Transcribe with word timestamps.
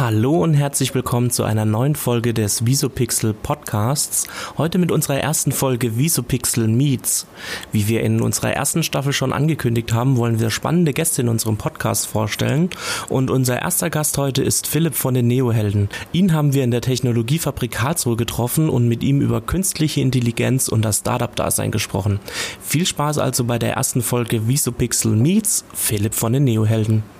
Hallo 0.00 0.44
und 0.44 0.54
herzlich 0.54 0.94
willkommen 0.94 1.32
zu 1.32 1.42
einer 1.42 1.64
neuen 1.64 1.96
Folge 1.96 2.32
des 2.32 2.64
Visopixel 2.64 3.34
Podcasts. 3.34 4.28
Heute 4.56 4.78
mit 4.78 4.92
unserer 4.92 5.18
ersten 5.18 5.50
Folge 5.50 5.98
Visopixel 5.98 6.68
Meets. 6.68 7.26
Wie 7.72 7.88
wir 7.88 8.04
in 8.04 8.22
unserer 8.22 8.52
ersten 8.52 8.84
Staffel 8.84 9.12
schon 9.12 9.32
angekündigt 9.32 9.92
haben, 9.92 10.16
wollen 10.16 10.38
wir 10.38 10.50
spannende 10.50 10.92
Gäste 10.92 11.22
in 11.22 11.28
unserem 11.28 11.56
Podcast 11.56 12.06
vorstellen. 12.06 12.70
Und 13.08 13.28
unser 13.28 13.60
erster 13.60 13.90
Gast 13.90 14.18
heute 14.18 14.44
ist 14.44 14.68
Philipp 14.68 14.94
von 14.94 15.14
den 15.14 15.26
Neohelden. 15.26 15.88
Ihn 16.12 16.32
haben 16.32 16.54
wir 16.54 16.62
in 16.62 16.70
der 16.70 16.80
Technologiefabrik 16.80 17.72
Karlsruhe 17.72 18.14
getroffen 18.14 18.68
und 18.68 18.86
mit 18.86 19.02
ihm 19.02 19.20
über 19.20 19.40
künstliche 19.40 20.00
Intelligenz 20.00 20.68
und 20.68 20.82
das 20.82 20.98
Startup-Dasein 20.98 21.72
gesprochen. 21.72 22.20
Viel 22.60 22.86
Spaß 22.86 23.18
also 23.18 23.42
bei 23.42 23.58
der 23.58 23.72
ersten 23.72 24.02
Folge 24.02 24.46
Visopixel 24.46 25.16
Meets 25.16 25.64
Philipp 25.74 26.14
von 26.14 26.34
den 26.34 26.44
Neohelden. 26.44 27.17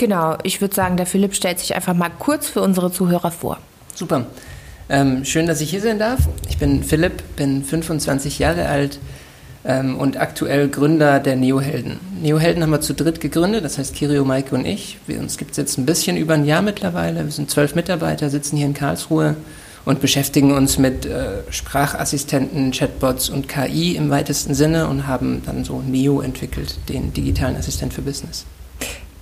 Genau, 0.00 0.38
ich 0.44 0.62
würde 0.62 0.74
sagen, 0.74 0.96
der 0.96 1.04
Philipp 1.04 1.34
stellt 1.34 1.58
sich 1.58 1.74
einfach 1.74 1.92
mal 1.92 2.08
kurz 2.08 2.48
für 2.48 2.62
unsere 2.62 2.90
Zuhörer 2.90 3.30
vor. 3.30 3.58
Super. 3.94 4.24
Ähm, 4.88 5.26
schön, 5.26 5.46
dass 5.46 5.60
ich 5.60 5.68
hier 5.68 5.82
sein 5.82 5.98
darf. 5.98 6.20
Ich 6.48 6.56
bin 6.56 6.82
Philipp, 6.82 7.22
bin 7.36 7.62
25 7.62 8.38
Jahre 8.38 8.66
alt 8.66 8.98
ähm, 9.62 9.98
und 9.98 10.18
aktuell 10.18 10.70
Gründer 10.70 11.20
der 11.20 11.36
Neohelden. 11.36 12.00
Neohelden 12.22 12.62
haben 12.62 12.70
wir 12.70 12.80
zu 12.80 12.94
dritt 12.94 13.20
gegründet, 13.20 13.62
das 13.62 13.76
heißt 13.76 13.94
Kirio, 13.94 14.24
Maike 14.24 14.54
und 14.54 14.64
ich. 14.64 14.96
Wir, 15.06 15.20
uns 15.20 15.36
gibt 15.36 15.50
es 15.50 15.58
jetzt 15.58 15.76
ein 15.76 15.84
bisschen 15.84 16.16
über 16.16 16.32
ein 16.32 16.46
Jahr 16.46 16.62
mittlerweile. 16.62 17.22
Wir 17.22 17.30
sind 17.30 17.50
zwölf 17.50 17.74
Mitarbeiter, 17.74 18.30
sitzen 18.30 18.56
hier 18.56 18.64
in 18.64 18.72
Karlsruhe 18.72 19.36
und 19.84 20.00
beschäftigen 20.00 20.52
uns 20.52 20.78
mit 20.78 21.04
äh, 21.04 21.42
Sprachassistenten, 21.50 22.70
Chatbots 22.70 23.28
und 23.28 23.48
KI 23.48 23.96
im 23.96 24.08
weitesten 24.08 24.54
Sinne 24.54 24.88
und 24.88 25.06
haben 25.06 25.42
dann 25.44 25.62
so 25.62 25.82
Neo 25.82 26.22
entwickelt, 26.22 26.78
den 26.88 27.12
digitalen 27.12 27.54
Assistent 27.54 27.92
für 27.92 28.00
Business. 28.00 28.46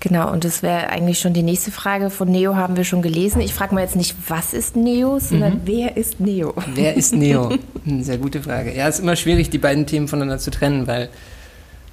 Genau, 0.01 0.31
und 0.31 0.45
das 0.45 0.63
wäre 0.63 0.91
eigentlich 0.91 1.19
schon 1.19 1.33
die 1.33 1.43
nächste 1.43 1.73
Frage. 1.73 2.11
Von 2.11 2.31
Neo 2.31 2.55
haben 2.55 2.77
wir 2.77 2.85
schon 2.85 3.03
gelesen. 3.03 3.41
Ich 3.41 3.53
frage 3.53 3.75
mal 3.75 3.81
jetzt 3.81 3.97
nicht, 3.97 4.15
was 4.29 4.53
ist 4.53 4.77
Neo, 4.77 5.19
sondern 5.19 5.55
mhm. 5.55 5.61
wer 5.65 5.97
ist 5.97 6.21
Neo? 6.21 6.55
Wer 6.75 6.95
ist 6.95 7.13
Neo? 7.15 7.59
Eine 7.87 8.05
sehr 8.05 8.19
gute 8.19 8.43
Frage. 8.43 8.75
Ja, 8.75 8.87
es 8.87 8.97
ist 8.97 9.03
immer 9.03 9.17
schwierig, 9.17 9.51
die 9.51 9.59
beiden 9.59 9.87
Themen 9.87 10.07
voneinander 10.07 10.39
zu 10.39 10.51
trennen, 10.51 10.87
weil 10.87 11.09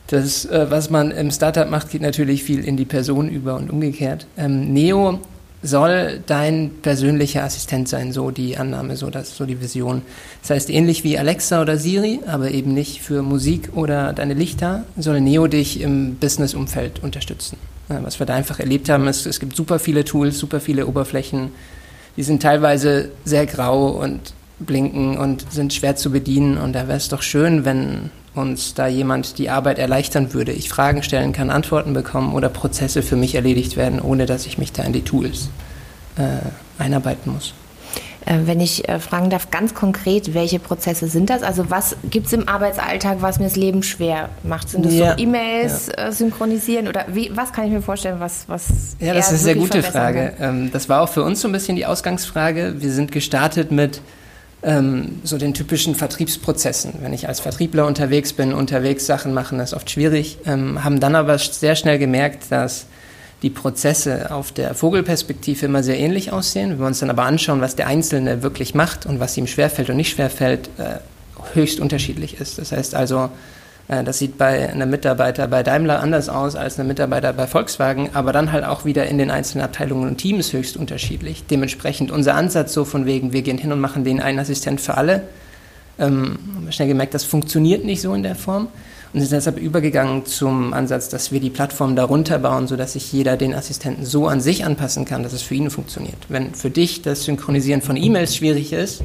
das, 0.08 0.46
äh, 0.46 0.68
was 0.70 0.92
man 0.92 1.10
im 1.10 1.32
Startup 1.32 1.70
macht, 1.70 1.90
geht 1.90 2.02
natürlich 2.02 2.44
viel 2.44 2.64
in 2.64 2.78
die 2.78 2.86
Person 2.86 3.28
über 3.28 3.56
und 3.56 3.72
umgekehrt. 3.72 4.28
Ähm, 4.38 4.72
Neo 4.72 5.20
soll 5.64 6.22
dein 6.28 6.70
persönlicher 6.84 7.44
Assistent 7.44 7.90
sein, 7.90 8.12
so 8.12 8.30
die 8.30 8.58
Annahme, 8.58 8.98
so, 8.98 9.10
das, 9.10 9.36
so 9.36 9.48
die 9.48 9.62
Vision. 9.62 10.04
Das 10.42 10.52
heißt, 10.52 10.70
ähnlich 10.70 11.04
wie 11.04 11.18
Alexa 11.18 11.60
oder 11.60 11.78
Siri, 11.78 12.20
aber 12.28 12.52
eben 12.52 12.76
nicht 12.76 13.02
für 13.02 13.24
Musik 13.24 13.72
oder 13.74 14.14
deine 14.14 14.36
Lichter, 14.36 14.84
soll 14.96 15.22
Neo 15.22 15.48
dich 15.48 15.82
im 15.82 16.18
Business-Umfeld 16.18 17.02
unterstützen. 17.02 17.58
Was 17.88 18.20
wir 18.20 18.26
da 18.26 18.34
einfach 18.34 18.60
erlebt 18.60 18.90
haben, 18.90 19.08
ist, 19.08 19.26
es 19.26 19.40
gibt 19.40 19.56
super 19.56 19.78
viele 19.80 20.04
Tools, 20.04 20.40
super 20.40 20.60
viele 20.60 20.88
Oberflächen. 20.88 21.52
Die 22.18 22.24
sind 22.24 22.42
teilweise 22.42 23.10
sehr 23.26 23.46
grau 23.46 23.90
und 23.90 24.34
blinken 24.60 25.18
und 25.18 25.52
sind 25.52 25.74
schwer 25.74 25.96
zu 25.96 26.12
bedienen. 26.12 26.58
Und 26.58 26.74
da 26.74 26.88
wäre 26.88 26.98
es 26.98 27.10
doch 27.10 27.22
schön, 27.22 27.66
wenn 27.66 28.10
uns 28.34 28.74
da 28.74 28.88
jemand 28.88 29.38
die 29.38 29.50
Arbeit 29.50 29.80
erleichtern 29.80 30.34
würde. 30.34 30.52
Ich 30.52 30.70
Fragen 30.70 31.04
stellen 31.04 31.32
kann, 31.32 31.50
Antworten 31.50 31.94
bekommen 31.94 32.34
oder 32.34 32.50
Prozesse 32.50 33.02
für 33.02 33.16
mich 33.16 33.36
erledigt 33.36 33.78
werden, 33.78 34.00
ohne 34.02 34.26
dass 34.26 34.46
ich 34.46 34.58
mich 34.58 34.72
da 34.72 34.84
in 34.84 34.94
die 34.94 35.04
Tools 35.04 35.50
äh, 36.18 36.82
einarbeiten 36.82 37.34
muss. 37.34 37.54
Äh, 38.26 38.40
wenn 38.46 38.60
ich 38.60 38.90
äh, 38.90 39.00
fragen 39.00 39.30
darf, 39.30 39.52
ganz 39.52 39.76
konkret, 39.76 40.34
welche 40.34 40.60
Prozesse 40.60 41.08
sind 41.08 41.30
das? 41.30 41.44
Also 41.44 41.70
was 41.70 41.96
gibt 42.10 42.28
es 42.28 42.34
im 42.34 42.48
Arbeitsalltag, 42.48 43.18
was 43.22 43.38
mir 43.38 43.46
das 43.46 43.56
Leben 43.56 43.84
schwer 43.84 44.30
macht? 44.44 44.70
Sind 44.70 44.86
das 44.86 44.94
ja, 44.94 45.16
so 45.16 45.24
E-Mails 45.24 45.88
ja. 45.88 46.08
Äh, 46.08 46.12
synchronisieren 46.12 46.88
oder 46.88 47.06
wie, 47.08 47.32
was 47.36 47.54
kann 47.54 47.66
ich 47.66 47.72
mir 47.72 47.84
vorstellen, 47.84 48.20
was 48.20 48.46
was 48.48 48.96
Ja, 49.00 49.14
das 49.14 49.26
ist 49.26 49.30
eine 49.30 49.40
sehr 49.40 49.56
gute 49.56 49.84
Frage. 49.84 50.34
Ähm, 50.40 50.72
das 50.72 50.90
war 50.90 51.02
auch 51.02 51.10
für 51.10 51.24
uns 51.24 51.42
so 51.42 51.48
ein 51.48 51.52
bisschen 51.52 51.76
die 51.76 51.86
Ausgangsfrage. 51.86 52.76
Wir 52.80 52.92
sind 52.92 53.12
gestartet 53.12 53.72
mit 53.72 54.02
ähm, 54.64 55.20
so 55.24 55.38
den 55.38 55.54
typischen 55.54 55.94
Vertriebsprozessen. 55.94 56.96
Wenn 57.02 57.14
ich 57.14 57.28
als 57.28 57.40
Vertriebler 57.40 57.86
unterwegs 57.86 58.34
bin, 58.34 58.54
unterwegs 58.54 59.06
Sachen 59.06 59.36
machen, 59.36 59.60
das 59.60 59.72
ist 59.72 59.76
oft 59.76 59.92
schwierig. 59.92 60.40
Ähm, 60.48 60.84
haben 60.84 61.00
dann 61.00 61.14
aber 61.14 61.38
sehr 61.38 61.76
schnell 61.76 62.00
gemerkt, 62.00 62.46
dass 62.50 62.88
die 63.46 63.52
Prozesse 63.52 64.32
auf 64.32 64.52
der 64.52 64.74
Vogelperspektive 64.74 65.68
immer 65.68 65.84
sehr 65.84 66.00
ähnlich 66.00 66.32
aussehen. 66.32 66.72
Wenn 66.72 66.80
wir 66.80 66.88
uns 66.88 66.98
dann 66.98 67.12
aber 67.12 67.26
anschauen, 67.26 67.62
was 67.62 67.76
der 67.76 67.86
Einzelne 67.86 68.42
wirklich 68.42 68.74
macht 68.74 69.06
und 69.06 69.20
was 69.20 69.38
ihm 69.38 69.46
schwerfällt 69.46 69.92
und 69.92 69.98
nicht 69.98 70.10
schwerfällt, 70.10 70.68
äh, 70.80 70.96
höchst 71.54 71.80
unterschiedlich 71.80 72.42
ist. 72.42 72.58
Das 72.58 72.72
heißt 72.72 72.96
also, 72.96 73.30
äh, 73.88 74.04
das 74.04 74.18
sieht 74.18 74.40
bei 74.40 74.68
einem 74.68 74.90
Mitarbeiter 74.90 75.48
bei 75.48 75.62
Daimler 75.62 76.00
anders 76.00 76.28
aus 76.28 76.56
als 76.56 76.80
einem 76.80 76.88
Mitarbeiter 76.88 77.34
bei 77.34 77.46
Volkswagen, 77.46 78.10
aber 78.14 78.34
dann 78.34 78.52
halt 78.52 78.66
auch 78.66 78.84
wieder 78.84 79.06
in 79.06 79.20
den 79.20 79.30
einzelnen 79.30 79.64
Abteilungen 79.64 80.10
und 80.10 80.18
Teams 80.18 80.52
höchst 80.52 80.76
unterschiedlich. 80.76 81.44
Dementsprechend 81.46 82.10
unser 82.10 82.34
Ansatz 82.34 82.74
so 82.74 82.84
von 82.84 83.06
wegen, 83.06 83.32
wir 83.32 83.44
gehen 83.44 83.60
hin 83.60 83.72
und 83.72 83.80
machen 83.80 84.04
den 84.04 84.22
einen 84.22 84.40
Assistent 84.40 84.82
für 84.82 84.98
alle. 84.98 85.22
Ähm, 86.00 86.40
haben 86.56 86.66
wir 86.66 86.72
schnell 86.72 86.88
gemerkt, 86.88 87.14
das 87.14 87.24
funktioniert 87.24 87.86
nicht 87.86 88.02
so 88.02 88.16
in 88.16 88.24
der 88.24 88.34
Form 88.34 88.70
und 89.16 89.22
sind 89.22 89.32
deshalb 89.32 89.58
übergegangen 89.58 90.26
zum 90.26 90.74
Ansatz, 90.74 91.08
dass 91.08 91.32
wir 91.32 91.40
die 91.40 91.50
Plattform 91.50 91.96
darunter 91.96 92.38
bauen, 92.38 92.68
sodass 92.68 92.94
sich 92.94 93.14
jeder 93.14 93.38
den 93.38 93.54
Assistenten 93.54 94.06
so 94.06 94.28
an 94.28 94.42
sich 94.42 94.66
anpassen 94.66 95.06
kann, 95.06 95.24
dass 95.24 95.32
es 95.32 95.42
für 95.42 95.56
ihn 95.56 95.70
funktioniert. 95.70 96.18
Wenn 96.28 96.54
für 96.54 96.70
dich 96.70 97.02
das 97.02 97.24
Synchronisieren 97.24 97.82
von 97.82 97.96
E-Mails 97.96 98.36
schwierig 98.36 98.74
ist, 98.74 99.04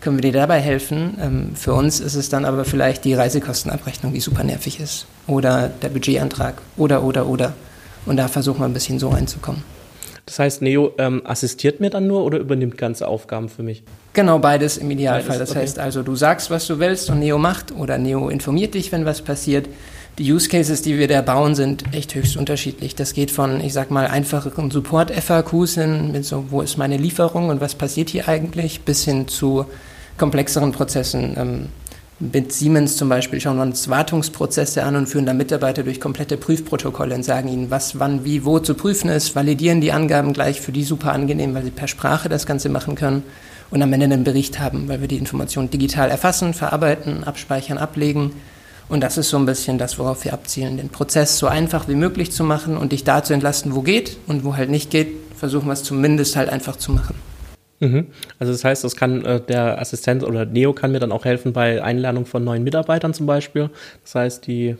können 0.00 0.18
wir 0.18 0.22
dir 0.22 0.38
dabei 0.38 0.60
helfen. 0.60 1.18
Ähm, 1.20 1.50
für 1.56 1.74
uns 1.74 1.98
ist 1.98 2.14
es 2.14 2.28
dann 2.28 2.44
aber 2.44 2.64
vielleicht 2.64 3.04
die 3.04 3.14
Reisekostenabrechnung, 3.14 4.12
die 4.12 4.20
super 4.20 4.44
nervig 4.44 4.78
ist. 4.78 5.06
Oder 5.26 5.68
der 5.68 5.88
Budgetantrag. 5.88 6.62
Oder, 6.76 7.02
oder, 7.02 7.26
oder. 7.26 7.54
Und 8.06 8.18
da 8.18 8.28
versuchen 8.28 8.60
wir 8.60 8.66
ein 8.66 8.72
bisschen 8.72 9.00
so 9.00 9.08
reinzukommen. 9.08 9.64
Das 10.30 10.38
heißt, 10.38 10.62
Neo 10.62 10.92
ähm, 10.98 11.22
assistiert 11.24 11.80
mir 11.80 11.90
dann 11.90 12.06
nur 12.06 12.24
oder 12.24 12.38
übernimmt 12.38 12.78
ganze 12.78 13.08
Aufgaben 13.08 13.48
für 13.48 13.64
mich? 13.64 13.82
Genau, 14.12 14.38
beides 14.38 14.76
im 14.76 14.88
Idealfall. 14.88 15.38
Beides, 15.38 15.38
das 15.40 15.50
okay. 15.50 15.58
heißt 15.58 15.78
also, 15.80 16.04
du 16.04 16.14
sagst, 16.14 16.52
was 16.52 16.68
du 16.68 16.78
willst 16.78 17.10
und 17.10 17.18
Neo 17.18 17.36
macht 17.36 17.72
oder 17.72 17.98
Neo 17.98 18.28
informiert 18.28 18.74
dich, 18.74 18.92
wenn 18.92 19.04
was 19.04 19.22
passiert. 19.22 19.68
Die 20.18 20.32
Use 20.32 20.48
Cases, 20.48 20.82
die 20.82 20.96
wir 21.00 21.08
da 21.08 21.20
bauen, 21.22 21.56
sind 21.56 21.82
echt 21.92 22.14
höchst 22.14 22.36
unterschiedlich. 22.36 22.94
Das 22.94 23.12
geht 23.12 23.32
von, 23.32 23.60
ich 23.60 23.72
sag 23.72 23.90
mal, 23.90 24.06
einfacheren 24.06 24.70
Support-FAQs 24.70 25.74
hin, 25.74 26.12
mit 26.12 26.24
so, 26.24 26.44
wo 26.50 26.62
ist 26.62 26.78
meine 26.78 26.96
Lieferung 26.96 27.48
und 27.48 27.60
was 27.60 27.74
passiert 27.74 28.08
hier 28.10 28.28
eigentlich, 28.28 28.82
bis 28.82 29.04
hin 29.04 29.26
zu 29.26 29.66
komplexeren 30.16 30.70
Prozessen. 30.70 31.34
Ähm, 31.36 31.66
mit 32.20 32.52
Siemens 32.52 32.98
zum 32.98 33.08
Beispiel 33.08 33.40
schauen 33.40 33.56
wir 33.56 33.62
uns 33.62 33.88
Wartungsprozesse 33.88 34.82
an 34.82 34.94
und 34.94 35.06
führen 35.06 35.24
da 35.24 35.32
Mitarbeiter 35.32 35.82
durch 35.82 36.00
komplette 36.00 36.36
Prüfprotokolle 36.36 37.14
und 37.14 37.24
sagen 37.24 37.48
ihnen, 37.48 37.70
was, 37.70 37.98
wann, 37.98 38.26
wie, 38.26 38.44
wo 38.44 38.58
zu 38.58 38.74
prüfen 38.74 39.08
ist, 39.08 39.34
validieren 39.34 39.80
die 39.80 39.90
Angaben 39.90 40.34
gleich 40.34 40.60
für 40.60 40.70
die 40.70 40.84
super 40.84 41.12
angenehm, 41.12 41.54
weil 41.54 41.64
sie 41.64 41.70
per 41.70 41.88
Sprache 41.88 42.28
das 42.28 42.44
Ganze 42.44 42.68
machen 42.68 42.94
können 42.94 43.22
und 43.70 43.82
am 43.82 43.90
Ende 43.94 44.04
einen 44.04 44.22
Bericht 44.22 44.60
haben, 44.60 44.86
weil 44.88 45.00
wir 45.00 45.08
die 45.08 45.16
Informationen 45.16 45.70
digital 45.70 46.10
erfassen, 46.10 46.52
verarbeiten, 46.52 47.24
abspeichern, 47.24 47.78
ablegen. 47.78 48.32
Und 48.90 49.00
das 49.00 49.16
ist 49.16 49.30
so 49.30 49.38
ein 49.38 49.46
bisschen 49.46 49.78
das, 49.78 49.98
worauf 49.98 50.24
wir 50.24 50.34
abzielen, 50.34 50.76
den 50.76 50.90
Prozess 50.90 51.38
so 51.38 51.46
einfach 51.46 51.88
wie 51.88 51.94
möglich 51.94 52.32
zu 52.32 52.44
machen 52.44 52.76
und 52.76 52.92
dich 52.92 53.02
da 53.02 53.22
zu 53.22 53.32
entlasten, 53.32 53.74
wo 53.74 53.80
geht 53.80 54.18
und 54.26 54.44
wo 54.44 54.56
halt 54.56 54.68
nicht 54.68 54.90
geht, 54.90 55.14
versuchen 55.38 55.68
wir 55.68 55.72
es 55.72 55.84
zumindest 55.84 56.36
halt 56.36 56.50
einfach 56.50 56.76
zu 56.76 56.92
machen. 56.92 57.14
Mhm. 57.80 58.08
Also 58.38 58.52
das 58.52 58.62
heißt, 58.62 58.84
das 58.84 58.94
kann 58.94 59.24
äh, 59.24 59.40
der 59.40 59.80
Assistent 59.80 60.22
oder 60.22 60.44
Neo 60.44 60.72
kann 60.74 60.92
mir 60.92 61.00
dann 61.00 61.12
auch 61.12 61.24
helfen 61.24 61.52
bei 61.52 61.82
Einladung 61.82 62.26
von 62.26 62.44
neuen 62.44 62.62
Mitarbeitern 62.62 63.14
zum 63.14 63.26
Beispiel. 63.26 63.70
Das 64.04 64.14
heißt, 64.14 64.46
die 64.46 64.76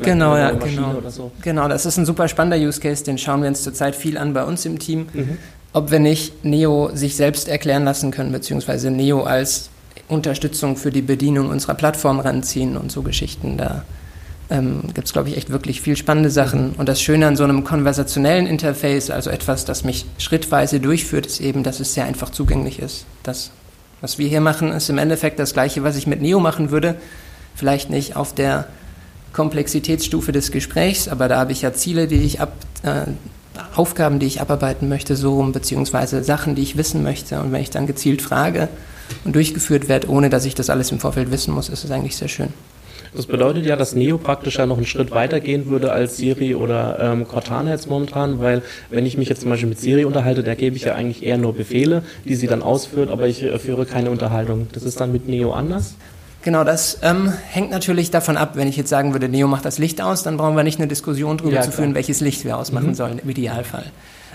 genau, 0.00 0.36
ja, 0.36 0.52
genau. 0.52 1.02
So. 1.08 1.32
genau, 1.42 1.68
das 1.68 1.86
ist 1.86 1.98
ein 1.98 2.06
super 2.06 2.28
spannender 2.28 2.56
Use 2.56 2.80
Case, 2.80 3.04
den 3.04 3.18
schauen 3.18 3.42
wir 3.42 3.48
uns 3.48 3.62
zurzeit 3.62 3.96
viel 3.96 4.16
an 4.16 4.32
bei 4.32 4.44
uns 4.44 4.64
im 4.64 4.78
Team. 4.78 5.06
Mhm. 5.12 5.38
Ob 5.72 5.90
wir 5.90 5.98
nicht 5.98 6.44
Neo 6.44 6.90
sich 6.94 7.16
selbst 7.16 7.48
erklären 7.48 7.84
lassen 7.84 8.10
können, 8.10 8.32
beziehungsweise 8.32 8.90
Neo 8.90 9.24
als 9.24 9.68
Unterstützung 10.08 10.76
für 10.76 10.90
die 10.90 11.02
Bedienung 11.02 11.50
unserer 11.50 11.74
Plattform 11.74 12.20
ranziehen 12.20 12.76
und 12.76 12.92
so 12.92 13.02
Geschichten 13.02 13.56
da 13.56 13.84
ähm, 14.48 14.82
gibt 14.94 15.06
es, 15.06 15.12
glaube 15.12 15.28
ich, 15.28 15.36
echt 15.36 15.50
wirklich 15.50 15.80
viel 15.80 15.96
spannende 15.96 16.30
Sachen. 16.30 16.72
Und 16.72 16.88
das 16.88 17.00
Schöne 17.00 17.26
an 17.26 17.36
so 17.36 17.44
einem 17.44 17.64
konversationellen 17.64 18.46
Interface, 18.46 19.10
also 19.10 19.30
etwas, 19.30 19.64
das 19.64 19.84
mich 19.84 20.06
schrittweise 20.18 20.80
durchführt, 20.80 21.26
ist 21.26 21.40
eben, 21.40 21.62
dass 21.62 21.80
es 21.80 21.94
sehr 21.94 22.04
einfach 22.04 22.30
zugänglich 22.30 22.78
ist. 22.78 23.06
Das, 23.22 23.50
was 24.00 24.18
wir 24.18 24.28
hier 24.28 24.40
machen, 24.40 24.72
ist 24.72 24.88
im 24.88 24.98
Endeffekt 24.98 25.38
das 25.38 25.52
Gleiche, 25.52 25.82
was 25.82 25.96
ich 25.96 26.06
mit 26.06 26.20
Neo 26.22 26.38
machen 26.38 26.70
würde. 26.70 26.94
Vielleicht 27.54 27.90
nicht 27.90 28.14
auf 28.14 28.34
der 28.34 28.68
Komplexitätsstufe 29.32 30.32
des 30.32 30.50
Gesprächs, 30.50 31.08
aber 31.08 31.28
da 31.28 31.38
habe 31.38 31.52
ich 31.52 31.62
ja 31.62 31.72
Ziele, 31.72 32.06
die 32.06 32.22
ich 32.22 32.40
ab, 32.40 32.52
äh, 32.82 33.02
Aufgaben, 33.74 34.18
die 34.18 34.26
ich 34.26 34.40
abarbeiten 34.40 34.88
möchte, 34.88 35.16
so 35.16 35.34
rum, 35.34 35.52
beziehungsweise 35.52 36.22
Sachen, 36.22 36.54
die 36.54 36.62
ich 36.62 36.76
wissen 36.76 37.02
möchte. 37.02 37.40
Und 37.40 37.52
wenn 37.52 37.62
ich 37.62 37.70
dann 37.70 37.86
gezielt 37.86 38.22
frage 38.22 38.68
und 39.24 39.34
durchgeführt 39.34 39.88
werde, 39.88 40.08
ohne 40.08 40.30
dass 40.30 40.44
ich 40.44 40.54
das 40.54 40.70
alles 40.70 40.92
im 40.92 41.00
Vorfeld 41.00 41.30
wissen 41.30 41.52
muss, 41.52 41.68
ist 41.68 41.84
es 41.84 41.90
eigentlich 41.90 42.16
sehr 42.16 42.28
schön. 42.28 42.52
Das 43.14 43.26
bedeutet 43.26 43.64
ja, 43.64 43.76
dass 43.76 43.94
Neo 43.94 44.18
praktisch 44.18 44.58
ja 44.58 44.66
noch 44.66 44.76
einen 44.76 44.86
Schritt 44.86 45.10
weiter 45.10 45.40
gehen 45.40 45.66
würde 45.66 45.92
als 45.92 46.16
Siri 46.16 46.54
oder 46.54 46.98
ähm, 47.00 47.26
Cortana 47.26 47.70
jetzt 47.70 47.88
momentan, 47.88 48.40
weil 48.40 48.62
wenn 48.90 49.06
ich 49.06 49.16
mich 49.16 49.28
jetzt 49.28 49.40
zum 49.40 49.50
Beispiel 49.50 49.68
mit 49.68 49.80
Siri 49.80 50.04
unterhalte, 50.04 50.42
da 50.42 50.54
gebe 50.54 50.76
ich 50.76 50.84
ja 50.84 50.94
eigentlich 50.94 51.24
eher 51.24 51.38
nur 51.38 51.54
Befehle, 51.54 52.02
die 52.24 52.34
sie 52.34 52.46
dann 52.46 52.62
ausführt, 52.62 53.10
aber 53.10 53.26
ich 53.26 53.42
äh, 53.42 53.58
führe 53.58 53.86
keine 53.86 54.10
Unterhaltung. 54.10 54.68
Das 54.72 54.82
ist 54.82 55.00
dann 55.00 55.12
mit 55.12 55.28
Neo 55.28 55.52
anders? 55.52 55.94
Genau, 56.42 56.62
das 56.62 56.98
ähm, 57.02 57.32
hängt 57.50 57.72
natürlich 57.72 58.12
davon 58.12 58.36
ab, 58.36 58.52
wenn 58.54 58.68
ich 58.68 58.76
jetzt 58.76 58.88
sagen 58.88 59.12
würde, 59.12 59.28
Neo 59.28 59.48
macht 59.48 59.64
das 59.64 59.78
Licht 59.78 60.00
aus, 60.00 60.22
dann 60.22 60.36
brauchen 60.36 60.54
wir 60.54 60.62
nicht 60.62 60.78
eine 60.78 60.86
Diskussion 60.86 61.38
darüber 61.38 61.56
ja, 61.56 61.62
zu 61.62 61.72
führen, 61.72 61.94
welches 61.94 62.20
Licht 62.20 62.44
wir 62.44 62.56
ausmachen 62.56 62.88
mhm. 62.88 62.94
sollen, 62.94 63.18
im 63.18 63.28
Idealfall. 63.28 63.86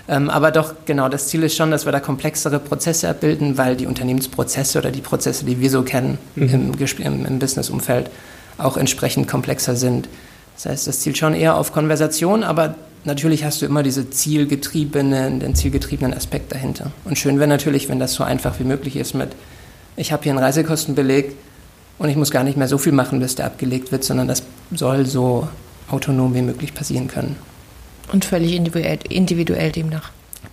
Ähm, 0.08 0.28
aber 0.28 0.50
doch, 0.50 0.74
genau, 0.84 1.08
das 1.08 1.28
Ziel 1.28 1.42
ist 1.42 1.56
schon, 1.56 1.70
dass 1.70 1.86
wir 1.86 1.92
da 1.92 2.00
komplexere 2.00 2.58
Prozesse 2.58 3.08
abbilden, 3.08 3.56
weil 3.56 3.76
die 3.76 3.86
Unternehmensprozesse 3.86 4.78
oder 4.78 4.90
die 4.90 5.00
Prozesse, 5.00 5.44
die 5.44 5.60
wir 5.60 5.70
so 5.70 5.82
kennen 5.82 6.18
mhm. 6.34 6.48
im, 6.48 6.72
im, 6.98 7.24
im 7.24 7.38
Businessumfeld, 7.38 8.10
auch 8.64 8.76
entsprechend 8.76 9.28
komplexer 9.28 9.76
sind. 9.76 10.08
Das 10.54 10.66
heißt, 10.66 10.86
das 10.86 11.00
zielt 11.00 11.18
schon 11.18 11.34
eher 11.34 11.56
auf 11.56 11.72
Konversation, 11.72 12.42
aber 12.42 12.74
natürlich 13.04 13.44
hast 13.44 13.62
du 13.62 13.66
immer 13.66 13.82
diese 13.82 14.10
zielgetriebenen, 14.10 15.40
den 15.40 15.54
zielgetriebenen 15.54 16.14
Aspekt 16.14 16.52
dahinter. 16.52 16.92
Und 17.04 17.18
schön 17.18 17.38
wäre 17.38 17.48
natürlich, 17.48 17.88
wenn 17.88 17.98
das 17.98 18.14
so 18.14 18.24
einfach 18.24 18.58
wie 18.60 18.64
möglich 18.64 18.96
ist 18.96 19.14
mit, 19.14 19.30
ich 19.96 20.12
habe 20.12 20.22
hier 20.22 20.32
einen 20.32 20.38
Reisekostenbeleg 20.38 21.36
und 21.98 22.08
ich 22.08 22.16
muss 22.16 22.30
gar 22.30 22.44
nicht 22.44 22.56
mehr 22.56 22.68
so 22.68 22.78
viel 22.78 22.92
machen, 22.92 23.20
bis 23.20 23.34
der 23.34 23.46
abgelegt 23.46 23.92
wird, 23.92 24.04
sondern 24.04 24.28
das 24.28 24.42
soll 24.74 25.06
so 25.06 25.48
autonom 25.90 26.34
wie 26.34 26.42
möglich 26.42 26.74
passieren 26.74 27.08
können. 27.08 27.36
Und 28.12 28.24
völlig 28.24 28.54
individuell, 28.54 28.98
individuell 29.08 29.72
demnach. 29.72 30.10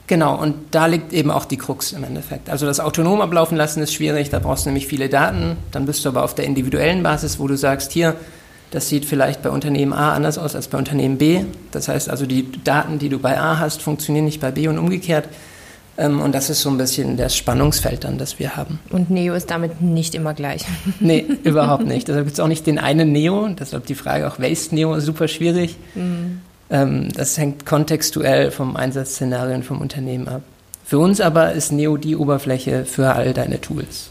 Genau, 0.07 0.35
und 0.35 0.55
da 0.71 0.87
liegt 0.87 1.13
eben 1.13 1.29
auch 1.29 1.45
die 1.45 1.57
Krux 1.57 1.91
im 1.91 2.03
Endeffekt. 2.03 2.49
Also 2.49 2.65
das 2.65 2.79
autonom 2.79 3.21
ablaufen 3.21 3.55
lassen 3.55 3.81
ist 3.83 3.93
schwierig, 3.93 4.29
da 4.29 4.39
brauchst 4.39 4.65
du 4.65 4.69
nämlich 4.69 4.87
viele 4.87 5.07
Daten. 5.07 5.57
Dann 5.71 5.85
bist 5.85 6.03
du 6.03 6.09
aber 6.09 6.23
auf 6.23 6.33
der 6.33 6.45
individuellen 6.45 7.03
Basis, 7.03 7.39
wo 7.39 7.47
du 7.47 7.55
sagst, 7.55 7.91
hier, 7.91 8.15
das 8.71 8.89
sieht 8.89 9.05
vielleicht 9.05 9.41
bei 9.41 9.49
Unternehmen 9.49 9.93
A 9.93 10.13
anders 10.13 10.37
aus 10.37 10.55
als 10.55 10.67
bei 10.67 10.77
Unternehmen 10.77 11.17
B. 11.17 11.41
Das 11.71 11.87
heißt 11.87 12.09
also, 12.09 12.25
die 12.25 12.51
Daten, 12.63 12.99
die 12.99 13.09
du 13.09 13.19
bei 13.19 13.39
A 13.39 13.59
hast, 13.59 13.81
funktionieren 13.81 14.25
nicht 14.25 14.41
bei 14.41 14.51
B 14.51 14.67
und 14.67 14.77
umgekehrt. 14.77 15.27
Ähm, 15.97 16.21
und 16.21 16.33
das 16.33 16.49
ist 16.49 16.61
so 16.61 16.69
ein 16.69 16.77
bisschen 16.77 17.17
das 17.17 17.35
Spannungsfeld 17.35 18.03
dann, 18.03 18.17
das 18.17 18.39
wir 18.39 18.55
haben. 18.55 18.79
Und 18.89 19.09
Neo 19.09 19.33
ist 19.33 19.51
damit 19.51 19.81
nicht 19.81 20.15
immer 20.15 20.33
gleich. 20.33 20.65
Nee, 20.99 21.25
überhaupt 21.43 21.85
nicht. 21.85 22.07
Deshalb 22.07 22.25
gibt 22.25 22.33
es 22.35 22.39
auch 22.39 22.47
nicht 22.47 22.65
den 22.67 22.79
einen 22.79 23.11
Neo. 23.11 23.47
Deshalb 23.49 23.85
die 23.85 23.95
Frage 23.95 24.27
auch, 24.27 24.39
welches 24.39 24.71
Neo 24.71 24.95
ist 24.95 25.05
super 25.05 25.27
schwierig. 25.27 25.75
Mhm. 25.95 26.41
Das 26.69 27.37
hängt 27.37 27.65
kontextuell 27.65 28.51
vom 28.51 28.75
Einsatzszenario 28.75 29.55
und 29.55 29.63
vom 29.63 29.81
Unternehmen 29.81 30.27
ab. 30.27 30.43
Für 30.85 30.97
uns 30.97 31.21
aber 31.21 31.51
ist 31.51 31.71
Neo 31.71 31.97
die 31.97 32.15
Oberfläche 32.15 32.83
für 32.85 33.13
all 33.13 33.33
deine 33.33 33.61
Tools. 33.61 34.09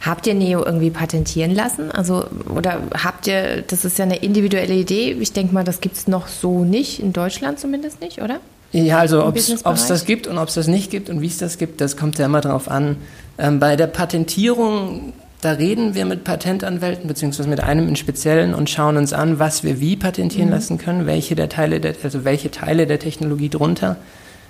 Habt 0.00 0.26
ihr 0.26 0.34
Neo 0.34 0.64
irgendwie 0.64 0.88
patentieren 0.90 1.54
lassen? 1.54 1.90
Also, 1.90 2.26
oder 2.48 2.78
habt 3.02 3.26
ihr, 3.26 3.62
das 3.66 3.84
ist 3.84 3.98
ja 3.98 4.04
eine 4.04 4.16
individuelle 4.16 4.74
Idee, 4.74 5.12
ich 5.20 5.32
denke 5.32 5.54
mal, 5.54 5.64
das 5.64 5.82
gibt 5.82 5.96
es 5.96 6.08
noch 6.08 6.28
so 6.28 6.64
nicht, 6.64 6.98
in 6.98 7.12
Deutschland 7.12 7.58
zumindest 7.58 8.00
nicht, 8.00 8.22
oder? 8.22 8.40
Ja, 8.72 8.98
also 8.98 9.24
ob 9.24 9.36
es 9.36 9.62
das 9.62 10.04
gibt 10.04 10.26
und 10.26 10.36
ob 10.38 10.48
es 10.48 10.54
das 10.54 10.66
nicht 10.66 10.90
gibt 10.90 11.08
und 11.08 11.20
wie 11.20 11.26
es 11.26 11.38
das 11.38 11.58
gibt, 11.58 11.80
das 11.80 11.96
kommt 11.96 12.18
ja 12.18 12.26
immer 12.26 12.40
darauf 12.40 12.70
an. 12.70 12.96
Ähm, 13.38 13.60
bei 13.60 13.76
der 13.76 13.86
Patentierung, 13.86 15.12
da 15.44 15.52
reden 15.52 15.94
wir 15.94 16.06
mit 16.06 16.24
Patentanwälten, 16.24 17.06
beziehungsweise 17.06 17.48
mit 17.48 17.60
einem 17.60 17.88
in 17.88 17.96
Speziellen 17.96 18.54
und 18.54 18.70
schauen 18.70 18.96
uns 18.96 19.12
an, 19.12 19.38
was 19.38 19.62
wir 19.62 19.78
wie 19.78 19.94
patentieren 19.96 20.46
mhm. 20.46 20.54
lassen 20.54 20.78
können, 20.78 21.06
welche 21.06 21.34
der 21.34 21.50
Teile 21.50 21.80
der, 21.80 21.94
also 22.02 22.24
welche 22.24 22.50
Teile 22.50 22.86
der 22.86 22.98
Technologie 22.98 23.50
drunter. 23.50 23.96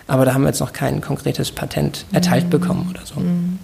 Aber 0.06 0.24
da 0.24 0.34
haben 0.34 0.42
wir 0.42 0.48
jetzt 0.48 0.60
noch 0.60 0.72
kein 0.72 1.00
konkretes 1.00 1.50
Patent 1.50 2.04
erteilt 2.12 2.44
mhm. 2.44 2.50
bekommen 2.50 2.86
oder 2.90 3.04
so. 3.04 3.18
Mhm. 3.18 3.58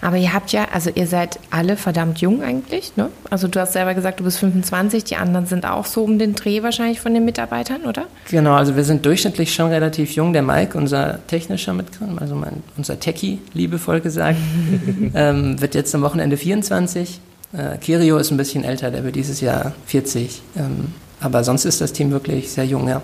Aber 0.00 0.16
ihr 0.16 0.32
habt 0.32 0.52
ja, 0.52 0.66
also 0.72 0.90
ihr 0.94 1.06
seid 1.06 1.38
alle 1.50 1.76
verdammt 1.76 2.20
jung 2.20 2.42
eigentlich, 2.42 2.96
ne? 2.96 3.08
Also 3.30 3.48
du 3.48 3.60
hast 3.60 3.72
selber 3.72 3.94
gesagt, 3.94 4.20
du 4.20 4.24
bist 4.24 4.38
25, 4.38 5.04
die 5.04 5.16
anderen 5.16 5.46
sind 5.46 5.64
auch 5.64 5.86
so 5.86 6.02
um 6.04 6.18
den 6.18 6.34
Dreh 6.34 6.62
wahrscheinlich 6.62 7.00
von 7.00 7.14
den 7.14 7.24
Mitarbeitern, 7.24 7.82
oder? 7.82 8.06
Genau, 8.30 8.54
also 8.54 8.76
wir 8.76 8.84
sind 8.84 9.06
durchschnittlich 9.06 9.54
schon 9.54 9.70
relativ 9.70 10.12
jung. 10.12 10.32
Der 10.32 10.42
Mike, 10.42 10.76
unser 10.76 11.24
technischer 11.26 11.72
Mitgründer, 11.72 12.20
also 12.20 12.34
mein, 12.34 12.62
unser 12.76 12.98
Techie, 12.98 13.38
liebevoll 13.54 14.00
gesagt, 14.00 14.38
ähm, 15.14 15.60
wird 15.60 15.74
jetzt 15.74 15.94
am 15.94 16.02
Wochenende 16.02 16.36
24. 16.36 17.20
Äh, 17.52 17.78
Kirio 17.78 18.16
ist 18.16 18.30
ein 18.30 18.36
bisschen 18.36 18.64
älter, 18.64 18.90
der 18.90 19.04
wird 19.04 19.16
dieses 19.16 19.40
Jahr 19.40 19.72
40. 19.86 20.42
Ähm, 20.56 20.92
aber 21.20 21.44
sonst 21.44 21.64
ist 21.64 21.80
das 21.80 21.92
Team 21.92 22.10
wirklich 22.10 22.50
sehr 22.50 22.64
jung, 22.64 22.88
ja. 22.88 23.00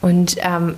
Und 0.00 0.36
ähm, 0.40 0.74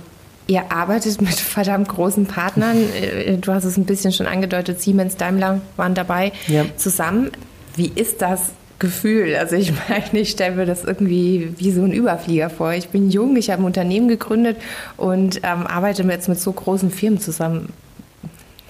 Ihr 0.47 0.71
arbeitet 0.71 1.21
mit 1.21 1.35
verdammt 1.35 1.89
großen 1.89 2.25
Partnern. 2.27 2.77
Äh, 2.93 3.37
du 3.37 3.51
hast 3.51 3.63
es 3.63 3.77
ein 3.77 3.85
bisschen 3.85 4.11
schon 4.11 4.27
angedeutet, 4.27 4.79
Siemens, 4.79 5.17
Daimler 5.17 5.61
waren 5.75 5.95
dabei 5.95 6.31
ja. 6.47 6.65
zusammen. 6.75 7.31
Wie 7.75 7.91
ist 7.93 8.21
das 8.21 8.51
Gefühl? 8.77 9.35
Also 9.35 9.55
ich 9.55 9.73
meine, 9.89 10.19
ich 10.19 10.29
stelle 10.31 10.55
mir 10.55 10.65
das 10.65 10.83
irgendwie 10.83 11.53
wie 11.57 11.71
so 11.71 11.83
ein 11.83 11.91
Überflieger 11.91 12.49
vor. 12.49 12.73
Ich 12.73 12.89
bin 12.89 13.09
jung, 13.09 13.35
ich 13.35 13.49
habe 13.49 13.63
ein 13.63 13.65
Unternehmen 13.65 14.07
gegründet 14.07 14.57
und 14.97 15.37
ähm, 15.43 15.65
arbeite 15.65 16.03
jetzt 16.03 16.29
mit 16.29 16.39
so 16.39 16.51
großen 16.51 16.91
Firmen 16.91 17.19
zusammen. 17.19 17.69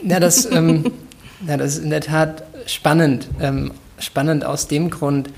Ja, 0.02 0.20
das, 0.20 0.46
ähm, 0.52 0.92
ja, 1.46 1.58
das 1.58 1.78
ist 1.78 1.84
in 1.84 1.90
der 1.90 2.02
Tat 2.02 2.44
spannend. 2.68 3.28
Ähm, 3.42 3.72
spannend 4.00 4.46
aus 4.46 4.68
dem 4.68 4.90
Grund, 4.90 5.30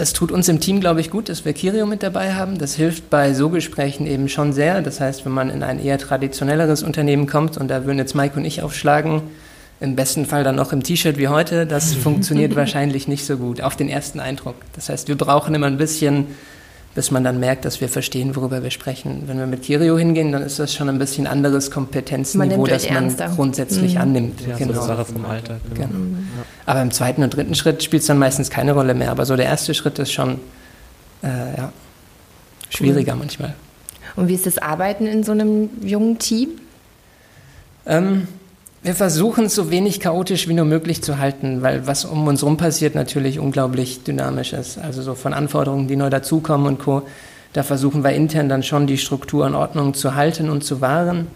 es 0.00 0.12
tut 0.12 0.30
uns 0.30 0.48
im 0.48 0.60
Team, 0.60 0.78
glaube 0.80 1.00
ich, 1.00 1.10
gut, 1.10 1.28
dass 1.28 1.44
wir 1.44 1.52
Kirio 1.52 1.84
mit 1.84 2.04
dabei 2.04 2.34
haben. 2.34 2.56
Das 2.56 2.76
hilft 2.76 3.10
bei 3.10 3.34
so 3.34 3.50
Gesprächen 3.50 4.06
eben 4.06 4.28
schon 4.28 4.52
sehr. 4.52 4.80
Das 4.80 5.00
heißt, 5.00 5.24
wenn 5.24 5.32
man 5.32 5.50
in 5.50 5.64
ein 5.64 5.84
eher 5.84 5.98
traditionelleres 5.98 6.84
Unternehmen 6.84 7.26
kommt 7.26 7.58
und 7.58 7.66
da 7.66 7.84
würden 7.84 7.98
jetzt 7.98 8.14
Mike 8.14 8.36
und 8.36 8.44
ich 8.44 8.62
aufschlagen, 8.62 9.22
im 9.80 9.96
besten 9.96 10.24
Fall 10.24 10.44
dann 10.44 10.54
noch 10.54 10.72
im 10.72 10.84
T-Shirt 10.84 11.18
wie 11.18 11.26
heute, 11.26 11.66
das 11.66 11.94
funktioniert 11.94 12.54
wahrscheinlich 12.54 13.08
nicht 13.08 13.26
so 13.26 13.36
gut, 13.38 13.60
auf 13.60 13.74
den 13.74 13.88
ersten 13.88 14.20
Eindruck. 14.20 14.54
Das 14.72 14.88
heißt, 14.88 15.08
wir 15.08 15.16
brauchen 15.16 15.52
immer 15.54 15.66
ein 15.66 15.78
bisschen 15.78 16.28
bis 16.94 17.12
man 17.12 17.22
dann 17.22 17.38
merkt, 17.38 17.64
dass 17.64 17.80
wir 17.80 17.88
verstehen, 17.88 18.34
worüber 18.34 18.64
wir 18.64 18.72
sprechen. 18.72 19.22
Wenn 19.26 19.38
wir 19.38 19.46
mit 19.46 19.62
Kirio 19.62 19.96
hingehen, 19.96 20.32
dann 20.32 20.42
ist 20.42 20.58
das 20.58 20.74
schon 20.74 20.88
ein 20.88 20.98
bisschen 20.98 21.28
anderes 21.28 21.70
Kompetenzniveau, 21.70 22.66
das 22.66 22.88
man 22.88 23.04
ernster. 23.04 23.28
grundsätzlich 23.36 23.94
mhm. 23.94 24.00
annimmt. 24.00 24.40
Ja, 24.44 24.56
genau. 24.56 24.72
so 24.72 24.82
Sache 24.82 25.04
vom 25.04 25.24
Alter. 25.24 25.60
Genau. 25.74 25.86
genau. 25.86 26.17
Ja. 26.38 26.44
Aber 26.66 26.82
im 26.82 26.90
zweiten 26.90 27.22
und 27.22 27.34
dritten 27.34 27.54
Schritt 27.54 27.82
spielt 27.82 28.02
es 28.02 28.06
dann 28.06 28.18
meistens 28.18 28.50
keine 28.50 28.72
Rolle 28.72 28.94
mehr. 28.94 29.10
Aber 29.10 29.26
so 29.26 29.36
der 29.36 29.46
erste 29.46 29.74
Schritt 29.74 29.98
ist 29.98 30.12
schon 30.12 30.40
äh, 31.22 31.56
ja, 31.56 31.72
schwieriger 32.70 33.12
cool. 33.12 33.18
manchmal. 33.18 33.54
Und 34.16 34.28
wie 34.28 34.34
ist 34.34 34.46
das 34.46 34.58
Arbeiten 34.58 35.06
in 35.06 35.22
so 35.22 35.32
einem 35.32 35.70
jungen 35.82 36.18
Team? 36.18 36.50
Ähm, 37.86 38.28
wir 38.82 38.94
versuchen 38.94 39.46
es 39.46 39.54
so 39.54 39.70
wenig 39.70 40.00
chaotisch 40.00 40.48
wie 40.48 40.54
nur 40.54 40.64
möglich 40.64 41.02
zu 41.02 41.18
halten, 41.18 41.62
weil 41.62 41.86
was 41.86 42.04
um 42.04 42.26
uns 42.26 42.42
herum 42.42 42.56
passiert 42.56 42.94
natürlich 42.94 43.38
unglaublich 43.38 44.04
dynamisch 44.04 44.52
ist. 44.52 44.78
Also 44.78 45.02
so 45.02 45.14
von 45.14 45.34
Anforderungen, 45.34 45.88
die 45.88 45.96
neu 45.96 46.10
dazukommen 46.10 46.66
und 46.66 46.78
Co. 46.78 47.02
Da 47.52 47.62
versuchen 47.62 48.04
wir 48.04 48.10
intern 48.10 48.48
dann 48.48 48.62
schon 48.62 48.86
die 48.86 48.98
Struktur 48.98 49.46
und 49.46 49.54
Ordnung 49.54 49.94
zu 49.94 50.14
halten 50.14 50.48
und 50.50 50.62
zu 50.62 50.80
wahren. 50.80 51.26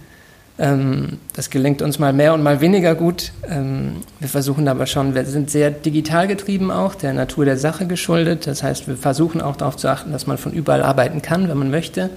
Ähm, 0.58 1.18
das 1.34 1.50
gelingt 1.50 1.82
uns 1.82 1.98
mal 1.98 2.12
mehr 2.12 2.34
und 2.34 2.42
mal 2.42 2.60
weniger 2.60 2.94
gut. 2.94 3.32
Ähm, 3.48 3.96
wir 4.20 4.28
versuchen 4.28 4.68
aber 4.68 4.86
schon, 4.86 5.14
wir 5.14 5.24
sind 5.24 5.50
sehr 5.50 5.70
digital 5.70 6.28
getrieben 6.28 6.70
auch, 6.70 6.94
der 6.94 7.14
Natur 7.14 7.44
der 7.44 7.56
Sache 7.56 7.86
geschuldet. 7.86 8.46
Das 8.46 8.62
heißt, 8.62 8.86
wir 8.86 8.96
versuchen 8.96 9.40
auch 9.40 9.56
darauf 9.56 9.76
zu 9.76 9.88
achten, 9.88 10.12
dass 10.12 10.26
man 10.26 10.38
von 10.38 10.52
überall 10.52 10.82
arbeiten 10.82 11.22
kann, 11.22 11.48
wenn 11.48 11.58
man 11.58 11.70
möchte. 11.70 12.10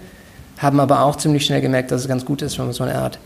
Haben 0.58 0.80
aber 0.80 1.02
auch 1.02 1.16
ziemlich 1.16 1.46
schnell 1.46 1.62
gemerkt, 1.62 1.92
dass 1.92 2.02
es 2.02 2.08
ganz 2.08 2.26
gut 2.26 2.42
ist, 2.42 2.58
wenn 2.58 2.66
man 2.66 2.74
so 2.74 2.84
eine 2.84 2.96
Art 2.96 3.20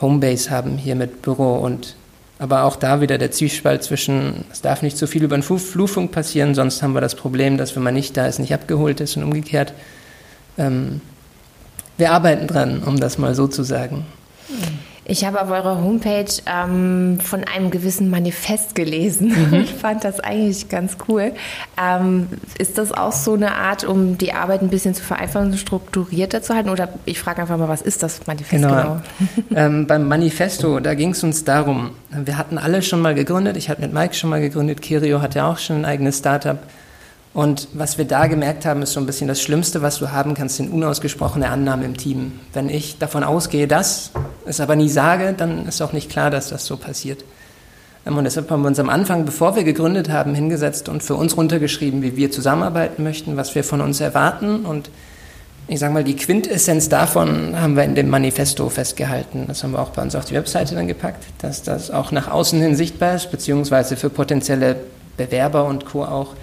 Homebase 0.00 0.50
haben 0.50 0.76
hier 0.76 0.94
mit 0.94 1.22
Büro 1.22 1.54
und 1.56 1.96
aber 2.38 2.64
auch 2.64 2.76
da 2.76 3.00
wieder 3.00 3.16
der 3.16 3.30
Zwiespalt 3.30 3.84
zwischen, 3.84 4.44
es 4.50 4.60
darf 4.60 4.82
nicht 4.82 4.98
zu 4.98 5.06
viel 5.06 5.22
über 5.22 5.36
den 5.36 5.42
Flurfunk 5.42 6.10
passieren, 6.10 6.54
sonst 6.54 6.82
haben 6.82 6.92
wir 6.92 7.00
das 7.00 7.14
Problem, 7.14 7.58
dass 7.58 7.76
wenn 7.76 7.84
man 7.84 7.94
nicht 7.94 8.16
da 8.16 8.26
ist, 8.26 8.40
nicht 8.40 8.52
abgeholt 8.52 9.00
ist 9.00 9.16
und 9.16 9.22
umgekehrt. 9.22 9.72
Ähm, 10.58 11.00
wir 11.96 12.10
arbeiten 12.10 12.48
dran, 12.48 12.82
um 12.82 12.98
das 12.98 13.18
mal 13.18 13.36
so 13.36 13.46
zu 13.46 13.62
sagen. 13.62 14.04
Ich 15.06 15.24
habe 15.26 15.42
auf 15.42 15.50
eurer 15.50 15.82
Homepage 15.82 16.30
ähm, 16.46 17.18
von 17.20 17.44
einem 17.44 17.70
gewissen 17.70 18.08
Manifest 18.08 18.74
gelesen 18.74 19.28
mhm. 19.50 19.52
und 19.52 19.68
fand 19.68 20.02
das 20.02 20.20
eigentlich 20.20 20.70
ganz 20.70 20.96
cool. 21.08 21.32
Ähm, 21.80 22.28
ist 22.58 22.78
das 22.78 22.90
auch 22.90 23.12
so 23.12 23.34
eine 23.34 23.54
Art, 23.54 23.84
um 23.84 24.16
die 24.16 24.32
Arbeit 24.32 24.62
ein 24.62 24.70
bisschen 24.70 24.94
zu 24.94 25.02
vereinfachen 25.02 25.52
und 25.52 25.58
strukturierter 25.58 26.40
zu 26.40 26.54
halten? 26.54 26.70
Oder 26.70 26.88
ich 27.04 27.20
frage 27.20 27.42
einfach 27.42 27.58
mal, 27.58 27.68
was 27.68 27.82
ist 27.82 28.02
das 28.02 28.26
Manifest 28.26 28.50
genau? 28.50 28.68
genau? 28.70 29.02
ähm, 29.54 29.86
beim 29.86 30.08
Manifesto, 30.08 30.80
da 30.80 30.94
ging 30.94 31.10
es 31.10 31.22
uns 31.22 31.44
darum, 31.44 31.90
wir 32.10 32.38
hatten 32.38 32.56
alle 32.56 32.80
schon 32.80 33.02
mal 33.02 33.14
gegründet, 33.14 33.58
ich 33.58 33.68
hatte 33.68 33.82
mit 33.82 33.92
Mike 33.92 34.14
schon 34.14 34.30
mal 34.30 34.40
gegründet, 34.40 34.80
Kirio 34.80 35.20
hatte 35.20 35.44
auch 35.44 35.58
schon 35.58 35.76
ein 35.76 35.84
eigenes 35.84 36.18
Startup. 36.18 36.58
Und 37.34 37.66
was 37.72 37.98
wir 37.98 38.04
da 38.04 38.28
gemerkt 38.28 38.64
haben, 38.64 38.80
ist 38.82 38.92
so 38.92 39.00
ein 39.00 39.06
bisschen 39.06 39.26
das 39.26 39.42
Schlimmste, 39.42 39.82
was 39.82 39.98
du 39.98 40.12
haben 40.12 40.34
kannst, 40.34 40.56
sind 40.56 40.72
unausgesprochene 40.72 41.50
Annahmen 41.50 41.84
im 41.84 41.96
Team. 41.96 42.38
Wenn 42.52 42.68
ich 42.68 42.98
davon 42.98 43.24
ausgehe, 43.24 43.66
dass, 43.66 44.12
es 44.46 44.60
aber 44.60 44.76
nie 44.76 44.88
sage, 44.88 45.34
dann 45.36 45.66
ist 45.66 45.82
auch 45.82 45.92
nicht 45.92 46.08
klar, 46.08 46.30
dass 46.30 46.50
das 46.50 46.64
so 46.64 46.76
passiert. 46.76 47.24
Ähm, 48.06 48.16
und 48.16 48.24
deshalb 48.24 48.48
haben 48.50 48.62
wir 48.62 48.68
uns 48.68 48.78
am 48.78 48.88
Anfang, 48.88 49.24
bevor 49.24 49.56
wir 49.56 49.64
gegründet 49.64 50.10
haben, 50.10 50.36
hingesetzt 50.36 50.88
und 50.88 51.02
für 51.02 51.16
uns 51.16 51.36
runtergeschrieben, 51.36 52.02
wie 52.02 52.16
wir 52.16 52.30
zusammenarbeiten 52.30 53.02
möchten, 53.02 53.36
was 53.36 53.52
wir 53.56 53.64
von 53.64 53.80
uns 53.80 54.00
erwarten. 54.00 54.64
Und 54.64 54.90
ich 55.66 55.80
sage 55.80 55.92
mal, 55.92 56.04
die 56.04 56.14
Quintessenz 56.14 56.88
davon 56.88 57.60
haben 57.60 57.74
wir 57.74 57.82
in 57.82 57.96
dem 57.96 58.10
Manifesto 58.10 58.68
festgehalten. 58.68 59.46
Das 59.48 59.64
haben 59.64 59.72
wir 59.72 59.80
auch 59.80 59.90
bei 59.90 60.02
uns 60.02 60.14
auf 60.14 60.26
die 60.26 60.34
Webseite 60.34 60.76
dann 60.76 60.86
gepackt, 60.86 61.24
dass 61.38 61.64
das 61.64 61.90
auch 61.90 62.12
nach 62.12 62.30
außen 62.30 62.60
hin 62.60 62.76
sichtbar 62.76 63.16
ist, 63.16 63.32
beziehungsweise 63.32 63.96
für 63.96 64.08
potenzielle 64.08 64.76
Bewerber 65.16 65.64
und 65.64 65.84
Co. 65.84 66.04
auch 66.04 66.34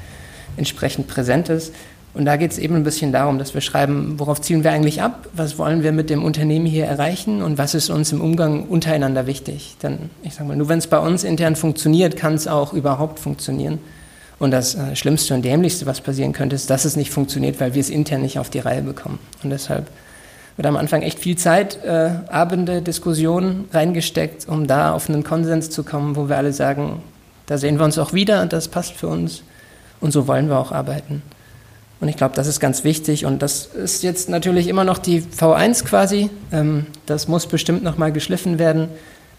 entsprechend 0.58 1.08
präsent 1.08 1.50
ist. 1.50 1.74
Und 2.14 2.26
da 2.26 2.36
geht 2.36 2.52
es 2.52 2.58
eben 2.58 2.76
ein 2.76 2.84
bisschen 2.84 3.14
darum, 3.14 3.40
dass 3.40 3.54
wir 3.54 3.62
schreiben, 3.62 4.16
worauf 4.18 4.42
zielen 4.42 4.66
wir 4.66 4.72
eigentlich 4.72 5.02
ab, 5.02 5.30
was 5.34 5.58
wollen 5.58 5.82
wir 5.82 5.94
mit 5.94 6.10
dem 6.10 6.26
Unternehmen 6.26 6.66
hier 6.66 6.86
erreichen 6.86 7.42
und 7.42 7.58
was 7.58 7.74
ist 7.74 7.90
uns 7.90 8.12
im 8.12 8.20
Umgang 8.20 8.66
untereinander 8.66 9.28
wichtig. 9.28 9.78
Denn 9.82 10.10
ich 10.22 10.34
sage 10.34 10.50
mal, 10.50 10.58
nur 10.58 10.68
wenn 10.68 10.80
es 10.80 10.88
bei 10.88 11.00
uns 11.00 11.24
intern 11.24 11.56
funktioniert, 11.56 12.18
kann 12.18 12.34
es 12.34 12.48
auch 12.48 12.74
überhaupt 12.74 13.20
funktionieren. 13.20 13.80
Und 14.40 14.52
das 14.52 14.76
äh, 14.76 14.96
Schlimmste 14.96 15.36
und 15.36 15.46
Dämlichste, 15.46 15.86
was 15.86 16.02
passieren 16.02 16.34
könnte, 16.34 16.56
ist, 16.56 16.70
dass 16.70 16.84
es 16.84 16.98
nicht 16.98 17.12
funktioniert, 17.12 17.62
weil 17.62 17.76
wir 17.76 17.80
es 17.80 17.90
intern 17.90 18.24
nicht 18.24 18.40
auf 18.40 18.50
die 18.50 18.60
Reihe 18.60 18.82
bekommen. 18.82 19.20
Und 19.44 19.52
deshalb 19.52 19.88
wird 20.58 20.68
am 20.68 20.76
Anfang 20.76 21.04
echt 21.04 21.20
viel 21.20 21.38
Zeit, 21.38 21.82
äh, 21.86 22.10
Abende, 22.28 22.82
Diskussionen 22.82 23.70
reingesteckt, 23.72 24.50
um 24.50 24.68
da 24.68 24.94
auf 24.94 25.10
einen 25.10 25.24
Konsens 25.24 25.70
zu 25.70 25.84
kommen, 25.84 26.16
wo 26.18 26.28
wir 26.28 26.38
alle 26.38 26.52
sagen, 26.52 27.04
da 27.46 27.58
sehen 27.58 27.78
wir 27.78 27.86
uns 27.86 27.98
auch 27.98 28.14
wieder 28.14 28.42
und 28.42 28.52
das 28.52 28.68
passt 28.68 28.94
für 28.94 29.08
uns 29.08 29.44
und 30.02 30.12
so 30.12 30.28
wollen 30.28 30.50
wir 30.50 30.60
auch 30.60 30.72
arbeiten. 30.72 31.22
Und 32.02 32.08
ich 32.08 32.18
glaube, 32.18 32.36
das 32.36 32.48
ist 32.48 32.60
ganz 32.60 32.84
wichtig 32.84 33.26
und 33.26 33.44
das 33.44 33.68
ist 33.68 34.02
jetzt 34.02 34.28
natürlich 34.28 34.68
immer 34.68 34.84
noch 34.84 34.98
die 34.98 35.22
V1 35.22 35.86
quasi. 35.86 36.32
Ähm, 36.52 36.88
das 37.06 37.28
muss 37.28 37.46
bestimmt 37.46 37.84
nochmal 37.84 38.12
geschliffen 38.12 38.58
werden. 38.58 38.90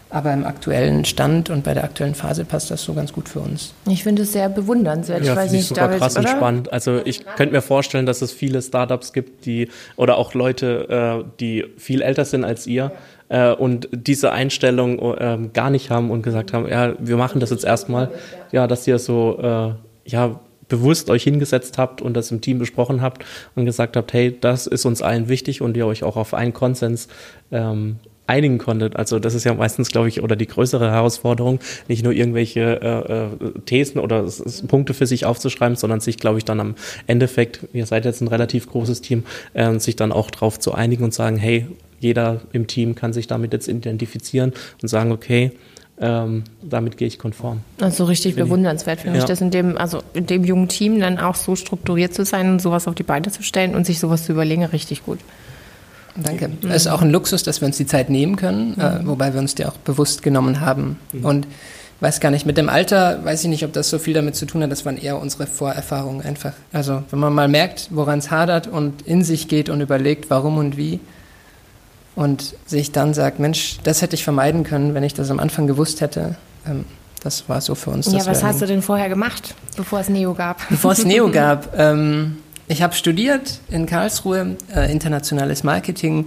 Aber 0.09 0.31
im 0.31 0.45
aktuellen 0.45 1.05
Stand 1.05 1.49
und 1.49 1.63
bei 1.63 1.73
der 1.73 1.83
aktuellen 1.83 2.13
Phase 2.13 2.45
passt 2.45 2.69
das 2.69 2.83
so 2.83 2.93
ganz 2.93 3.11
gut 3.11 3.27
für 3.27 3.39
uns. 3.39 3.73
Ich 3.89 4.03
finde 4.03 4.21
es 4.21 4.31
sehr 4.31 4.47
bewundernswert. 4.47 5.25
Ja, 5.25 5.31
ich 5.31 5.37
weiß 5.37 5.51
nicht, 5.51 5.67
super 5.67 5.87
David, 5.87 5.99
krass 5.99 6.15
und 6.15 6.29
spannend. 6.29 6.71
Also 6.71 7.01
ich 7.03 7.25
könnte 7.35 7.55
mir 7.55 7.63
vorstellen, 7.63 8.05
dass 8.05 8.21
es 8.21 8.31
viele 8.31 8.61
Startups 8.61 9.11
gibt, 9.11 9.47
die 9.47 9.69
oder 9.95 10.17
auch 10.17 10.35
Leute, 10.35 11.23
äh, 11.25 11.29
die 11.39 11.65
viel 11.77 12.03
älter 12.03 12.25
sind 12.25 12.45
als 12.45 12.67
ihr 12.67 12.91
äh, 13.29 13.53
und 13.53 13.89
diese 13.91 14.31
Einstellung 14.31 14.99
äh, 14.99 15.49
gar 15.51 15.71
nicht 15.71 15.89
haben 15.89 16.11
und 16.11 16.21
gesagt 16.21 16.53
haben, 16.53 16.67
ja, 16.69 16.93
wir 16.99 17.17
machen 17.17 17.39
das 17.39 17.49
jetzt 17.49 17.65
erstmal. 17.65 18.11
Ja, 18.51 18.67
dass 18.67 18.85
ihr 18.87 18.99
so 18.99 19.75
ja 20.05 20.39
bewusst 20.73 21.11
euch 21.11 21.23
hingesetzt 21.23 21.77
habt 21.77 22.01
und 22.01 22.15
das 22.15 22.31
im 22.31 22.41
Team 22.41 22.57
besprochen 22.57 23.01
habt 23.01 23.23
und 23.55 23.65
gesagt 23.65 23.95
habt, 23.95 24.11
hey, 24.11 24.35
das 24.39 24.65
ist 24.65 24.85
uns 24.85 25.03
allen 25.03 25.29
wichtig 25.29 25.61
und 25.61 25.77
ihr 25.77 25.85
euch 25.85 26.03
auch 26.03 26.17
auf 26.17 26.33
einen 26.33 26.53
Konsens 26.53 27.09
ähm, 27.51 27.97
einigen 28.25 28.57
konntet. 28.57 28.95
Also 28.95 29.19
das 29.19 29.35
ist 29.35 29.43
ja 29.43 29.53
meistens, 29.53 29.89
glaube 29.89 30.07
ich, 30.07 30.23
oder 30.23 30.35
die 30.35 30.47
größere 30.47 30.89
Herausforderung, 30.89 31.59
nicht 31.87 32.03
nur 32.03 32.13
irgendwelche 32.13 32.81
äh, 32.81 33.13
äh, 33.13 33.59
Thesen 33.65 33.99
oder 33.99 34.25
Punkte 34.67 34.95
für 34.95 35.05
sich 35.05 35.25
aufzuschreiben, 35.25 35.75
sondern 35.75 35.99
sich, 35.99 36.17
glaube 36.17 36.39
ich, 36.39 36.45
dann 36.45 36.59
am 36.59 36.75
Endeffekt, 37.05 37.59
ihr 37.73 37.85
seid 37.85 38.05
jetzt 38.05 38.21
ein 38.21 38.27
relativ 38.27 38.67
großes 38.67 39.01
Team, 39.01 39.25
äh, 39.53 39.77
sich 39.77 39.95
dann 39.95 40.11
auch 40.11 40.31
darauf 40.31 40.59
zu 40.59 40.73
einigen 40.73 41.03
und 41.03 41.13
sagen, 41.13 41.37
hey, 41.37 41.67
jeder 41.99 42.41
im 42.51 42.65
Team 42.65 42.95
kann 42.95 43.13
sich 43.13 43.27
damit 43.27 43.53
jetzt 43.53 43.67
identifizieren 43.67 44.53
und 44.81 44.87
sagen, 44.87 45.11
okay, 45.11 45.51
ähm, 45.99 46.43
damit 46.61 46.97
gehe 46.97 47.07
ich 47.07 47.19
konform. 47.19 47.61
Also 47.79 48.05
richtig 48.05 48.33
finde 48.33 48.45
bewundernswert 48.45 49.01
finde 49.01 49.17
ja. 49.17 49.23
ich 49.23 49.27
das 49.27 49.41
in 49.41 49.51
dem, 49.51 49.77
also 49.77 50.01
in 50.13 50.25
dem 50.25 50.43
jungen 50.43 50.67
Team 50.67 50.99
dann 50.99 51.19
auch 51.19 51.35
so 51.35 51.55
strukturiert 51.55 52.13
zu 52.13 52.25
sein 52.25 52.49
und 52.49 52.61
sowas 52.61 52.87
auf 52.87 52.95
die 52.95 53.03
Beine 53.03 53.31
zu 53.31 53.43
stellen 53.43 53.75
und 53.75 53.85
sich 53.85 53.99
sowas 53.99 54.25
zu 54.25 54.31
überlegen, 54.31 54.63
richtig 54.65 55.05
gut. 55.05 55.19
Danke. 56.15 56.49
Es 56.61 56.65
mhm. 56.65 56.71
ist 56.71 56.87
auch 56.87 57.01
ein 57.01 57.11
Luxus, 57.11 57.43
dass 57.43 57.61
wir 57.61 57.67
uns 57.67 57.77
die 57.77 57.85
Zeit 57.85 58.09
nehmen 58.09 58.35
können, 58.35 58.75
äh, 58.79 58.99
mhm. 58.99 59.05
äh, 59.05 59.07
wobei 59.07 59.33
wir 59.33 59.39
uns 59.39 59.55
die 59.55 59.65
auch 59.65 59.77
bewusst 59.77 60.23
genommen 60.23 60.61
haben. 60.61 60.97
Mhm. 61.11 61.25
Und 61.25 61.47
weiß 61.99 62.19
gar 62.19 62.31
nicht, 62.31 62.45
mit 62.45 62.57
dem 62.57 62.69
Alter 62.69 63.23
weiß 63.23 63.43
ich 63.43 63.49
nicht, 63.49 63.63
ob 63.63 63.73
das 63.73 63.89
so 63.89 63.97
viel 63.97 64.13
damit 64.13 64.35
zu 64.35 64.45
tun 64.45 64.61
hat, 64.61 64.71
das 64.71 64.85
waren 64.85 64.97
eher 64.97 65.19
unsere 65.19 65.47
Vorerfahrungen 65.47 66.21
einfach. 66.21 66.53
Also 66.71 67.03
wenn 67.09 67.19
man 67.19 67.33
mal 67.33 67.47
merkt, 67.47 67.87
woran 67.91 68.19
es 68.19 68.29
hadert 68.29 68.67
und 68.67 69.03
in 69.03 69.23
sich 69.23 69.47
geht 69.47 69.69
und 69.69 69.79
überlegt, 69.79 70.29
warum 70.29 70.57
und 70.57 70.75
wie 70.75 70.99
und 72.15 72.55
sich 72.65 72.91
dann 72.91 73.13
sagt, 73.13 73.39
Mensch, 73.39 73.77
das 73.83 74.01
hätte 74.01 74.15
ich 74.15 74.23
vermeiden 74.23 74.63
können, 74.63 74.93
wenn 74.93 75.03
ich 75.03 75.13
das 75.13 75.31
am 75.31 75.39
Anfang 75.39 75.67
gewusst 75.67 76.01
hätte. 76.01 76.35
Ähm, 76.67 76.85
das 77.23 77.47
war 77.47 77.61
so 77.61 77.73
für 77.73 77.89
uns. 77.89 78.11
Ja, 78.11 78.25
was 78.25 78.43
hast 78.43 78.61
du 78.61 78.65
denn 78.65 78.81
vorher 78.81 79.09
gemacht, 79.09 79.55
bevor 79.77 80.01
es 80.01 80.09
Neo 80.09 80.33
gab? 80.33 80.67
Bevor 80.69 80.91
es 80.91 81.05
Neo 81.05 81.31
gab. 81.31 81.77
Ähm, 81.77 82.37
ich 82.67 82.81
habe 82.81 82.93
studiert 82.93 83.59
in 83.69 83.85
Karlsruhe, 83.85 84.57
äh, 84.75 84.91
internationales 84.91 85.63
Marketing, 85.63 86.25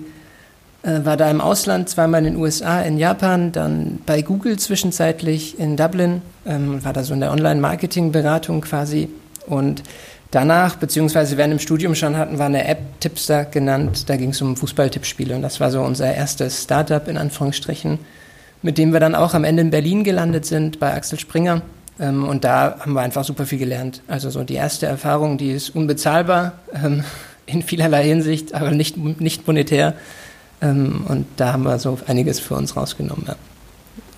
äh, 0.83 1.05
war 1.05 1.17
da 1.17 1.31
im 1.31 1.41
Ausland, 1.41 1.89
zweimal 1.89 2.25
in 2.25 2.35
den 2.35 2.43
USA, 2.43 2.81
in 2.81 2.99
Japan, 2.99 3.53
dann 3.53 3.99
bei 4.07 4.23
Google 4.23 4.59
zwischenzeitlich 4.59 5.59
in 5.59 5.77
Dublin, 5.77 6.23
ähm, 6.47 6.85
war 6.85 6.93
da 6.93 7.05
so 7.05 7.13
in 7.13 7.21
der 7.21 7.33
Online-Marketing-Beratung 7.33 8.63
quasi. 8.63 9.09
Und 9.47 9.83
danach, 10.31 10.77
beziehungsweise 10.77 11.37
während 11.37 11.53
dem 11.53 11.59
Studium 11.59 11.95
schon 11.95 12.17
hatten, 12.17 12.39
war 12.39 12.47
eine 12.47 12.67
App 12.67 13.01
Tipster 13.01 13.45
genannt, 13.45 14.09
da 14.09 14.17
ging 14.17 14.31
es 14.31 14.43
um 14.43 14.57
Fußballtippspiele. 14.57 15.35
Und 15.35 15.43
das 15.43 15.61
war 15.61 15.71
so 15.71 15.83
unser 15.83 16.13
erstes 16.13 16.65
Startup 16.65 17.07
in 17.09 17.17
Anführungsstrichen, 17.17 17.99
mit 18.63 18.79
dem 18.79 18.93
wir 18.93 19.01
dann 19.01 19.15
auch 19.15 19.35
am 19.35 19.45
Ende 19.45 19.63
in 19.63 19.71
Berlin 19.71 20.05
gelandet 20.05 20.47
sind, 20.47 20.81
bei 20.81 20.95
Axel 20.95 21.19
Springer. 21.19 21.63
Ähm, 21.99 22.25
und 22.25 22.45
da 22.45 22.77
haben 22.81 22.93
wir 22.93 23.01
einfach 23.01 23.25
super 23.25 23.47
viel 23.47 23.59
gelernt. 23.59 24.03
Also 24.09 24.31
so 24.31 24.45
die 24.45 24.55
erste 24.55 24.87
Erfahrung, 24.87 25.39
die 25.39 25.53
ist 25.53 25.71
unbezahlbar 25.71 26.53
ähm, 26.75 27.05
in 27.47 27.63
vielerlei 27.63 28.05
Hinsicht, 28.05 28.55
aber 28.55 28.71
nicht, 28.71 28.97
nicht 28.97 29.47
monetär. 29.47 29.95
Ähm, 30.61 31.05
und 31.09 31.27
da 31.37 31.53
haben 31.53 31.63
wir 31.63 31.79
so 31.79 31.99
einiges 32.07 32.41
für 32.41 32.55
uns 32.55 32.77
rausgenommen. 32.77 33.27
Ja. 33.29 33.37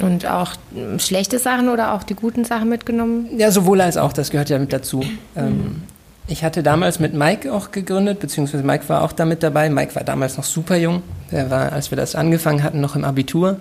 Und 0.05 0.27
auch 0.27 0.53
schlechte 0.99 1.41
Sachen 1.41 1.69
oder 1.69 1.93
auch 1.93 2.05
die 2.05 2.15
guten 2.15 2.45
Sachen 2.45 2.69
mitgenommen? 2.69 3.27
Ja, 3.37 3.51
sowohl 3.51 3.81
als 3.81 3.97
auch, 3.97 4.13
das 4.13 4.31
gehört 4.31 4.49
ja 4.49 4.59
mit 4.59 4.73
dazu. 4.73 5.03
Mhm. 5.35 5.83
Ich 6.31 6.45
hatte 6.45 6.63
damals 6.63 7.01
mit 7.01 7.15
Mike 7.15 7.51
auch 7.51 7.71
gegründet, 7.71 8.21
beziehungsweise 8.21 8.63
Mike 8.63 8.87
war 8.89 9.03
auch 9.03 9.13
da 9.13 9.25
mit 9.25 9.43
dabei. 9.43 9.71
Mike 9.71 9.95
war 9.95 10.05
damals 10.05 10.37
noch 10.37 10.45
super 10.45 10.77
jung. 10.77 11.03
Er 11.31 11.51
war, 11.51 11.73
als 11.73 11.91
wir 11.91 11.97
das 11.97 12.15
angefangen 12.15 12.63
hatten, 12.63 12.83
noch 12.83 12.95
im 12.97 13.05
Abitur 13.05 13.59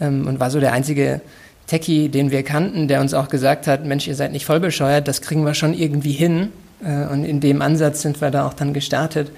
und 0.00 0.40
war 0.40 0.50
so 0.50 0.58
der 0.58 0.72
einzige 0.72 1.20
Techie, 1.68 2.08
den 2.08 2.32
wir 2.32 2.42
kannten, 2.42 2.88
der 2.88 3.00
uns 3.00 3.14
auch 3.14 3.28
gesagt 3.28 3.68
hat, 3.68 3.84
Mensch, 3.84 4.08
ihr 4.08 4.16
seid 4.16 4.32
nicht 4.32 4.44
voll 4.44 4.58
bescheuert, 4.60 5.06
das 5.06 5.22
kriegen 5.22 5.46
wir 5.46 5.54
schon 5.54 5.72
irgendwie 5.72 6.12
hin. 6.12 6.50
Äh, 6.84 7.06
und 7.06 7.24
in 7.24 7.40
dem 7.40 7.62
Ansatz 7.62 8.02
sind 8.02 8.20
wir 8.20 8.30
da 8.30 8.46
auch 8.46 8.54
dann 8.54 8.74
gestartet. 8.74 9.30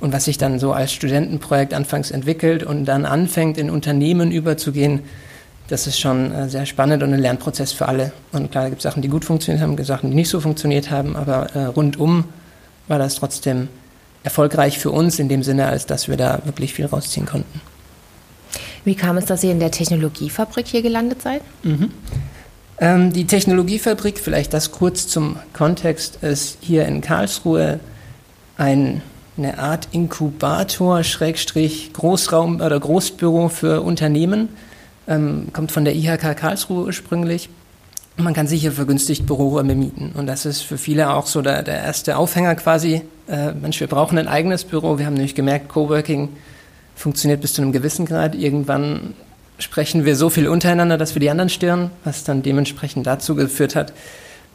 Und 0.00 0.12
was 0.12 0.24
sich 0.24 0.36
dann 0.36 0.58
so 0.58 0.72
als 0.72 0.92
Studentenprojekt 0.92 1.74
anfangs 1.74 2.10
entwickelt 2.10 2.62
und 2.62 2.86
dann 2.86 3.06
anfängt, 3.06 3.56
in 3.56 3.70
Unternehmen 3.70 4.30
überzugehen, 4.30 5.00
das 5.70 5.86
ist 5.86 6.00
schon 6.00 6.32
äh, 6.32 6.48
sehr 6.48 6.66
spannend 6.66 7.02
und 7.02 7.14
ein 7.14 7.20
Lernprozess 7.20 7.72
für 7.72 7.86
alle. 7.86 8.12
Und 8.32 8.50
klar, 8.50 8.64
es 8.64 8.70
gibt 8.70 8.82
Sachen, 8.82 9.02
die 9.02 9.08
gut 9.08 9.24
funktioniert 9.24 9.62
haben, 9.62 9.82
Sachen, 9.84 10.10
die 10.10 10.16
nicht 10.16 10.28
so 10.28 10.40
funktioniert 10.40 10.90
haben, 10.90 11.16
aber 11.16 11.54
äh, 11.54 11.64
rundum 11.66 12.24
war 12.88 12.98
das 12.98 13.14
trotzdem 13.14 13.68
erfolgreich 14.24 14.78
für 14.78 14.90
uns 14.90 15.18
in 15.18 15.28
dem 15.28 15.42
Sinne, 15.42 15.66
als 15.66 15.86
dass 15.86 16.08
wir 16.08 16.16
da 16.16 16.40
wirklich 16.44 16.74
viel 16.74 16.86
rausziehen 16.86 17.26
konnten. 17.26 17.60
Wie 18.84 18.94
kam 18.94 19.16
es, 19.16 19.26
dass 19.26 19.44
ihr 19.44 19.52
in 19.52 19.60
der 19.60 19.70
Technologiefabrik 19.70 20.66
hier 20.66 20.82
gelandet 20.82 21.22
seid? 21.22 21.42
Mhm. 21.62 21.90
Ähm, 22.78 23.12
die 23.12 23.26
Technologiefabrik, 23.26 24.18
vielleicht 24.18 24.52
das 24.52 24.72
kurz 24.72 25.06
zum 25.06 25.36
Kontext, 25.52 26.22
ist 26.22 26.58
hier 26.60 26.86
in 26.86 27.00
Karlsruhe 27.00 27.78
ein, 28.56 29.02
eine 29.38 29.58
Art 29.58 29.88
Inkubator, 29.92 31.04
Schrägstrich, 31.04 31.92
Großraum 31.92 32.60
oder 32.60 32.80
Großbüro 32.80 33.48
für 33.48 33.82
Unternehmen. 33.82 34.48
Ähm, 35.08 35.48
kommt 35.52 35.72
von 35.72 35.84
der 35.84 35.94
IHK 35.94 36.36
Karlsruhe 36.36 36.86
ursprünglich. 36.86 37.48
Man 38.16 38.34
kann 38.34 38.46
sich 38.46 38.60
hier 38.60 38.72
vergünstigt 38.72 39.26
Büroräume 39.26 39.74
mieten. 39.74 40.12
Und 40.14 40.26
das 40.26 40.44
ist 40.44 40.62
für 40.62 40.78
viele 40.78 41.14
auch 41.14 41.26
so 41.26 41.42
der, 41.42 41.62
der 41.62 41.82
erste 41.82 42.16
Aufhänger 42.16 42.54
quasi. 42.54 43.02
Äh, 43.28 43.52
Mensch, 43.52 43.80
wir 43.80 43.86
brauchen 43.86 44.18
ein 44.18 44.28
eigenes 44.28 44.64
Büro. 44.64 44.98
Wir 44.98 45.06
haben 45.06 45.14
nämlich 45.14 45.34
gemerkt, 45.34 45.68
Coworking 45.68 46.28
funktioniert 46.94 47.40
bis 47.40 47.54
zu 47.54 47.62
einem 47.62 47.72
gewissen 47.72 48.04
Grad. 48.04 48.34
Irgendwann 48.34 49.14
sprechen 49.58 50.04
wir 50.04 50.16
so 50.16 50.30
viel 50.30 50.48
untereinander, 50.48 50.98
dass 50.98 51.14
wir 51.14 51.20
die 51.20 51.30
anderen 51.30 51.48
stören, 51.48 51.90
was 52.04 52.24
dann 52.24 52.42
dementsprechend 52.42 53.06
dazu 53.06 53.34
geführt 53.34 53.76
hat, 53.76 53.92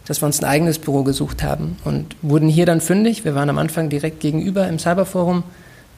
dass 0.06 0.22
wir 0.22 0.28
uns 0.28 0.42
ein 0.42 0.46
eigenes 0.46 0.80
Büro 0.80 1.04
gesucht 1.04 1.44
haben 1.44 1.78
und 1.84 2.16
wurden 2.22 2.48
hier 2.48 2.66
dann 2.66 2.82
fündig. 2.82 3.26
Wir 3.26 3.36
waren 3.36 3.50
am 3.50 3.58
Anfang 3.58 3.90
direkt 3.90 4.20
gegenüber 4.20 4.68
im 4.68 4.80
Cyberforum 4.80 5.44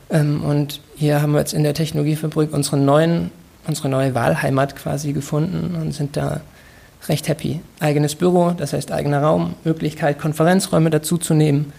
ähm, 0.10 0.42
und 0.44 0.82
hier 0.96 1.22
haben 1.22 1.34
wir 1.34 1.40
jetzt 1.40 1.54
in 1.54 1.64
der 1.64 1.74
Technologiefabrik 1.74 2.54
unsere, 2.54 2.78
neuen, 2.78 3.32
unsere 3.68 3.90
neue 3.90 4.16
Wahlheimat 4.16 4.76
quasi 4.76 5.14
gefunden 5.14 5.76
und 5.80 5.94
sind 5.94 6.18
da 6.18 6.42
recht 7.08 7.28
happy. 7.28 7.62
Eigenes 7.80 8.16
Büro, 8.16 8.52
das 8.52 8.74
heißt 8.74 8.92
eigener 8.92 9.22
Raum, 9.22 9.54
Möglichkeit, 9.64 10.20
Konferenzräume 10.20 10.90
dazuzunehmen. 10.90 11.74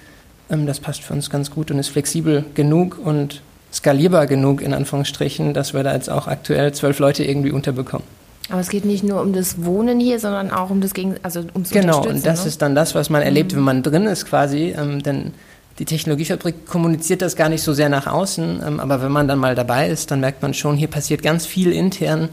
Ähm, 0.51 0.67
das 0.67 0.81
passt 0.81 1.03
für 1.03 1.15
uns 1.15 1.31
ganz 1.31 1.51
gut 1.51 1.71
und 1.71 1.79
ist 1.79 1.89
flexibel 1.89 2.45
genug 2.55 2.99
und 3.03 3.43
skalierbar 3.73 4.27
genug, 4.27 4.63
in 4.63 4.73
Anführungsstrichen, 4.73 5.53
dass 5.55 5.75
wir 5.75 5.83
da 5.83 5.95
jetzt 5.95 6.09
auch 6.09 6.27
aktuell 6.27 6.73
zwölf 6.73 6.99
Leute 6.99 7.25
irgendwie 7.25 7.51
unterbekommen. 7.51 8.07
Aber 8.51 8.61
es 8.61 8.71
geht 8.71 8.87
nicht 8.87 9.05
nur 9.05 9.21
um 9.21 9.35
das 9.35 9.63
Wohnen 9.65 10.01
hier, 10.01 10.19
sondern 10.19 10.51
auch 10.51 10.71
um 10.71 10.81
das 10.81 10.95
Gegen 10.95 11.17
also 11.23 11.41
ums 11.53 11.71
Genau, 11.71 12.07
und 12.07 12.25
das 12.25 12.43
ne? 12.43 12.49
ist 12.49 12.63
dann 12.63 12.75
das, 12.75 12.95
was 12.95 13.11
man 13.11 13.21
erlebt, 13.21 13.53
mhm. 13.53 13.59
wenn 13.59 13.65
man 13.65 13.83
drin 13.83 14.07
ist 14.07 14.25
quasi. 14.25 14.75
Ähm, 14.77 15.03
denn 15.03 15.33
die 15.79 15.85
Technologiefabrik 15.85 16.67
kommuniziert 16.67 17.23
das 17.23 17.37
gar 17.37 17.49
nicht 17.49 17.63
so 17.63 17.73
sehr 17.73 17.89
nach 17.89 18.07
außen, 18.07 18.63
ähm, 18.67 18.81
aber 18.81 19.01
wenn 19.03 19.13
man 19.13 19.29
dann 19.29 19.39
mal 19.39 19.55
dabei 19.55 19.89
ist, 19.89 20.11
dann 20.11 20.21
merkt 20.21 20.43
man 20.43 20.55
schon, 20.55 20.77
hier 20.77 20.89
passiert 20.89 21.23
ganz 21.23 21.47
viel 21.47 21.73
intern 21.73 22.29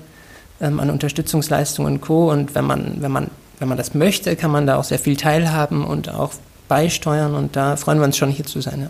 ähm, 0.60 0.80
an 0.80 0.90
Unterstützungsleistungen 0.90 1.94
und 1.94 2.02
Co. 2.02 2.32
Und 2.32 2.56
wenn 2.56 2.66
man, 2.66 3.02
wenn 3.02 3.12
man, 3.12 3.30
wenn 3.60 3.68
man 3.68 3.78
das 3.78 3.94
möchte, 3.94 4.36
kann 4.36 4.52
man 4.52 4.66
da 4.66 4.78
auch 4.78 4.84
sehr 4.84 5.00
viel 5.00 5.16
teilhaben 5.16 5.86
und 5.86 6.10
auch 6.10 6.34
beisteuern 6.68 7.36
und 7.36 7.56
da 7.56 7.76
freuen 7.76 8.00
wir 8.00 8.06
uns 8.06 8.18
schon 8.18 8.30
hier 8.30 8.46
zu 8.46 8.62
sein. 8.62 8.82
Ja. 8.82 8.90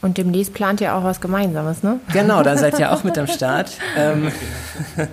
Und 0.00 0.18
demnächst 0.18 0.52
plant 0.52 0.80
ihr 0.80 0.96
auch 0.96 1.04
was 1.04 1.20
Gemeinsames, 1.20 1.84
ne? 1.84 2.00
Genau, 2.12 2.42
da 2.42 2.56
seid 2.56 2.80
ihr 2.80 2.92
auch 2.92 3.04
mit 3.04 3.16
am 3.16 3.26
Start. 3.28 3.70
Ähm, 3.96 4.32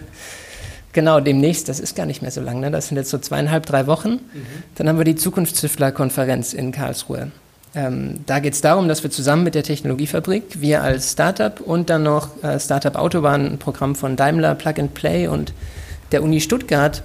genau, 0.94 1.20
demnächst, 1.20 1.70
das 1.70 1.80
ist 1.80 1.96
gar 1.96 2.08
nicht 2.08 2.24
mehr 2.24 2.32
so 2.32 2.42
lange, 2.42 2.62
ne? 2.62 2.72
das 2.72 2.88
sind 2.88 2.98
jetzt 2.98 3.12
so 3.12 3.20
zweieinhalb, 3.20 3.68
drei 3.68 3.86
Wochen. 3.86 4.14
Mhm. 4.14 4.46
Dann 4.74 4.90
haben 4.90 4.98
wir 4.98 5.06
die 5.06 5.16
Zukunftszüftler-Konferenz 5.16 6.54
in 6.54 6.72
Karlsruhe. 6.72 7.32
Ähm, 7.76 8.22
da 8.26 8.40
geht 8.40 8.54
es 8.54 8.62
darum, 8.62 8.88
dass 8.88 9.04
wir 9.04 9.12
zusammen 9.12 9.44
mit 9.44 9.56
der 9.56 9.64
Technologiefabrik, 9.64 10.60
wir 10.60 10.82
als 10.82 11.12
Startup 11.12 11.60
und 11.60 11.90
dann 11.90 12.04
noch 12.04 12.44
äh, 12.44 12.60
Startup 12.60 12.96
Autobahn, 12.96 13.46
ein 13.46 13.58
Programm 13.60 13.96
von 13.96 14.16
Daimler, 14.16 14.56
Plug 14.56 14.74
and 14.80 14.94
Play 14.94 15.28
und 15.28 15.54
der 16.12 16.24
Uni 16.24 16.42
Stuttgart, 16.42 17.04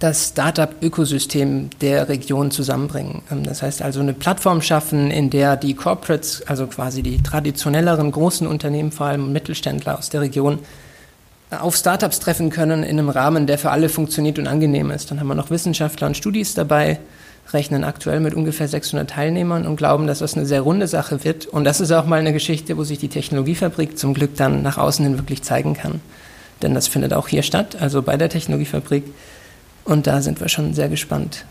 das 0.00 0.28
Startup-Ökosystem 0.28 1.70
der 1.80 2.08
Region 2.08 2.50
zusammenbringen. 2.50 3.22
Ähm, 3.30 3.44
das 3.44 3.62
heißt 3.62 3.80
also 3.80 4.00
eine 4.00 4.12
Plattform 4.12 4.60
schaffen, 4.60 5.10
in 5.10 5.30
der 5.30 5.56
die 5.56 5.74
Corporates, 5.74 6.42
also 6.46 6.66
quasi 6.66 7.02
die 7.02 7.22
traditionelleren 7.22 8.12
großen 8.12 8.46
Unternehmen, 8.46 8.92
vor 8.92 9.06
allem 9.06 9.32
Mittelständler 9.32 9.98
aus 9.98 10.10
der 10.10 10.20
Region, 10.20 10.58
auf 11.50 11.76
Startups 11.76 12.18
treffen 12.18 12.50
können 12.50 12.82
in 12.82 12.98
einem 12.98 13.10
Rahmen, 13.10 13.46
der 13.46 13.58
für 13.58 13.70
alle 13.70 13.88
funktioniert 13.88 14.38
und 14.38 14.46
angenehm 14.46 14.90
ist. 14.90 15.10
Dann 15.10 15.20
haben 15.20 15.28
wir 15.28 15.34
noch 15.34 15.50
Wissenschaftler 15.50 16.06
und 16.06 16.16
Studis 16.16 16.54
dabei, 16.54 16.98
rechnen 17.50 17.84
aktuell 17.84 18.20
mit 18.20 18.34
ungefähr 18.34 18.68
600 18.68 19.10
Teilnehmern 19.10 19.66
und 19.66 19.76
glauben, 19.76 20.06
dass 20.06 20.20
das 20.20 20.36
eine 20.36 20.46
sehr 20.46 20.62
runde 20.62 20.86
Sache 20.86 21.24
wird. 21.24 21.46
Und 21.46 21.64
das 21.64 21.80
ist 21.80 21.92
auch 21.92 22.06
mal 22.06 22.18
eine 22.18 22.32
Geschichte, 22.32 22.76
wo 22.76 22.84
sich 22.84 22.98
die 22.98 23.08
Technologiefabrik 23.08 23.98
zum 23.98 24.14
Glück 24.14 24.36
dann 24.36 24.62
nach 24.62 24.78
außen 24.78 25.04
hin 25.04 25.18
wirklich 25.18 25.42
zeigen 25.42 25.74
kann. 25.74 26.00
Denn 26.62 26.74
das 26.74 26.88
findet 26.88 27.12
auch 27.12 27.28
hier 27.28 27.42
statt, 27.42 27.76
also 27.80 28.02
bei 28.02 28.16
der 28.16 28.28
Technologiefabrik. 28.28 29.04
Und 29.84 30.06
da 30.06 30.22
sind 30.22 30.40
wir 30.40 30.48
schon 30.48 30.74
sehr 30.74 30.88
gespannt. 30.88 31.44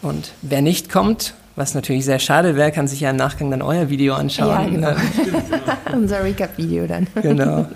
Und 0.00 0.32
wer 0.42 0.62
nicht 0.62 0.90
kommt, 0.90 1.34
was 1.56 1.74
natürlich 1.74 2.04
sehr 2.04 2.18
schade 2.18 2.56
wäre, 2.56 2.72
kann 2.72 2.88
sich 2.88 3.00
ja 3.00 3.10
im 3.10 3.16
Nachgang 3.16 3.50
dann 3.50 3.62
euer 3.62 3.90
Video 3.90 4.14
anschauen. 4.14 4.80
Ja, 4.80 4.92
genau. 4.92 4.92
Unser 5.92 6.24
Recap-Video 6.24 6.86
dann. 6.86 7.06
Genau. 7.20 7.66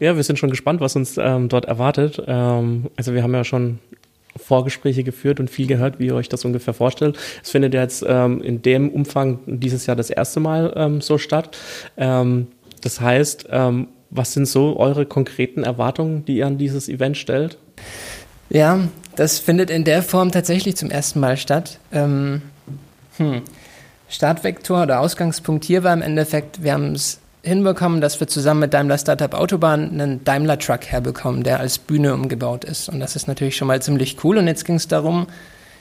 Ja, 0.00 0.14
wir 0.14 0.22
sind 0.22 0.38
schon 0.38 0.50
gespannt, 0.50 0.80
was 0.80 0.94
uns 0.96 1.16
ähm, 1.18 1.48
dort 1.48 1.64
erwartet. 1.64 2.22
Ähm, 2.26 2.86
also 2.96 3.14
wir 3.14 3.22
haben 3.22 3.34
ja 3.34 3.44
schon 3.44 3.78
Vorgespräche 4.38 5.04
geführt 5.04 5.40
und 5.40 5.50
viel 5.50 5.66
gehört, 5.66 5.98
wie 5.98 6.06
ihr 6.06 6.14
euch 6.14 6.28
das 6.28 6.44
ungefähr 6.44 6.74
vorstellt. 6.74 7.18
Es 7.42 7.50
findet 7.50 7.74
jetzt 7.74 8.04
ähm, 8.06 8.42
in 8.42 8.62
dem 8.62 8.90
Umfang 8.90 9.40
dieses 9.46 9.86
Jahr 9.86 9.96
das 9.96 10.10
erste 10.10 10.40
Mal 10.40 10.72
ähm, 10.76 11.00
so 11.00 11.18
statt. 11.18 11.56
Ähm, 11.96 12.48
das 12.82 13.00
heißt, 13.00 13.48
ähm, 13.50 13.88
was 14.10 14.32
sind 14.32 14.46
so 14.46 14.78
eure 14.78 15.06
konkreten 15.06 15.64
Erwartungen, 15.64 16.24
die 16.24 16.38
ihr 16.38 16.46
an 16.46 16.58
dieses 16.58 16.88
Event 16.88 17.16
stellt? 17.16 17.58
Ja, 18.50 18.80
das 19.16 19.38
findet 19.38 19.70
in 19.70 19.84
der 19.84 20.02
Form 20.02 20.32
tatsächlich 20.32 20.76
zum 20.76 20.90
ersten 20.90 21.20
Mal 21.20 21.36
statt. 21.36 21.78
Ähm, 21.92 22.42
hm. 23.16 23.42
Startvektor 24.08 24.84
oder 24.84 25.00
Ausgangspunkt 25.00 25.64
hier 25.64 25.84
war 25.84 25.92
im 25.92 26.00
Endeffekt, 26.00 26.62
wir 26.62 26.72
haben 26.72 26.92
es 26.94 27.20
hinbekommen, 27.48 28.00
dass 28.00 28.20
wir 28.20 28.28
zusammen 28.28 28.60
mit 28.60 28.74
Daimler 28.74 28.98
Startup 28.98 29.34
Autobahn 29.34 29.90
einen 29.90 30.22
Daimler 30.24 30.58
Truck 30.58 30.86
herbekommen, 30.86 31.42
der 31.42 31.60
als 31.60 31.78
Bühne 31.78 32.14
umgebaut 32.14 32.64
ist. 32.64 32.88
Und 32.88 33.00
das 33.00 33.16
ist 33.16 33.26
natürlich 33.26 33.56
schon 33.56 33.68
mal 33.68 33.82
ziemlich 33.82 34.22
cool. 34.22 34.38
Und 34.38 34.46
jetzt 34.46 34.64
ging 34.64 34.76
es 34.76 34.86
darum, 34.86 35.26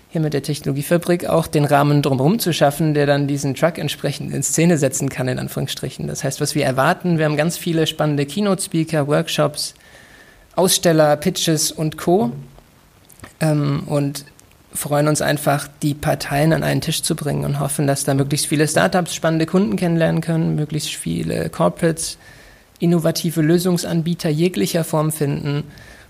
hier 0.09 0.21
mit 0.21 0.33
der 0.33 0.41
Technologiefabrik 0.41 1.27
auch 1.27 1.47
den 1.47 1.65
Rahmen 1.65 2.01
drumherum 2.01 2.39
zu 2.39 2.53
schaffen, 2.53 2.93
der 2.93 3.05
dann 3.05 3.27
diesen 3.27 3.55
Truck 3.55 3.77
entsprechend 3.77 4.33
in 4.33 4.41
Szene 4.41 4.77
setzen 4.77 5.09
kann, 5.09 5.27
in 5.27 5.37
Anführungsstrichen. 5.37 6.07
Das 6.07 6.23
heißt, 6.23 6.39
was 6.39 6.55
wir 6.55 6.65
erwarten, 6.65 7.17
wir 7.17 7.25
haben 7.25 7.37
ganz 7.37 7.57
viele 7.57 7.85
spannende 7.85 8.25
Keynote-Speaker, 8.25 9.07
Workshops, 9.07 9.75
Aussteller, 10.55 11.15
Pitches 11.17 11.71
und 11.71 11.97
Co. 11.97 12.31
Ähm, 13.41 13.83
und 13.85 14.25
freuen 14.77 15.07
uns 15.07 15.21
einfach, 15.21 15.67
die 15.81 15.93
Parteien 15.93 16.53
an 16.53 16.63
einen 16.63 16.81
Tisch 16.81 17.01
zu 17.01 17.15
bringen 17.15 17.43
und 17.43 17.59
hoffen, 17.59 17.87
dass 17.87 18.03
da 18.03 18.13
möglichst 18.13 18.47
viele 18.47 18.67
Startups 18.67 19.13
spannende 19.13 19.45
Kunden 19.45 19.75
kennenlernen 19.75 20.21
können, 20.21 20.55
möglichst 20.55 20.93
viele 20.95 21.49
Corporates 21.49 22.17
innovative 22.79 23.41
Lösungsanbieter 23.41 24.29
jeglicher 24.29 24.83
Form 24.83 25.11
finden 25.11 25.63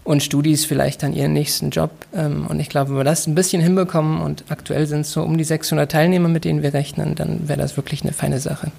und 0.04 0.24
Studis 0.24 0.66
vielleicht 0.66 1.04
dann 1.04 1.14
ihren 1.14 1.34
nächsten 1.34 1.70
Job. 1.70 1.92
Ähm, 2.14 2.46
und 2.48 2.60
ich 2.60 2.70
glaube, 2.70 2.92
wenn 2.92 2.98
wir 2.98 3.04
das 3.04 3.28
ein 3.28 3.36
bisschen 3.36 3.62
hinbekommen 3.62 4.22
und 4.22 4.44
aktuell 4.50 4.86
sind 4.86 5.02
es 5.02 5.12
so 5.12 5.22
um 5.22 5.38
die 5.38 5.44
600 5.44 5.92
Teilnehmer, 5.92 6.30
mit 6.30 6.46
denen 6.46 6.62
wir 6.62 6.74
rechnen, 6.74 7.16
dann 7.16 7.48
wäre 7.48 7.60
das 7.60 7.78
wirklich 7.78 8.04
eine 8.04 8.14
feine 8.14 8.40
Sache. 8.40 8.72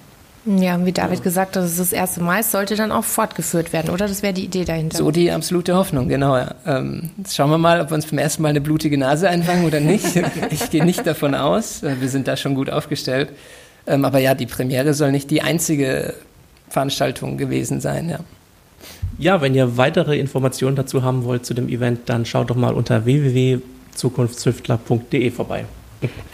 Ja, 0.45 0.83
wie 0.85 0.93
David 0.93 1.21
gesagt 1.21 1.55
hat, 1.55 1.63
das 1.63 1.71
ist 1.71 1.79
das 1.79 1.93
erste 1.93 2.21
Mal, 2.21 2.39
es 2.39 2.51
sollte 2.51 2.75
dann 2.75 2.91
auch 2.91 3.03
fortgeführt 3.03 3.73
werden, 3.73 3.89
oder? 3.89 4.07
Das 4.07 4.23
wäre 4.23 4.33
die 4.33 4.45
Idee 4.45 4.63
dahinter. 4.63 4.97
So 4.97 5.11
die 5.11 5.31
absolute 5.31 5.75
Hoffnung, 5.75 6.07
genau. 6.07 6.37
Ja. 6.37 6.55
Ähm, 6.65 7.09
jetzt 7.17 7.35
schauen 7.35 7.49
wir 7.49 7.57
mal, 7.57 7.81
ob 7.81 7.91
wir 7.91 7.95
uns 7.95 8.05
beim 8.05 8.19
ersten 8.19 8.43
Mal 8.43 8.49
eine 8.49 8.61
blutige 8.61 8.97
Nase 8.97 9.27
einfangen 9.27 9.65
oder 9.65 9.81
nicht. 9.81 10.05
ich 10.49 10.69
gehe 10.69 10.85
nicht 10.85 11.05
davon 11.05 11.35
aus. 11.35 11.83
Äh, 11.83 11.99
wir 11.99 12.07
sind 12.07 12.27
da 12.27 12.37
schon 12.37 12.55
gut 12.55 12.69
aufgestellt. 12.69 13.29
Ähm, 13.85 14.05
aber 14.05 14.19
ja, 14.19 14.33
die 14.33 14.45
Premiere 14.45 14.93
soll 14.93 15.11
nicht 15.11 15.29
die 15.29 15.41
einzige 15.41 16.13
Veranstaltung 16.69 17.37
gewesen 17.37 17.81
sein, 17.81 18.09
ja. 18.09 18.19
Ja, 19.17 19.41
wenn 19.41 19.53
ihr 19.53 19.75
weitere 19.75 20.17
Informationen 20.17 20.77
dazu 20.77 21.03
haben 21.03 21.25
wollt 21.25 21.45
zu 21.45 21.53
dem 21.53 21.67
Event, 21.67 22.07
dann 22.07 22.25
schaut 22.25 22.49
doch 22.49 22.55
mal 22.55 22.73
unter 22.73 23.03
www.zukunftszüftler.de 23.03 25.31
vorbei. 25.31 25.65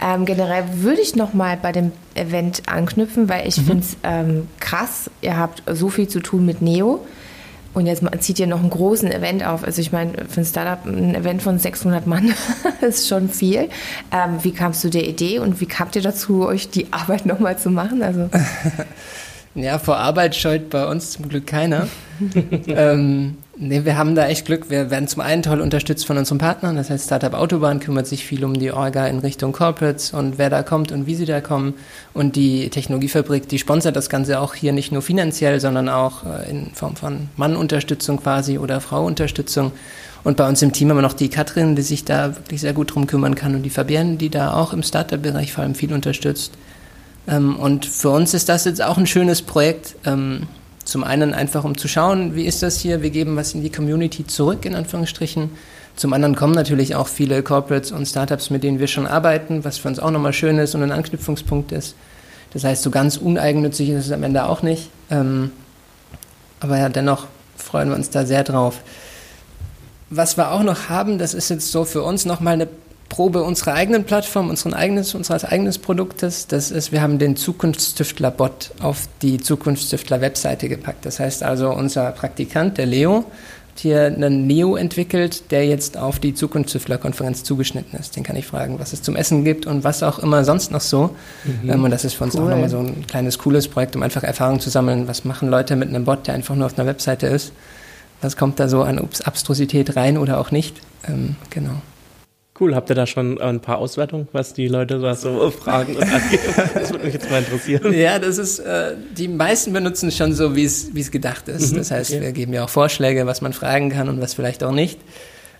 Ähm, 0.00 0.24
generell 0.24 0.64
würde 0.74 1.00
ich 1.00 1.16
noch 1.16 1.34
mal 1.34 1.56
bei 1.56 1.72
dem 1.72 1.92
Event 2.14 2.62
anknüpfen, 2.66 3.28
weil 3.28 3.48
ich 3.48 3.58
mhm. 3.58 3.64
finde 3.64 3.82
es 3.82 3.96
ähm, 4.02 4.48
krass. 4.60 5.10
Ihr 5.22 5.36
habt 5.36 5.62
so 5.66 5.88
viel 5.88 6.08
zu 6.08 6.20
tun 6.20 6.46
mit 6.46 6.62
Neo. 6.62 7.04
Und 7.74 7.84
jetzt 7.84 8.02
zieht 8.20 8.38
ihr 8.38 8.46
noch 8.46 8.60
einen 8.60 8.70
großen 8.70 9.12
Event 9.12 9.44
auf. 9.44 9.62
Also 9.62 9.82
ich 9.82 9.92
meine, 9.92 10.24
für 10.28 10.40
ein 10.40 10.46
Startup 10.46 10.86
ein 10.86 11.14
Event 11.14 11.42
von 11.42 11.58
600 11.58 12.06
Mann 12.06 12.32
ist 12.80 13.06
schon 13.06 13.28
viel. 13.28 13.68
Ähm, 14.10 14.38
wie 14.40 14.52
kamst 14.52 14.82
du 14.82 14.88
der 14.88 15.06
Idee 15.06 15.40
und 15.40 15.60
wie 15.60 15.66
kamt 15.66 15.94
ihr 15.94 16.00
dazu, 16.00 16.46
euch 16.46 16.70
die 16.70 16.90
Arbeit 16.90 17.26
noch 17.26 17.38
mal 17.38 17.58
zu 17.58 17.68
machen? 17.68 18.02
Also 18.02 18.30
ja, 19.56 19.78
vor 19.78 19.96
Arbeit 19.96 20.36
scheut 20.36 20.70
bei 20.70 20.86
uns 20.86 21.12
zum 21.12 21.28
Glück 21.28 21.46
keiner. 21.46 21.88
ähm, 22.68 23.36
Nee, 23.58 23.86
wir 23.86 23.96
haben 23.96 24.14
da 24.14 24.28
echt 24.28 24.44
Glück. 24.44 24.68
Wir 24.68 24.90
werden 24.90 25.08
zum 25.08 25.22
einen 25.22 25.42
toll 25.42 25.62
unterstützt 25.62 26.06
von 26.06 26.18
unseren 26.18 26.36
Partnern. 26.36 26.76
Das 26.76 26.90
heißt, 26.90 27.06
Startup 27.06 27.32
Autobahn 27.32 27.80
kümmert 27.80 28.06
sich 28.06 28.26
viel 28.26 28.44
um 28.44 28.52
die 28.52 28.70
Orga 28.70 29.06
in 29.06 29.20
Richtung 29.20 29.52
Corporates 29.52 30.12
und 30.12 30.36
wer 30.36 30.50
da 30.50 30.62
kommt 30.62 30.92
und 30.92 31.06
wie 31.06 31.14
sie 31.14 31.24
da 31.24 31.40
kommen. 31.40 31.72
Und 32.12 32.36
die 32.36 32.68
Technologiefabrik, 32.68 33.48
die 33.48 33.58
sponsert 33.58 33.96
das 33.96 34.10
Ganze 34.10 34.40
auch 34.40 34.54
hier 34.54 34.74
nicht 34.74 34.92
nur 34.92 35.00
finanziell, 35.00 35.58
sondern 35.58 35.88
auch 35.88 36.24
äh, 36.24 36.50
in 36.50 36.70
Form 36.74 36.96
von 36.96 37.30
Mannunterstützung 37.36 38.18
quasi 38.18 38.58
oder 38.58 38.82
Frauunterstützung. 38.82 39.72
Und 40.22 40.36
bei 40.36 40.46
uns 40.46 40.60
im 40.60 40.72
Team 40.72 40.90
haben 40.90 40.98
wir 40.98 41.02
noch 41.02 41.14
die 41.14 41.30
Katrin, 41.30 41.76
die 41.76 41.82
sich 41.82 42.04
da 42.04 42.36
wirklich 42.36 42.60
sehr 42.60 42.74
gut 42.74 42.94
drum 42.94 43.06
kümmern 43.06 43.36
kann 43.36 43.54
und 43.54 43.62
die 43.62 43.70
Fabienne, 43.70 44.16
die 44.16 44.28
da 44.28 44.52
auch 44.52 44.74
im 44.74 44.82
Startup-Bereich 44.82 45.54
vor 45.54 45.64
allem 45.64 45.74
viel 45.74 45.94
unterstützt. 45.94 46.52
Ähm, 47.28 47.56
und 47.56 47.86
für 47.86 48.10
uns 48.10 48.34
ist 48.34 48.48
das 48.48 48.64
jetzt 48.64 48.82
auch 48.82 48.98
ein 48.98 49.06
schönes 49.06 49.42
Projekt 49.42 49.96
ähm, 50.04 50.48
zum 50.84 51.02
einen 51.02 51.34
einfach, 51.34 51.64
um 51.64 51.76
zu 51.76 51.88
schauen, 51.88 52.34
wie 52.36 52.44
ist 52.44 52.62
das 52.62 52.78
hier, 52.78 53.02
wir 53.02 53.10
geben 53.10 53.36
was 53.36 53.54
in 53.54 53.62
die 53.62 53.70
Community 53.70 54.26
zurück, 54.26 54.64
in 54.64 54.74
Anführungsstrichen. 54.74 55.50
Zum 55.96 56.12
anderen 56.12 56.36
kommen 56.36 56.54
natürlich 56.54 56.94
auch 56.94 57.08
viele 57.08 57.42
Corporates 57.42 57.90
und 57.90 58.06
Startups, 58.06 58.50
mit 58.50 58.62
denen 58.62 58.78
wir 58.78 58.86
schon 58.86 59.06
arbeiten, 59.06 59.64
was 59.64 59.78
für 59.78 59.88
uns 59.88 59.98
auch 59.98 60.10
nochmal 60.10 60.32
schön 60.32 60.58
ist 60.58 60.74
und 60.74 60.82
ein 60.82 60.92
Anknüpfungspunkt 60.92 61.72
ist. 61.72 61.96
Das 62.52 62.64
heißt, 62.64 62.82
so 62.82 62.90
ganz 62.90 63.16
uneigennützig 63.16 63.90
ist 63.90 64.06
es 64.06 64.12
am 64.12 64.22
Ende 64.22 64.44
auch 64.44 64.62
nicht. 64.62 64.90
Ähm, 65.10 65.50
aber 66.60 66.78
ja, 66.78 66.88
dennoch 66.88 67.26
freuen 67.56 67.88
wir 67.88 67.96
uns 67.96 68.10
da 68.10 68.24
sehr 68.24 68.44
drauf. 68.44 68.80
Was 70.08 70.36
wir 70.36 70.52
auch 70.52 70.62
noch 70.62 70.88
haben, 70.88 71.18
das 71.18 71.34
ist 71.34 71.48
jetzt 71.48 71.72
so 71.72 71.84
für 71.84 72.02
uns 72.02 72.24
nochmal 72.24 72.54
eine 72.54 72.68
Probe 73.08 73.42
unserer 73.42 73.74
eigenen 73.74 74.04
Plattform, 74.04 74.50
unseren 74.50 74.74
eigenes, 74.74 75.14
unseres 75.14 75.44
eigenen 75.44 75.72
Produktes. 75.80 76.46
Das 76.46 76.70
ist, 76.70 76.92
wir 76.92 77.02
haben 77.02 77.18
den 77.18 77.36
Zukunftstüftler-Bot 77.36 78.72
auf 78.80 79.08
die 79.22 79.38
Zukunftstüftler-Webseite 79.38 80.68
gepackt. 80.68 81.06
Das 81.06 81.20
heißt 81.20 81.42
also, 81.42 81.70
unser 81.70 82.10
Praktikant, 82.12 82.78
der 82.78 82.86
Leo, 82.86 83.24
hat 83.76 83.80
hier 83.80 84.06
einen 84.06 84.46
Neo 84.46 84.76
entwickelt, 84.76 85.50
der 85.50 85.66
jetzt 85.66 85.98
auf 85.98 86.18
die 86.18 86.34
Zukunftstüftler-Konferenz 86.34 87.44
zugeschnitten 87.44 87.98
ist. 87.98 88.16
Den 88.16 88.22
kann 88.22 88.34
ich 88.34 88.46
fragen, 88.46 88.78
was 88.78 88.94
es 88.94 89.02
zum 89.02 89.16
Essen 89.16 89.44
gibt 89.44 89.66
und 89.66 89.84
was 89.84 90.02
auch 90.02 90.18
immer 90.18 90.44
sonst 90.44 90.70
noch 90.70 90.80
so. 90.80 91.14
Mhm. 91.44 91.70
Ähm, 91.70 91.84
und 91.84 91.90
das 91.90 92.04
ist 92.04 92.14
für 92.14 92.24
uns 92.24 92.34
cool. 92.34 92.44
auch 92.44 92.48
nochmal 92.48 92.70
so 92.70 92.78
ein 92.78 93.06
kleines, 93.06 93.38
cooles 93.38 93.68
Projekt, 93.68 93.94
um 93.94 94.02
einfach 94.02 94.22
Erfahrung 94.22 94.60
zu 94.60 94.70
sammeln. 94.70 95.08
Was 95.08 95.24
machen 95.24 95.50
Leute 95.50 95.76
mit 95.76 95.90
einem 95.90 96.06
Bot, 96.06 96.26
der 96.26 96.34
einfach 96.34 96.54
nur 96.54 96.66
auf 96.66 96.78
einer 96.78 96.86
Webseite 96.86 97.26
ist? 97.26 97.52
Was 98.22 98.36
kommt 98.36 98.58
da 98.58 98.68
so 98.68 98.82
an 98.82 98.98
Abstrusität 99.24 99.94
rein 99.94 100.16
oder 100.16 100.40
auch 100.40 100.50
nicht? 100.50 100.80
Ähm, 101.06 101.36
genau. 101.50 101.82
Cool, 102.58 102.74
habt 102.74 102.88
ihr 102.88 102.94
da 102.94 103.06
schon 103.06 103.38
ein 103.40 103.60
paar 103.60 103.78
Auswertungen, 103.78 104.28
was 104.32 104.54
die 104.54 104.68
Leute 104.68 104.98
da 104.98 105.14
so 105.14 105.50
fragen 105.50 105.96
und 105.96 106.02
angeben? 106.02 106.42
Das 106.74 106.90
würde 106.90 107.04
mich 107.04 107.14
jetzt 107.14 107.30
mal 107.30 107.40
interessieren. 107.40 107.92
Ja, 107.92 108.18
das 108.18 108.38
ist, 108.38 108.60
äh, 108.60 108.94
die 109.16 109.28
meisten 109.28 109.72
benutzen 109.72 110.10
schon 110.10 110.32
so, 110.32 110.56
wie 110.56 110.64
es 110.64 111.10
gedacht 111.10 111.48
ist. 111.48 111.72
Mhm, 111.72 111.78
das 111.78 111.90
heißt, 111.90 112.12
okay. 112.12 112.22
wir 112.22 112.32
geben 112.32 112.54
ja 112.54 112.64
auch 112.64 112.70
Vorschläge, 112.70 113.26
was 113.26 113.42
man 113.42 113.52
fragen 113.52 113.90
kann 113.90 114.08
und 114.08 114.20
was 114.22 114.34
vielleicht 114.34 114.64
auch 114.64 114.72
nicht. 114.72 114.98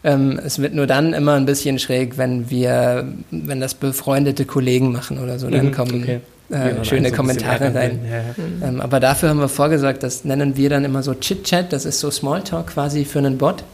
Ähm, 0.04 0.40
es 0.42 0.58
wird 0.58 0.72
nur 0.74 0.86
dann 0.86 1.12
immer 1.12 1.34
ein 1.34 1.46
bisschen 1.46 1.78
schräg, 1.78 2.16
wenn 2.16 2.48
wir, 2.48 3.12
wenn 3.30 3.60
das 3.60 3.74
befreundete 3.74 4.44
Kollegen 4.44 4.92
machen 4.92 5.18
oder 5.18 5.38
so, 5.38 5.50
dann 5.50 5.66
mhm, 5.66 5.72
kommen 5.72 6.02
okay. 6.02 6.20
äh, 6.50 6.84
schöne 6.84 7.12
Kommentare 7.12 7.74
rein. 7.74 8.00
Ja, 8.08 8.16
ja. 8.18 8.68
Ähm, 8.68 8.80
aber 8.80 9.00
dafür 9.00 9.30
haben 9.30 9.40
wir 9.40 9.48
vorgesorgt, 9.48 10.02
das 10.02 10.24
nennen 10.24 10.56
wir 10.56 10.70
dann 10.70 10.84
immer 10.84 11.02
so 11.02 11.12
Chit-Chat, 11.12 11.72
das 11.72 11.84
ist 11.84 12.00
so 12.00 12.10
Smalltalk 12.10 12.68
quasi 12.68 13.04
für 13.04 13.18
einen 13.18 13.36
Bot. 13.36 13.64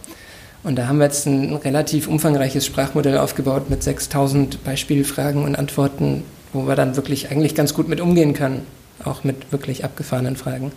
Und 0.64 0.76
da 0.76 0.86
haben 0.86 0.98
wir 0.98 1.06
jetzt 1.06 1.26
ein 1.26 1.56
relativ 1.56 2.06
umfangreiches 2.06 2.64
Sprachmodell 2.64 3.18
aufgebaut 3.18 3.68
mit 3.68 3.82
6000 3.82 4.62
Beispielfragen 4.62 5.44
und 5.44 5.56
Antworten, 5.56 6.22
wo 6.52 6.66
wir 6.68 6.76
dann 6.76 6.96
wirklich 6.96 7.30
eigentlich 7.30 7.54
ganz 7.54 7.74
gut 7.74 7.88
mit 7.88 8.00
umgehen 8.00 8.32
können, 8.32 8.64
auch 9.04 9.24
mit 9.24 9.50
wirklich 9.50 9.84
abgefahrenen 9.84 10.36
Fragen. 10.36 10.70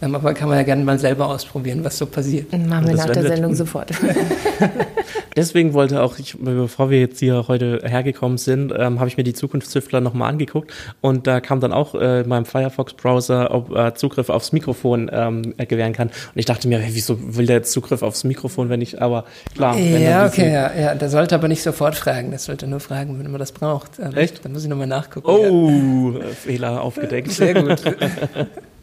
Aber 0.00 0.32
kann 0.34 0.48
man 0.48 0.58
ja 0.58 0.64
gerne 0.64 0.84
mal 0.84 0.98
selber 0.98 1.26
ausprobieren, 1.26 1.82
was 1.82 1.98
so 1.98 2.06
passiert. 2.06 2.52
Machen 2.52 2.86
wir 2.86 2.94
nach 2.94 3.10
der 3.10 3.22
Sendung 3.22 3.54
sofort. 3.54 3.90
Deswegen 5.36 5.72
wollte 5.72 6.02
auch, 6.02 6.18
ich, 6.18 6.36
bevor 6.38 6.90
wir 6.90 7.00
jetzt 7.00 7.20
hier 7.20 7.46
heute 7.46 7.80
hergekommen 7.84 8.38
sind, 8.38 8.72
ähm, 8.76 8.98
habe 8.98 9.08
ich 9.08 9.16
mir 9.16 9.22
die 9.22 9.34
Zukunftszüftler 9.34 10.00
nochmal 10.00 10.30
angeguckt 10.30 10.72
und 11.00 11.26
da 11.28 11.40
kam 11.40 11.60
dann 11.60 11.72
auch 11.72 11.94
äh, 11.94 12.22
in 12.22 12.28
meinem 12.28 12.44
Firefox-Browser, 12.44 13.52
ob 13.54 13.70
er 13.72 13.88
äh, 13.88 13.94
Zugriff 13.94 14.30
aufs 14.30 14.52
Mikrofon 14.52 15.08
ähm, 15.12 15.54
gewähren 15.56 15.92
kann. 15.92 16.08
Und 16.08 16.34
ich 16.34 16.44
dachte 16.44 16.66
mir, 16.66 16.78
hey, 16.78 16.90
wieso 16.92 17.36
will 17.36 17.46
der 17.46 17.56
jetzt 17.56 17.72
Zugriff 17.72 18.02
aufs 18.02 18.24
Mikrofon, 18.24 18.68
wenn 18.68 18.80
ich, 18.80 19.00
aber 19.00 19.24
klar. 19.54 19.76
Ja, 19.78 20.26
okay, 20.26 20.52
ja, 20.52 20.74
ja, 20.74 20.94
der 20.94 21.08
sollte 21.08 21.36
aber 21.36 21.46
nicht 21.46 21.62
sofort 21.62 21.94
fragen, 21.94 22.32
das 22.32 22.44
sollte 22.44 22.66
nur 22.66 22.80
fragen, 22.80 23.18
wenn 23.18 23.30
man 23.30 23.38
das 23.38 23.52
braucht. 23.52 23.98
Ähm, 24.00 24.16
Echt? 24.16 24.44
Dann 24.44 24.52
muss 24.52 24.64
ich 24.64 24.68
nochmal 24.68 24.88
nachgucken. 24.88 25.28
Oh, 25.28 26.18
ja. 26.18 26.26
Fehler 26.28 26.82
aufgedeckt. 26.82 27.30
Sehr 27.30 27.54
gut. 27.54 27.80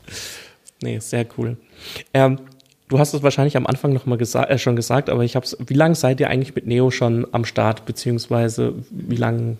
nee, 0.81 0.99
sehr 0.99 1.25
cool. 1.37 1.57
Ähm, 2.13 2.39
Du 2.87 2.99
hast 2.99 3.13
es 3.15 3.23
wahrscheinlich 3.23 3.57
am 3.57 3.65
Anfang 3.65 3.93
noch 3.93 4.05
mal 4.05 4.17
gesa 4.17 4.43
äh, 4.43 4.59
schon 4.59 4.75
gesagt, 4.75 5.09
aber 5.09 5.23
ich 5.23 5.35
habe 5.35 5.47
Wie 5.65 5.73
lange 5.73 5.95
seid 5.95 6.19
ihr 6.19 6.29
eigentlich 6.29 6.53
mit 6.53 6.67
Neo 6.67 6.91
schon 6.91 7.25
am 7.31 7.43
Start, 7.43 7.85
beziehungsweise 7.85 8.73
wie 8.91 9.15
lange 9.15 9.57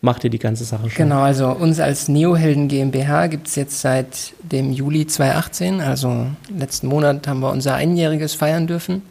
macht 0.00 0.22
ihr 0.22 0.30
die 0.30 0.38
ganze 0.38 0.64
Sache 0.64 0.88
schon? 0.88 1.08
Genau, 1.08 1.22
also 1.22 1.48
uns 1.48 1.80
als 1.80 2.08
Neohelden 2.08 2.68
GmbH 2.68 3.26
gibt 3.26 3.48
es 3.48 3.56
jetzt 3.56 3.80
seit 3.80 4.34
dem 4.40 4.72
Juli 4.72 5.08
2018, 5.08 5.80
also 5.80 6.26
letzten 6.56 6.86
Monat 6.86 7.26
haben 7.26 7.40
wir 7.40 7.50
unser 7.50 7.74
Einjähriges 7.74 8.34
feiern 8.34 8.68
dürfen. 8.68 8.96
Mhm. 8.96 9.02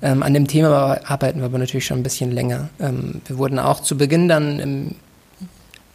Ähm, 0.00 0.22
an 0.22 0.32
dem 0.32 0.46
Thema 0.46 1.00
arbeiten 1.04 1.40
wir 1.40 1.46
aber 1.46 1.58
natürlich 1.58 1.86
schon 1.86 1.98
ein 1.98 2.04
bisschen 2.04 2.30
länger. 2.30 2.68
Ähm, 2.78 3.22
wir 3.26 3.38
wurden 3.38 3.58
auch 3.58 3.80
zu 3.80 3.96
Beginn 3.96 4.28
dann 4.28 4.60
im 4.60 4.94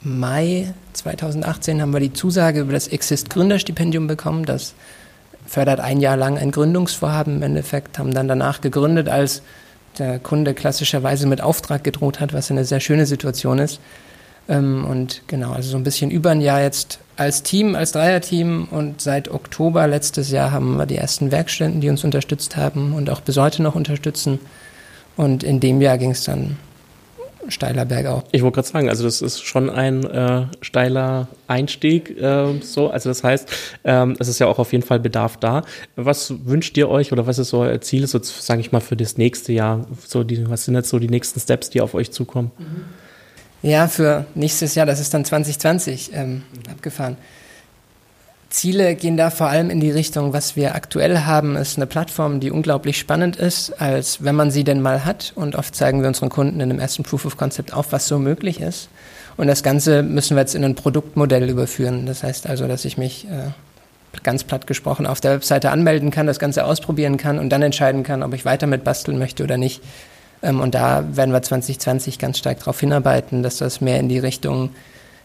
Mai 0.03 0.73
2018 0.93 1.81
haben 1.81 1.93
wir 1.93 1.99
die 1.99 2.13
Zusage 2.13 2.61
über 2.61 2.73
das 2.73 2.87
Exist 2.87 3.29
Gründerstipendium 3.29 4.07
bekommen, 4.07 4.45
das 4.45 4.73
fördert 5.45 5.79
ein 5.79 6.01
Jahr 6.01 6.17
lang 6.17 6.37
ein 6.37 6.51
Gründungsvorhaben 6.51 7.37
im 7.37 7.43
Endeffekt, 7.43 7.99
haben 7.99 8.13
dann 8.13 8.27
danach 8.27 8.61
gegründet, 8.61 9.09
als 9.09 9.41
der 9.97 10.19
Kunde 10.19 10.53
klassischerweise 10.53 11.27
mit 11.27 11.41
Auftrag 11.41 11.83
gedroht 11.83 12.19
hat, 12.19 12.33
was 12.33 12.51
eine 12.51 12.65
sehr 12.65 12.79
schöne 12.79 13.05
Situation 13.05 13.59
ist. 13.59 13.79
Ähm, 14.49 14.85
und 14.85 15.21
genau, 15.27 15.53
also 15.53 15.69
so 15.69 15.77
ein 15.77 15.83
bisschen 15.83 16.11
über 16.11 16.31
ein 16.31 16.41
Jahr 16.41 16.61
jetzt 16.61 16.99
als 17.15 17.43
Team, 17.43 17.75
als 17.75 17.91
Dreierteam 17.91 18.67
und 18.71 19.01
seit 19.01 19.29
Oktober 19.29 19.87
letztes 19.87 20.31
Jahr 20.31 20.51
haben 20.51 20.77
wir 20.77 20.85
die 20.85 20.97
ersten 20.97 21.31
Werkstätten, 21.31 21.79
die 21.79 21.89
uns 21.89 22.03
unterstützt 22.03 22.57
haben 22.57 22.93
und 22.93 23.09
auch 23.09 23.21
bis 23.21 23.37
heute 23.37 23.61
noch 23.61 23.75
unterstützen. 23.75 24.39
Und 25.15 25.43
in 25.43 25.59
dem 25.59 25.79
Jahr 25.79 25.97
ging 25.97 26.11
es 26.11 26.23
dann 26.23 26.57
steiler 27.49 27.85
Bergauf. 27.85 28.23
Ich 28.31 28.41
wollte 28.41 28.55
gerade 28.55 28.67
sagen, 28.67 28.89
also 28.89 29.03
das 29.03 29.21
ist 29.21 29.43
schon 29.43 29.69
ein 29.69 30.03
äh, 30.03 30.45
steiler 30.61 31.27
Einstieg. 31.47 32.17
Äh, 32.19 32.59
so, 32.61 32.89
also 32.89 33.09
das 33.09 33.23
heißt, 33.23 33.49
ähm, 33.83 34.15
es 34.19 34.27
ist 34.27 34.39
ja 34.39 34.47
auch 34.47 34.59
auf 34.59 34.71
jeden 34.71 34.83
Fall 34.83 34.99
Bedarf 34.99 35.37
da. 35.37 35.63
Was 35.95 36.33
wünscht 36.45 36.77
ihr 36.77 36.89
euch 36.89 37.11
oder 37.11 37.27
was 37.27 37.39
ist 37.39 37.49
so 37.49 37.59
euer 37.59 37.81
Ziel, 37.81 38.07
so 38.07 38.19
sage 38.21 38.61
ich 38.61 38.71
mal 38.71 38.81
für 38.81 38.95
das 38.95 39.17
nächste 39.17 39.53
Jahr? 39.53 39.85
So 40.05 40.23
die, 40.23 40.49
was 40.49 40.65
sind 40.65 40.75
jetzt 40.75 40.89
so 40.89 40.99
die 40.99 41.09
nächsten 41.09 41.39
Steps, 41.39 41.69
die 41.69 41.81
auf 41.81 41.93
euch 41.93 42.11
zukommen? 42.11 42.51
Ja, 43.61 43.87
für 43.87 44.25
nächstes 44.35 44.75
Jahr, 44.75 44.85
das 44.85 44.99
ist 44.99 45.13
dann 45.13 45.23
2020 45.23 46.11
ähm, 46.13 46.31
mhm. 46.31 46.43
abgefahren. 46.71 47.17
Ziele 48.53 48.93
gehen 48.93 49.17
da 49.17 49.31
vor 49.31 49.47
allem 49.47 49.71
in 49.71 49.79
die 49.79 49.89
Richtung, 49.89 50.31
was 50.31 50.55
wir 50.55 50.75
aktuell 50.75 51.21
haben, 51.21 51.55
ist 51.55 51.77
eine 51.77 51.87
Plattform, 51.87 52.39
die 52.39 52.51
unglaublich 52.51 52.99
spannend 52.99 53.35
ist, 53.35 53.81
als 53.81 54.23
wenn 54.23 54.35
man 54.35 54.51
sie 54.51 54.63
denn 54.63 54.79
mal 54.79 55.05
hat. 55.05 55.33
Und 55.35 55.55
oft 55.55 55.75
zeigen 55.75 56.01
wir 56.01 56.07
unseren 56.07 56.29
Kunden 56.29 56.59
in 56.59 56.69
dem 56.69 56.79
ersten 56.79 57.01
Proof 57.01 57.25
of 57.25 57.35
Concept 57.35 57.73
auf, 57.73 57.91
was 57.91 58.07
so 58.07 58.19
möglich 58.19 58.61
ist. 58.61 58.89
Und 59.37 59.47
das 59.47 59.63
Ganze 59.63 60.03
müssen 60.03 60.37
wir 60.37 60.41
jetzt 60.41 60.53
in 60.53 60.63
ein 60.63 60.75
Produktmodell 60.75 61.49
überführen. 61.49 62.05
Das 62.05 62.21
heißt 62.21 62.45
also, 62.45 62.67
dass 62.67 62.85
ich 62.85 62.95
mich 62.95 63.25
äh, 63.25 63.49
ganz 64.21 64.43
platt 64.43 64.67
gesprochen 64.67 65.07
auf 65.07 65.19
der 65.19 65.31
Webseite 65.31 65.71
anmelden 65.71 66.11
kann, 66.11 66.27
das 66.27 66.37
Ganze 66.37 66.65
ausprobieren 66.65 67.17
kann 67.17 67.39
und 67.39 67.49
dann 67.49 67.63
entscheiden 67.63 68.03
kann, 68.03 68.21
ob 68.21 68.35
ich 68.35 68.45
weiter 68.45 68.67
mit 68.67 68.83
basteln 68.83 69.17
möchte 69.17 69.43
oder 69.43 69.57
nicht. 69.57 69.81
Ähm, 70.43 70.61
und 70.61 70.75
da 70.75 71.03
werden 71.15 71.31
wir 71.31 71.41
2020 71.41 72.19
ganz 72.19 72.37
stark 72.37 72.59
darauf 72.59 72.79
hinarbeiten, 72.79 73.41
dass 73.41 73.57
das 73.57 73.81
mehr 73.81 73.99
in 73.99 74.09
die 74.09 74.19
Richtung 74.19 74.69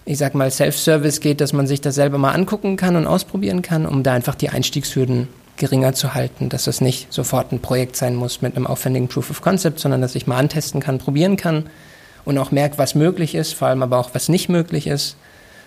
ich 0.08 0.16
sag 0.16 0.34
mal, 0.34 0.50
Self-Service 0.50 1.20
geht, 1.20 1.42
dass 1.42 1.52
man 1.52 1.66
sich 1.66 1.82
das 1.82 1.94
selber 1.94 2.16
mal 2.16 2.32
angucken 2.32 2.78
kann 2.78 2.96
und 2.96 3.06
ausprobieren 3.06 3.60
kann, 3.60 3.84
um 3.84 4.02
da 4.02 4.14
einfach 4.14 4.34
die 4.34 4.48
Einstiegshürden 4.48 5.28
geringer 5.58 5.92
zu 5.92 6.14
halten, 6.14 6.48
dass 6.48 6.64
das 6.64 6.80
nicht 6.80 7.12
sofort 7.12 7.52
ein 7.52 7.60
Projekt 7.60 7.94
sein 7.94 8.14
muss 8.14 8.40
mit 8.40 8.56
einem 8.56 8.66
aufwendigen 8.66 9.08
Proof 9.08 9.28
of 9.28 9.42
Concept, 9.42 9.78
sondern 9.78 10.00
dass 10.00 10.14
ich 10.14 10.26
mal 10.26 10.38
antesten 10.38 10.80
kann, 10.80 10.96
probieren 10.96 11.36
kann 11.36 11.68
und 12.24 12.38
auch 12.38 12.52
merke, 12.52 12.78
was 12.78 12.94
möglich 12.94 13.34
ist, 13.34 13.52
vor 13.52 13.68
allem 13.68 13.82
aber 13.82 13.98
auch, 13.98 14.14
was 14.14 14.30
nicht 14.30 14.48
möglich 14.48 14.86
ist. 14.86 15.16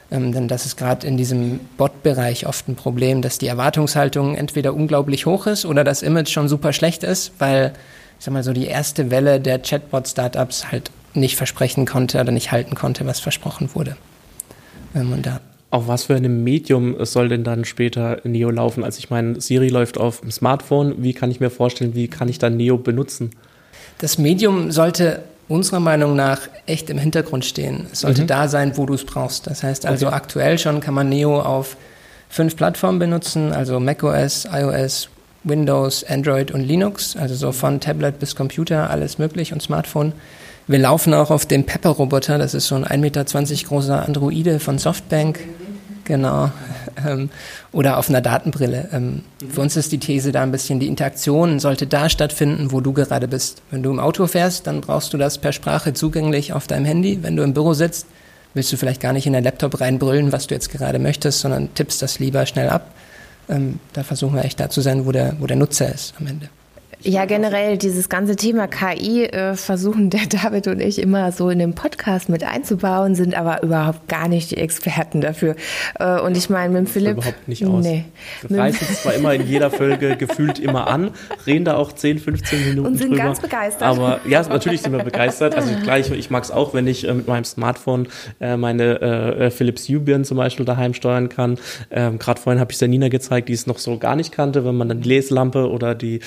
Ähm, 0.09 0.31
denn 0.31 0.47
das 0.47 0.65
ist 0.65 0.75
gerade 0.75 1.05
in 1.05 1.17
diesem 1.17 1.59
Bot-Bereich 1.77 2.47
oft 2.47 2.67
ein 2.67 2.75
Problem, 2.75 3.21
dass 3.21 3.37
die 3.37 3.47
Erwartungshaltung 3.47 4.33
entweder 4.33 4.73
unglaublich 4.73 5.27
hoch 5.27 5.45
ist 5.45 5.65
oder 5.65 5.83
das 5.83 6.01
Image 6.01 6.29
schon 6.29 6.47
super 6.49 6.73
schlecht 6.73 7.03
ist, 7.03 7.33
weil, 7.37 7.73
ich 8.17 8.25
sag 8.25 8.33
mal 8.33 8.43
so, 8.43 8.53
die 8.53 8.65
erste 8.65 9.11
Welle 9.11 9.39
der 9.39 9.59
Chatbot-Startups 9.59 10.71
halt 10.71 10.89
nicht 11.13 11.35
versprechen 11.35 11.85
konnte 11.85 12.19
oder 12.19 12.31
nicht 12.31 12.51
halten 12.51 12.73
konnte, 12.73 13.05
was 13.05 13.19
versprochen 13.19 13.69
wurde 13.75 13.97
wenn 14.93 15.09
man 15.09 15.21
da. 15.21 15.39
Auf 15.69 15.87
was 15.87 16.03
für 16.03 16.15
einem 16.15 16.43
Medium 16.43 17.05
soll 17.05 17.29
denn 17.29 17.43
dann 17.43 17.63
später 17.63 18.19
Neo 18.25 18.49
laufen? 18.49 18.83
Also 18.83 18.99
ich 18.99 19.09
meine, 19.09 19.39
Siri 19.39 19.69
läuft 19.69 19.97
auf 19.97 20.21
dem 20.21 20.31
Smartphone. 20.31 21.01
Wie 21.01 21.13
kann 21.13 21.31
ich 21.31 21.39
mir 21.39 21.49
vorstellen, 21.49 21.95
wie 21.95 22.09
kann 22.09 22.27
ich 22.27 22.39
dann 22.39 22.57
Neo 22.57 22.77
benutzen? 22.77 23.31
Das 23.99 24.17
Medium 24.17 24.71
sollte 24.71 25.23
unserer 25.47 25.79
Meinung 25.79 26.15
nach 26.15 26.41
echt 26.65 26.89
im 26.89 26.97
Hintergrund 26.97 27.45
stehen. 27.45 27.87
Es 27.91 28.01
sollte 28.01 28.23
mhm. 28.23 28.27
da 28.27 28.47
sein, 28.47 28.77
wo 28.77 28.85
du 28.85 28.93
es 28.93 29.05
brauchst. 29.05 29.47
Das 29.47 29.63
heißt 29.63 29.85
also 29.85 30.07
okay. 30.07 30.15
aktuell 30.15 30.57
schon 30.57 30.79
kann 30.81 30.93
man 30.93 31.09
Neo 31.09 31.39
auf 31.39 31.77
fünf 32.29 32.55
Plattformen 32.55 32.99
benutzen, 32.99 33.51
also 33.51 33.79
macOS, 33.79 34.47
iOS, 34.51 35.09
Windows, 35.43 36.03
Android 36.03 36.51
und 36.51 36.61
Linux, 36.61 37.15
also 37.15 37.35
so 37.35 37.51
von 37.51 37.79
Tablet 37.79 38.19
bis 38.19 38.35
Computer, 38.35 38.89
alles 38.89 39.17
möglich 39.17 39.53
und 39.53 39.61
Smartphone. 39.61 40.13
Wir 40.67 40.79
laufen 40.79 41.13
auch 41.13 41.31
auf 41.31 41.45
dem 41.45 41.65
Pepper-Roboter, 41.65 42.37
das 42.37 42.53
ist 42.53 42.67
so 42.67 42.75
ein 42.75 42.85
1,20 42.85 42.97
Meter 42.99 43.23
großer 43.67 44.05
Androide 44.05 44.59
von 44.59 44.77
Softbank. 44.77 45.39
Genau. 46.05 46.51
Ähm, 47.07 47.29
oder 47.71 47.97
auf 47.97 48.09
einer 48.09 48.19
Datenbrille. 48.19 48.89
Ähm, 48.91 49.23
für 49.49 49.61
uns 49.61 49.77
ist 49.77 49.93
die 49.93 49.97
These 49.97 50.33
da 50.33 50.43
ein 50.43 50.51
bisschen, 50.51 50.79
die 50.79 50.87
Interaktion 50.87 51.59
sollte 51.59 51.87
da 51.87 52.09
stattfinden, 52.09 52.71
wo 52.71 52.81
du 52.81 52.91
gerade 52.91 53.29
bist. 53.29 53.61
Wenn 53.71 53.81
du 53.81 53.91
im 53.91 53.99
Auto 53.99 54.27
fährst, 54.27 54.67
dann 54.67 54.81
brauchst 54.81 55.13
du 55.13 55.17
das 55.17 55.37
per 55.37 55.53
Sprache 55.53 55.93
zugänglich 55.93 56.51
auf 56.51 56.67
deinem 56.67 56.85
Handy. 56.85 57.19
Wenn 57.21 57.37
du 57.37 57.43
im 57.43 57.53
Büro 57.53 57.73
sitzt, 57.73 58.07
willst 58.53 58.71
du 58.73 58.77
vielleicht 58.77 59.01
gar 59.01 59.13
nicht 59.13 59.25
in 59.25 59.33
dein 59.33 59.45
Laptop 59.45 59.79
reinbrüllen, 59.79 60.31
was 60.31 60.47
du 60.47 60.53
jetzt 60.53 60.69
gerade 60.69 60.99
möchtest, 60.99 61.39
sondern 61.39 61.73
tippst 61.73 62.01
das 62.01 62.19
lieber 62.19 62.45
schnell 62.45 62.69
ab. 62.69 62.91
Ähm, 63.49 63.79
da 63.93 64.03
versuchen 64.03 64.35
wir 64.35 64.43
echt 64.43 64.59
da 64.59 64.69
zu 64.69 64.81
sein, 64.81 65.05
wo 65.05 65.11
der, 65.11 65.37
wo 65.39 65.47
der 65.47 65.57
Nutzer 65.57 65.93
ist 65.93 66.13
am 66.19 66.27
Ende. 66.27 66.49
Ja, 67.03 67.25
generell 67.25 67.77
dieses 67.77 68.09
ganze 68.09 68.35
Thema 68.35 68.67
KI 68.67 69.25
äh, 69.25 69.55
versuchen 69.55 70.11
der 70.11 70.25
David 70.29 70.67
und 70.67 70.79
ich 70.79 70.99
immer 70.99 71.31
so 71.31 71.49
in 71.49 71.57
den 71.57 71.73
Podcast 71.73 72.29
mit 72.29 72.43
einzubauen, 72.43 73.15
sind 73.15 73.33
aber 73.33 73.63
überhaupt 73.63 74.07
gar 74.07 74.27
nicht 74.27 74.51
die 74.51 74.57
Experten 74.57 75.19
dafür. 75.21 75.55
Äh, 75.99 76.19
und 76.19 76.37
ich 76.37 76.49
meine, 76.49 76.79
mit 76.79 76.89
Philipp. 76.89 77.17
Überhaupt 77.17 77.47
nicht 77.47 77.65
aus. 77.65 77.83
Nee. 77.83 78.05
Wir 78.47 78.59
reißen 78.59 78.87
es 78.89 79.01
zwar 79.01 79.15
immer 79.15 79.33
in 79.33 79.47
jeder 79.47 79.71
Folge 79.71 80.15
gefühlt 80.19 80.59
immer 80.59 80.87
an, 80.87 81.11
reden 81.47 81.65
da 81.65 81.75
auch 81.75 81.91
10, 81.91 82.19
15 82.19 82.69
Minuten 82.69 82.87
Und 82.87 82.97
sind 82.97 83.11
drüber, 83.11 83.23
ganz 83.23 83.39
begeistert. 83.39 83.81
Aber 83.81 84.19
ja, 84.27 84.43
natürlich 84.47 84.81
sind 84.81 84.91
wir 84.91 85.03
begeistert. 85.03 85.55
Also 85.55 85.71
gleich, 85.83 86.11
ich 86.11 86.29
mag 86.29 86.43
es 86.43 86.51
auch, 86.51 86.73
wenn 86.73 86.85
ich 86.85 87.07
äh, 87.07 87.13
mit 87.13 87.27
meinem 87.27 87.45
Smartphone 87.45 88.07
äh, 88.39 88.57
meine 88.57 89.01
äh, 89.01 89.45
äh 89.47 89.51
Philips 89.51 89.89
Hue 89.89 90.21
zum 90.21 90.37
Beispiel 90.37 90.65
daheim 90.65 90.93
steuern 90.93 91.29
kann. 91.29 91.57
Ähm, 91.89 92.19
Gerade 92.19 92.39
vorhin 92.39 92.59
habe 92.59 92.71
ich 92.71 92.75
es 92.75 92.79
der 92.79 92.89
Nina 92.89 93.09
gezeigt, 93.09 93.49
die 93.49 93.53
es 93.53 93.65
noch 93.65 93.79
so 93.79 93.97
gar 93.97 94.15
nicht 94.15 94.31
kannte, 94.31 94.65
wenn 94.65 94.75
man 94.75 94.89
dann 94.89 95.01
die 95.01 95.09
Leselampe 95.09 95.69
oder 95.69 95.95
die 95.95 96.19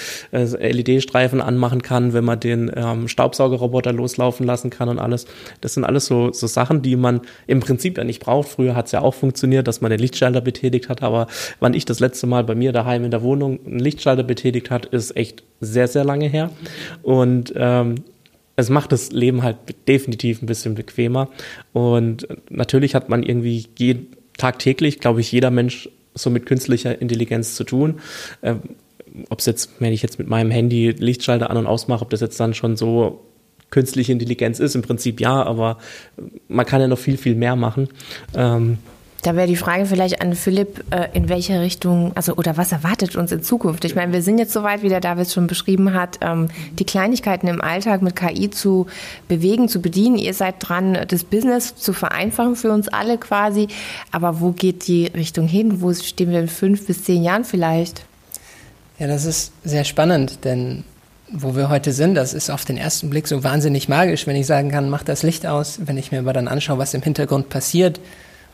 LED-Streifen 0.73 1.41
anmachen 1.41 1.83
kann, 1.83 2.13
wenn 2.13 2.25
man 2.25 2.41
den 2.41 2.71
ähm, 2.75 3.09
Staubsaugerroboter 3.09 3.93
loslaufen 3.93 4.47
lassen 4.47 4.71
kann 4.71 4.89
und 4.89 4.99
alles. 4.99 5.27
Das 5.61 5.75
sind 5.75 5.85
alles 5.85 6.07
so, 6.07 6.33
so 6.33 6.47
Sachen, 6.47 6.83
die 6.83 6.97
man 6.97 7.21
im 7.47 7.61
Prinzip 7.61 7.99
ja 7.99 8.05
nicht 8.05 8.21
braucht. 8.21 8.49
Früher 8.49 8.75
hat 8.75 8.87
es 8.87 8.93
ja 8.93 9.01
auch 9.01 9.15
funktioniert, 9.15 9.69
dass 9.69 9.81
man 9.81 9.91
den 9.91 10.01
Lichtschalter 10.01 10.41
betätigt 10.41 10.89
hat, 10.89 11.03
aber 11.03 11.27
wann 11.61 11.75
ich 11.75 11.85
das 11.85 12.01
letzte 12.01 12.27
Mal 12.27 12.45
bei 12.45 12.55
mir 12.55 12.73
daheim 12.73 13.05
in 13.05 13.11
der 13.11 13.23
Wohnung 13.23 13.61
einen 13.67 13.79
Lichtschalter 13.79 14.23
betätigt 14.23 14.71
hat, 14.71 14.87
ist 14.87 15.17
echt 15.17 15.43
sehr, 15.61 15.89
sehr 15.89 16.05
lange 16.05 16.27
her. 16.29 16.51
Und 17.03 17.53
ähm, 17.57 17.97
es 18.57 18.71
macht 18.71 18.93
das 18.93 19.11
Leben 19.13 19.43
halt 19.43 19.57
definitiv 19.89 20.43
ein 20.43 20.47
bisschen 20.47 20.75
bequemer. 20.75 21.29
Und 21.73 22.29
natürlich 22.51 22.95
hat 22.95 23.09
man 23.09 23.23
irgendwie 23.23 23.67
tagtäglich, 24.37 25.01
glaube 25.01 25.21
ich, 25.21 25.33
jeder 25.33 25.51
Mensch 25.51 25.89
so 26.15 26.31
mit 26.31 26.47
künstlicher 26.47 27.01
Intelligenz 27.01 27.57
zu 27.57 27.65
tun. 27.65 28.01
Ähm, 28.43 28.61
ob 29.29 29.39
es 29.41 29.47
jetzt, 29.47 29.71
wenn 29.81 29.93
ich 29.93 30.03
jetzt 30.03 30.19
mit 30.19 30.29
meinem 30.29 30.51
Handy 30.51 30.91
Lichtschalter 30.91 31.51
an 31.51 31.57
und 31.57 31.67
ausmache, 31.67 32.03
ob 32.03 32.11
das 32.11 32.21
jetzt 32.21 32.39
dann 32.41 32.55
schon 32.55 32.77
so 32.77 33.21
künstliche 33.71 34.13
Intelligenz 34.13 34.61
ist, 34.61 34.75
im 34.75 34.83
Prinzip 34.83 35.21
ja, 35.21 35.43
aber 35.43 35.79
man 36.49 36.67
kann 36.67 36.81
ja 36.81 36.89
noch 36.89 36.99
viel, 36.99 37.17
viel 37.17 37.35
mehr 37.35 37.57
machen. 37.57 37.89
Ähm, 38.35 38.79
da 39.25 39.35
wäre 39.35 39.47
die 39.47 39.57
Frage 39.57 39.87
vielleicht 39.87 40.21
an 40.21 40.35
Philipp, 40.35 40.85
äh, 40.91 41.09
in 41.15 41.31
welche 41.31 41.59
Richtung, 41.59 42.13
also 42.15 42.37
oder 42.37 42.59
was 42.59 42.73
erwartet 42.73 43.17
uns 43.17 43.33
in 43.33 43.43
Zukunft? 43.43 43.87
Ich 43.87 43.95
meine, 43.95 44.13
wir 44.13 44.21
sind 44.21 44.39
jetzt 44.39 44.53
soweit, 44.53 44.83
wie 44.83 44.91
der 44.91 45.01
David 45.01 45.31
schon 45.31 45.47
beschrieben 45.47 45.95
hat, 45.95 46.19
ähm, 46.21 46.49
die 46.79 46.85
Kleinigkeiten 46.85 47.49
im 47.49 47.63
Alltag 47.63 48.03
mit 48.03 48.17
KI 48.17 48.51
zu 48.51 48.87
bewegen, 49.27 49.71
zu 49.71 49.81
bedienen. 49.81 50.19
Ihr 50.19 50.35
seid 50.35 50.57
dran, 50.59 50.99
das 51.09 51.25
Business 51.25 51.75
zu 51.75 51.95
vereinfachen 51.95 52.55
für 52.55 52.71
uns 52.71 52.89
alle 52.89 53.17
quasi. 53.17 53.69
Aber 54.13 54.43
wo 54.43 54.51
geht 54.51 54.87
die 54.89 55.07
Richtung 55.07 55.49
hin? 55.49 55.81
Wo 55.81 55.95
stehen 55.95 56.31
wir 56.31 56.41
in 56.41 56.49
fünf 56.49 56.87
bis 56.87 57.05
zehn 57.05 57.23
Jahren 57.23 57.45
vielleicht? 57.45 58.05
Ja, 58.99 59.09
das 59.09 59.25
ist 59.25 59.53
sehr 59.65 59.85
spannend, 59.85 60.45
denn 60.45 60.85
wo 61.33 61.57
wir 61.57 61.69
heute 61.69 61.93
sind, 61.93 62.15
das 62.15 62.33
ist 62.33 62.51
auf 62.51 62.65
den 62.65 62.77
ersten 62.77 63.11
Blick 63.11 63.27
so 63.27 63.43
wahnsinnig 63.43 63.89
magisch, 63.89 64.27
wenn 64.27 64.37
ich 64.37 64.47
sagen 64.47 64.71
kann, 64.71 64.89
mach 64.89 65.03
das 65.03 65.23
Licht 65.23 65.47
aus, 65.47 65.81
wenn 65.85 65.97
ich 65.97 66.13
mir 66.13 66.21
aber 66.21 66.33
dann 66.33 66.47
anschaue, 66.47 66.79
was 66.79 66.95
im 66.95 67.03
Hintergrund 67.03 67.49
passiert 67.49 67.99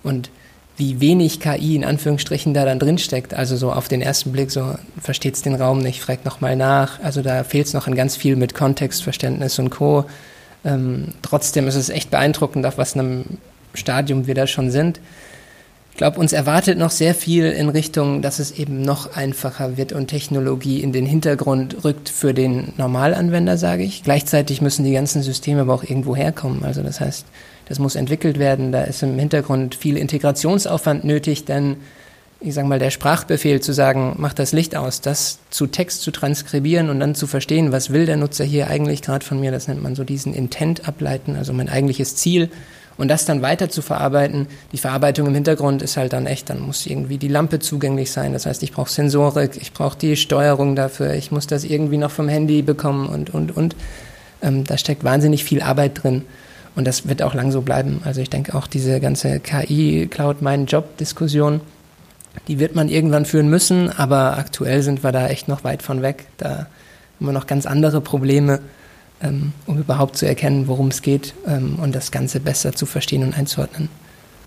und 0.03 0.31
wie 0.77 0.99
wenig 0.99 1.41
KI 1.41 1.77
in 1.77 1.85
Anführungsstrichen 1.85 2.55
da 2.55 2.65
dann 2.65 2.79
drin 2.79 2.97
steckt. 2.97 3.35
Also 3.35 3.57
so 3.57 3.71
auf 3.71 3.89
den 3.89 4.01
ersten 4.01 4.33
Blick 4.33 4.51
so 4.51 4.77
versteht 5.01 5.35
es 5.35 5.43
den 5.43 5.55
Raum 5.55 5.79
nicht, 5.79 6.01
fragt 6.01 6.25
nochmal 6.25 6.57
nach. 6.57 7.01
Also 7.03 7.21
da 7.21 7.45
fehlt 7.45 7.67
es 7.67 7.75
noch 7.75 7.87
an 7.87 7.95
ganz 7.95 8.17
viel 8.17 8.35
mit 8.35 8.55
Kontextverständnis 8.55 9.59
und 9.59 9.69
Co. 9.69 10.07
Ähm, 10.65 11.09
trotzdem 11.21 11.69
ist 11.69 11.75
es 11.75 11.91
echt 11.91 12.11
beeindruckend, 12.11 12.65
auf 12.65 12.79
was 12.79 12.95
einem 12.95 13.25
Stadium 13.75 14.27
wir 14.27 14.35
da 14.35 14.47
schon 14.47 14.71
sind. 14.71 15.01
Ich 16.01 16.03
glaube, 16.03 16.19
uns 16.19 16.33
erwartet 16.33 16.79
noch 16.79 16.93
sehr 16.93 17.15
viel 17.15 17.51
in 17.51 17.69
Richtung, 17.69 18.23
dass 18.23 18.39
es 18.39 18.53
eben 18.53 18.81
noch 18.81 19.17
einfacher 19.17 19.77
wird 19.77 19.93
und 19.93 20.07
Technologie 20.07 20.81
in 20.81 20.93
den 20.93 21.05
Hintergrund 21.05 21.85
rückt 21.85 22.09
für 22.09 22.33
den 22.33 22.73
Normalanwender, 22.79 23.59
sage 23.59 23.83
ich. 23.83 24.03
Gleichzeitig 24.03 24.63
müssen 24.63 24.83
die 24.83 24.95
ganzen 24.95 25.21
Systeme 25.21 25.61
aber 25.61 25.75
auch 25.75 25.83
irgendwo 25.83 26.17
herkommen. 26.17 26.65
Also 26.65 26.83
das 26.83 27.03
heißt, 27.03 27.27
das 27.69 27.79
muss 27.81 27.97
entwickelt 27.97 28.39
werden. 28.39 28.73
Da 28.73 28.85
ist 28.85 29.03
im 29.03 29.19
Hintergrund 29.19 29.75
viel 29.75 29.99
Integrationsaufwand 29.99 31.05
nötig, 31.05 31.45
denn 31.45 31.77
ich 32.41 32.55
sage 32.55 32.67
mal, 32.67 32.79
der 32.79 32.89
Sprachbefehl 32.89 33.61
zu 33.61 33.75
sagen, 33.75 34.15
mach 34.17 34.33
das 34.33 34.53
Licht 34.53 34.77
aus, 34.77 35.03
das 35.03 35.41
zu 35.51 35.67
Text 35.67 36.01
zu 36.01 36.13
transkribieren 36.13 36.89
und 36.89 36.99
dann 37.01 37.15
zu 37.15 37.27
verstehen, 37.27 37.73
was 37.73 37.91
will 37.91 38.07
der 38.07 38.17
Nutzer 38.17 38.45
hier 38.47 38.69
eigentlich 38.69 39.03
gerade 39.03 39.23
von 39.23 39.39
mir, 39.39 39.51
das 39.51 39.69
nennt 39.69 39.83
man 39.83 39.95
so 39.95 40.05
diesen 40.05 40.33
Intent 40.33 40.89
ableiten, 40.89 41.37
also 41.37 41.53
mein 41.53 41.69
eigentliches 41.69 42.17
Ziel 42.17 42.49
und 43.01 43.09
das 43.09 43.25
dann 43.25 43.41
weiter 43.41 43.71
zu 43.71 43.81
verarbeiten. 43.81 44.47
Die 44.73 44.79
Verarbeitung 44.79 45.27
im 45.27 45.35
Hintergrund 45.35 45.81
ist 45.81 45.97
halt 45.97 46.13
dann 46.13 46.27
echt, 46.27 46.51
dann 46.51 46.61
muss 46.61 46.85
irgendwie 46.87 47.17
die 47.17 47.29
Lampe 47.29 47.59
zugänglich 47.59 48.13
sein. 48.13 48.35
Das 48.35 48.45
heißt, 48.45 48.63
ich 48.63 48.73
brauche 48.73 48.91
Sensorik, 48.91 49.57
ich 49.59 49.73
brauche 49.73 49.97
die 49.99 50.17
Steuerung 50.17 50.77
dafür, 50.77 51.15
ich 51.15 51.33
muss 51.33 51.47
das 51.47 51.65
irgendwie 51.65 51.97
noch 51.97 52.11
vom 52.11 52.29
Handy 52.29 52.61
bekommen 52.61 53.09
und, 53.09 53.31
und, 53.33 53.57
und. 53.57 53.75
Ähm, 54.43 54.65
da 54.65 54.77
steckt 54.77 55.03
wahnsinnig 55.03 55.45
viel 55.45 55.63
Arbeit 55.63 56.03
drin. 56.03 56.27
Und 56.77 56.87
das 56.87 57.09
wird 57.09 57.23
auch 57.23 57.33
lang 57.33 57.51
so 57.53 57.63
bleiben. 57.63 58.03
Also 58.05 58.21
ich 58.21 58.29
denke 58.29 58.55
auch 58.55 58.67
diese 58.67 59.01
ganze 59.01 59.41
KI, 59.41 60.07
Cloud, 60.07 60.43
mein 60.43 60.67
Job-Diskussion, 60.67 61.63
die 62.49 62.59
wird 62.59 62.75
man 62.75 62.91
irgendwann 62.91 63.25
führen 63.25 63.49
müssen, 63.49 63.91
aber 63.91 64.37
aktuell 64.37 64.83
sind 64.83 65.03
wir 65.03 65.11
da 65.11 65.27
echt 65.29 65.49
noch 65.49 65.65
weit 65.65 65.83
von 65.83 66.03
weg. 66.03 66.27
Da 66.37 66.51
haben 66.51 67.27
wir 67.27 67.33
noch 67.33 67.47
ganz 67.47 67.65
andere 67.65 68.03
Probleme 68.03 68.61
ähm, 69.23 69.53
um 69.67 69.79
überhaupt 69.79 70.17
zu 70.17 70.27
erkennen, 70.27 70.69
worum 70.69 70.89
es 70.89 71.03
geht 71.03 71.35
ähm, 71.47 71.79
und 71.81 71.95
das 71.95 72.11
Ganze 72.11 72.41
besser 72.41 72.73
zu 72.73 72.87
verstehen 72.87 73.23
und 73.23 73.37
einzuordnen. 73.37 73.89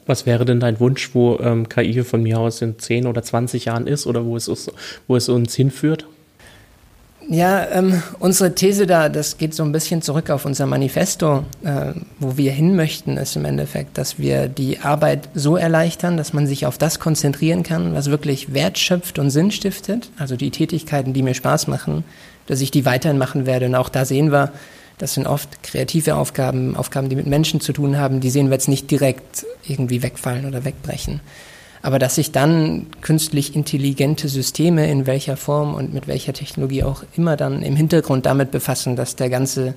Was 0.05 0.25
wäre 0.25 0.43
denn 0.45 0.59
dein 0.59 0.79
Wunsch, 0.79 1.13
wo 1.13 1.39
ähm, 1.39 1.69
KI 1.69 2.03
von 2.03 2.23
mir 2.23 2.39
aus 2.39 2.62
in 2.62 2.77
10 2.77 3.07
oder 3.07 3.23
20 3.23 3.65
Jahren 3.65 3.88
ist 3.88 4.05
oder 4.05 4.25
wo 4.25 4.36
es, 4.36 4.49
wo 5.07 5.15
es 5.15 5.29
uns 5.29 5.55
hinführt? 5.55 6.05
Ja, 7.29 7.65
ähm, 7.71 8.03
unsere 8.19 8.53
These 8.53 8.86
da, 8.86 9.07
das 9.07 9.38
geht 9.38 9.53
so 9.53 9.63
ein 9.63 9.71
bisschen 9.71 10.01
zurück 10.01 10.29
auf 10.29 10.45
unser 10.45 10.65
Manifesto, 10.65 11.45
äh, 11.63 11.93
wo 12.19 12.36
wir 12.36 12.51
hin 12.51 12.75
möchten, 12.75 13.15
ist 13.15 13.38
im 13.38 13.45
Endeffekt, 13.45 13.97
dass 13.97 14.19
wir 14.19 14.49
die 14.49 14.79
Arbeit 14.79 15.29
so 15.33 15.55
erleichtern, 15.55 16.17
dass 16.17 16.33
man 16.33 16.47
sich 16.47 16.65
auf 16.65 16.77
das 16.77 16.99
konzentrieren 16.99 17.63
kann, 17.63 17.93
was 17.93 18.09
wirklich 18.09 18.53
Wert 18.53 18.77
schöpft 18.77 19.19
und 19.19 19.29
Sinn 19.29 19.51
stiftet, 19.51 20.09
also 20.17 20.36
die 20.36 20.51
Tätigkeiten, 20.51 21.13
die 21.13 21.23
mir 21.23 21.33
Spaß 21.33 21.67
machen, 21.67 22.03
dass 22.47 22.62
ich 22.62 22.71
die 22.71 22.86
weiterhin 22.86 23.17
machen 23.17 23.45
werde. 23.45 23.65
Und 23.65 23.75
auch 23.75 23.89
da 23.89 24.06
sehen 24.06 24.32
wir, 24.32 24.51
das 24.97 25.15
sind 25.15 25.27
oft 25.27 25.63
kreative 25.63 26.15
Aufgaben, 26.15 26.75
Aufgaben, 26.75 27.10
die 27.10 27.15
mit 27.15 27.27
Menschen 27.27 27.60
zu 27.60 27.73
tun 27.73 27.97
haben, 27.97 28.19
die 28.19 28.29
sehen 28.29 28.47
wir 28.47 28.53
jetzt 28.53 28.67
nicht 28.67 28.89
direkt 28.89 29.45
irgendwie 29.67 30.03
wegfallen 30.03 30.45
oder 30.45 30.65
wegbrechen. 30.65 31.21
Aber 31.82 31.99
dass 31.99 32.15
sich 32.15 32.32
dann 32.32 32.88
künstlich 33.01 33.56
intelligente 33.56 34.29
Systeme 34.29 34.89
in 34.89 35.06
welcher 35.06 35.36
Form 35.36 35.75
und 35.75 35.93
mit 35.93 36.08
welcher 36.08 36.32
Technologie 36.32 36.84
auch 36.84 37.03
immer 37.17 37.36
dann 37.36 37.62
im 37.62 37.75
Hintergrund 37.75 38.25
damit 38.25 38.51
befassen, 38.51 38.95
dass 38.95 39.17
der 39.17 39.29
ganze, 39.29 39.73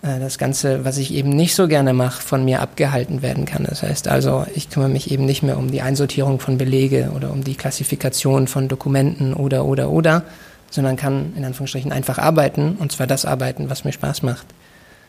äh, 0.00 0.18
das 0.18 0.38
Ganze, 0.38 0.86
was 0.86 0.96
ich 0.96 1.12
eben 1.12 1.28
nicht 1.28 1.54
so 1.54 1.68
gerne 1.68 1.92
mache, 1.92 2.22
von 2.22 2.46
mir 2.46 2.62
abgehalten 2.62 3.20
werden 3.20 3.44
kann. 3.44 3.64
Das 3.64 3.82
heißt 3.82 4.08
also, 4.08 4.46
ich 4.54 4.70
kümmere 4.70 4.88
mich 4.88 5.10
eben 5.10 5.26
nicht 5.26 5.42
mehr 5.42 5.58
um 5.58 5.70
die 5.70 5.82
Einsortierung 5.82 6.40
von 6.40 6.56
Belege 6.56 7.10
oder 7.14 7.30
um 7.30 7.44
die 7.44 7.56
Klassifikation 7.56 8.46
von 8.46 8.68
Dokumenten 8.68 9.34
oder, 9.34 9.66
oder, 9.66 9.90
oder, 9.90 10.24
sondern 10.72 10.96
kann 10.96 11.34
in 11.36 11.44
Anführungsstrichen 11.44 11.92
einfach 11.92 12.18
arbeiten 12.18 12.76
und 12.78 12.90
zwar 12.90 13.06
das 13.06 13.24
arbeiten, 13.24 13.70
was 13.70 13.84
mir 13.84 13.92
Spaß 13.92 14.22
macht. 14.22 14.46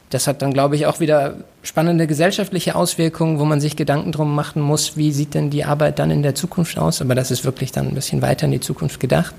Das 0.09 0.27
hat 0.27 0.43
dann, 0.43 0.53
glaube 0.53 0.75
ich, 0.75 0.85
auch 0.85 0.99
wieder 0.99 1.37
spannende 1.63 2.05
gesellschaftliche 2.05 2.75
Auswirkungen, 2.75 3.39
wo 3.39 3.45
man 3.45 3.59
sich 3.59 3.75
Gedanken 3.75 4.11
drum 4.11 4.35
machen 4.35 4.61
muss, 4.61 4.95
wie 4.95 5.11
sieht 5.11 5.33
denn 5.33 5.49
die 5.49 5.63
Arbeit 5.63 5.97
dann 5.97 6.11
in 6.11 6.21
der 6.21 6.35
Zukunft 6.35 6.77
aus. 6.77 7.01
Aber 7.01 7.15
das 7.15 7.31
ist 7.31 7.45
wirklich 7.45 7.71
dann 7.71 7.87
ein 7.87 7.95
bisschen 7.95 8.21
weiter 8.21 8.45
in 8.45 8.51
die 8.51 8.59
Zukunft 8.59 8.99
gedacht. 8.99 9.33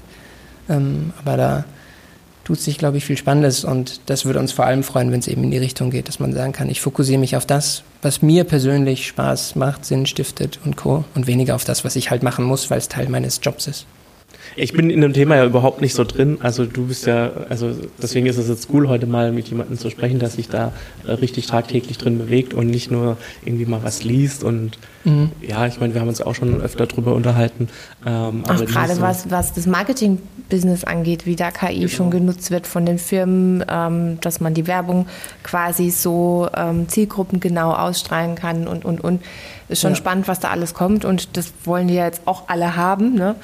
Ähm, 0.69 1.13
aber 1.21 1.37
da 1.37 1.65
tut 2.43 2.61
sich, 2.61 2.79
glaube 2.79 2.97
ich, 2.97 3.05
viel 3.05 3.17
Spannendes 3.17 3.65
und 3.65 4.01
das 4.07 4.25
würde 4.25 4.41
uns 4.41 4.53
vor 4.53 4.67
allem 4.67 4.83
freuen, 4.83 5.13
wenn 5.13 5.21
es 5.21 5.29
eben 5.29 5.45
in 5.45 5.51
die 5.51 5.59
Richtung 5.59 5.91
geht, 5.91 6.09
dass 6.09 6.19
man 6.19 6.33
sagen 6.33 6.53
kann, 6.53 6.69
ich 6.69 6.81
fokussiere 6.81 7.21
mich 7.21 7.37
auf 7.37 7.47
das, 7.47 7.85
was 8.03 8.23
mir 8.23 8.45
persönlich 8.45 9.07
Spaß 9.07 9.55
macht, 9.55 9.85
Sinn 9.85 10.07
stiftet 10.07 10.59
und 10.65 10.77
Co. 10.77 11.05
und 11.15 11.27
weniger 11.27 11.55
auf 11.55 11.65
das, 11.65 11.85
was 11.85 11.95
ich 11.95 12.11
halt 12.11 12.23
machen 12.23 12.45
muss, 12.45 12.71
weil 12.71 12.79
es 12.79 12.89
Teil 12.89 13.09
meines 13.09 13.41
Jobs 13.43 13.67
ist. 13.67 13.87
Ich 14.57 14.73
bin 14.73 14.91
in 14.91 15.01
dem 15.01 15.13
Thema 15.13 15.37
ja 15.37 15.45
überhaupt 15.45 15.81
nicht 15.81 15.95
so 15.95 16.05
drin. 16.05 16.39
Also 16.41 16.65
du 16.65 16.87
bist 16.87 17.07
ja, 17.07 17.31
also 17.49 17.73
deswegen 18.01 18.27
ist 18.27 18.39
es 18.39 18.49
jetzt 18.49 18.69
cool, 18.73 18.89
heute 18.89 19.07
mal 19.07 19.33
mit 19.33 19.49
jemandem 19.49 19.79
zu 19.79 19.91
sprechen, 19.91 20.19
der 20.19 20.31
sich 20.31 20.49
da 20.49 20.73
äh, 21.07 21.13
richtig 21.13 21.47
tagtäglich 21.47 21.99
drin 21.99 22.19
bewegt 22.19 22.55
und 22.55 22.69
nicht 22.69 22.91
nur 22.91 23.17
irgendwie 23.45 23.67
mal 23.67 23.83
was 23.83 24.05
liest. 24.05 24.45
Und 24.45 24.79
mhm. 25.05 25.33
ja, 25.41 25.67
ich 25.67 25.81
meine, 25.81 25.95
wir 25.95 26.01
haben 26.01 26.09
uns 26.09 26.21
auch 26.21 26.35
schon 26.35 26.61
öfter 26.61 26.87
darüber 26.87 27.15
unterhalten. 27.15 27.69
Ähm, 28.07 28.45
Ach, 28.47 28.65
gerade 28.65 28.95
so 28.95 29.01
was, 29.01 29.31
was 29.31 29.53
das 29.53 29.67
Marketing-Business 29.67 30.85
angeht, 30.85 31.27
wie 31.27 31.37
da 31.37 31.51
KI 31.51 31.81
genau. 31.81 31.89
schon 31.89 32.11
genutzt 32.11 32.51
wird 32.51 32.67
von 32.67 32.87
den 32.87 32.99
Firmen, 32.99 33.65
ähm, 33.69 34.21
dass 34.21 34.41
man 34.41 34.55
die 34.55 34.67
Werbung 34.67 35.07
quasi 35.43 35.91
so 35.91 36.49
ähm, 36.57 36.89
zielgruppengenau 36.89 37.73
ausstrahlen 37.73 38.37
kann 38.37 38.69
und, 38.69 38.85
und, 38.85 39.01
und. 39.03 39.21
Ist 39.67 39.81
schon 39.81 39.93
ja. 39.93 39.97
spannend, 39.97 40.29
was 40.29 40.41
da 40.41 40.51
alles 40.51 40.75
kommt 40.75 41.07
und 41.07 41.39
das 41.39 41.53
wollen 41.65 41.89
die 41.89 41.95
ja 41.95 42.05
jetzt 42.05 42.23
auch 42.27 42.49
alle 42.49 42.77
haben. 42.77 43.15
Ne? 43.15 43.35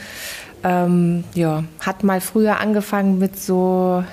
Ähm, 0.62 1.24
ja, 1.34 1.64
hat 1.80 2.04
mal 2.04 2.20
früher 2.20 2.60
angefangen 2.60 3.18
mit 3.18 3.38
so 3.38 4.04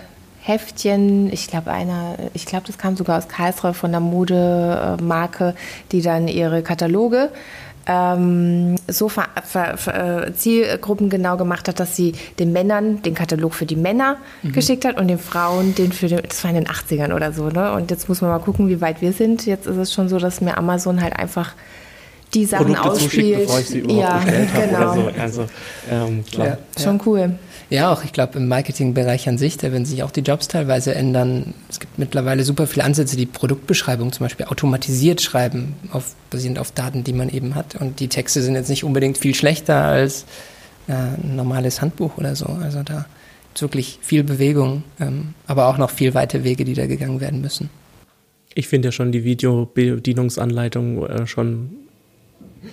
Heftchen. 0.41 1.31
Ich 1.31 1.47
glaube, 1.47 1.71
einer, 1.71 2.15
ich 2.33 2.45
glaube, 2.45 2.65
das 2.67 2.77
kam 2.77 2.95
sogar 2.95 3.17
aus 3.17 3.27
Karlsruhe 3.27 3.73
von 3.73 3.91
der 3.91 3.99
Modemarke, 3.99 5.55
die 5.91 6.01
dann 6.01 6.27
ihre 6.27 6.63
Kataloge 6.63 7.29
ähm, 7.87 8.75
so 8.87 9.07
ver, 9.07 9.29
ver, 9.43 9.77
ver, 9.77 10.33
Zielgruppen 10.35 11.09
genau 11.09 11.37
gemacht 11.37 11.67
hat, 11.67 11.79
dass 11.79 11.95
sie 11.95 12.13
den 12.37 12.51
Männern 12.51 13.01
den 13.01 13.13
Katalog 13.13 13.53
für 13.53 13.65
die 13.65 13.77
Männer 13.77 14.17
mhm. 14.43 14.51
geschickt 14.51 14.83
hat 14.83 14.97
und 14.97 15.07
den 15.07 15.19
Frauen 15.19 15.73
den 15.73 15.93
für 15.93 16.07
den, 16.07 16.21
das 16.27 16.43
war 16.43 16.51
in 16.51 16.55
den 16.55 16.67
80ern 16.67 17.13
oder 17.13 17.31
so, 17.31 17.47
ne? 17.49 17.71
Und 17.71 17.89
jetzt 17.89 18.09
muss 18.09 18.21
man 18.21 18.29
mal 18.29 18.39
gucken, 18.39 18.67
wie 18.67 18.81
weit 18.81 19.01
wir 19.01 19.13
sind. 19.13 19.45
Jetzt 19.45 19.67
ist 19.67 19.77
es 19.77 19.93
schon 19.93 20.09
so, 20.09 20.19
dass 20.19 20.41
mir 20.41 20.57
Amazon 20.57 21.01
halt 21.01 21.17
einfach 21.17 21.53
die 22.33 22.45
Sachen 22.45 22.73
Produkte 22.73 22.91
ausspielt. 22.91 23.39
bevor 23.41 23.59
ich 23.59 23.67
sie 23.67 23.79
überhaupt 23.79 24.01
ja, 24.01 24.17
bestellt 24.17 24.49
genau. 24.53 24.93
oder 24.93 24.93
so. 24.93 25.21
Also, 25.21 25.45
ähm, 25.89 26.25
klar. 26.25 26.47
Ja, 26.47 26.83
Schon 26.83 27.01
cool. 27.05 27.31
Ja, 27.69 27.91
auch 27.91 28.03
ich 28.05 28.13
glaube 28.13 28.39
im 28.39 28.47
Marketingbereich 28.47 29.27
an 29.27 29.37
sich, 29.37 29.57
da 29.57 29.71
werden 29.71 29.85
sich 29.85 30.01
auch 30.03 30.11
die 30.11 30.21
Jobs 30.21 30.47
teilweise 30.47 30.95
ändern. 30.95 31.53
Es 31.69 31.81
gibt 31.81 31.99
mittlerweile 31.99 32.43
super 32.43 32.65
viele 32.65 32.85
Ansätze, 32.85 33.17
die 33.17 33.25
Produktbeschreibung 33.25 34.13
zum 34.13 34.25
Beispiel 34.25 34.45
automatisiert 34.45 35.21
schreiben, 35.21 35.75
auf, 35.91 36.15
basierend 36.29 36.59
auf 36.59 36.71
Daten, 36.71 37.03
die 37.03 37.11
man 37.11 37.29
eben 37.29 37.55
hat. 37.55 37.75
Und 37.75 37.99
die 37.99 38.07
Texte 38.07 38.41
sind 38.41 38.55
jetzt 38.55 38.69
nicht 38.69 38.85
unbedingt 38.85 39.17
viel 39.17 39.35
schlechter 39.35 39.83
als 39.83 40.23
äh, 40.87 40.93
ein 40.93 41.35
normales 41.35 41.81
Handbuch 41.81 42.17
oder 42.17 42.35
so. 42.37 42.45
Also 42.45 42.83
da 42.83 43.05
ist 43.53 43.61
wirklich 43.61 43.99
viel 44.01 44.23
Bewegung, 44.23 44.83
ähm, 45.01 45.33
aber 45.45 45.67
auch 45.67 45.77
noch 45.77 45.89
viel 45.89 46.13
weite 46.13 46.45
Wege, 46.45 46.63
die 46.63 46.73
da 46.73 46.87
gegangen 46.87 47.19
werden 47.19 47.41
müssen. 47.41 47.69
Ich 48.53 48.69
finde 48.69 48.87
ja 48.87 48.91
schon 48.93 49.11
die 49.11 49.25
Videobedienungsanleitung 49.25 51.05
äh, 51.05 51.27
schon 51.27 51.71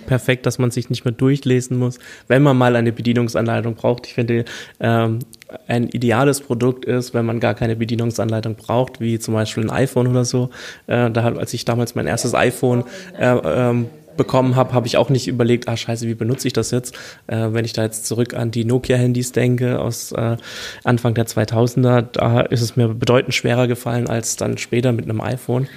perfekt, 0.05 0.45
dass 0.45 0.59
man 0.59 0.71
sich 0.71 0.89
nicht 0.89 1.05
mehr 1.05 1.13
durchlesen 1.13 1.77
muss, 1.77 1.99
wenn 2.27 2.43
man 2.43 2.57
mal 2.57 2.75
eine 2.75 2.91
Bedienungsanleitung 2.91 3.75
braucht. 3.75 4.07
Ich 4.07 4.13
finde, 4.13 4.45
ähm, 4.79 5.19
ein 5.67 5.89
ideales 5.89 6.41
Produkt 6.41 6.85
ist, 6.85 7.13
wenn 7.13 7.25
man 7.25 7.39
gar 7.39 7.53
keine 7.53 7.75
Bedienungsanleitung 7.75 8.55
braucht, 8.55 8.99
wie 8.99 9.19
zum 9.19 9.33
Beispiel 9.33 9.63
ein 9.63 9.71
iPhone 9.71 10.07
oder 10.07 10.25
so. 10.25 10.49
Äh, 10.87 11.11
da, 11.11 11.33
als 11.33 11.53
ich 11.53 11.65
damals 11.65 11.95
mein 11.95 12.07
erstes 12.07 12.33
iPhone 12.33 12.83
äh, 13.17 13.35
ähm, 13.43 13.87
bekommen 14.17 14.55
habe, 14.55 14.73
habe 14.73 14.87
ich 14.87 14.97
auch 14.97 15.09
nicht 15.09 15.27
überlegt, 15.27 15.67
ah 15.67 15.77
scheiße, 15.77 16.07
wie 16.07 16.15
benutze 16.15 16.47
ich 16.47 16.53
das 16.53 16.71
jetzt? 16.71 16.95
Äh, 17.27 17.49
wenn 17.51 17.65
ich 17.65 17.73
da 17.73 17.83
jetzt 17.83 18.05
zurück 18.05 18.33
an 18.33 18.51
die 18.51 18.65
Nokia-Handys 18.65 19.31
denke 19.31 19.79
aus 19.79 20.11
äh, 20.11 20.37
Anfang 20.83 21.13
der 21.13 21.27
2000er, 21.27 22.01
da 22.11 22.41
ist 22.41 22.61
es 22.61 22.75
mir 22.75 22.89
bedeutend 22.89 23.33
schwerer 23.33 23.67
gefallen 23.67 24.07
als 24.07 24.35
dann 24.35 24.57
später 24.57 24.91
mit 24.91 25.05
einem 25.05 25.21
iPhone. 25.21 25.67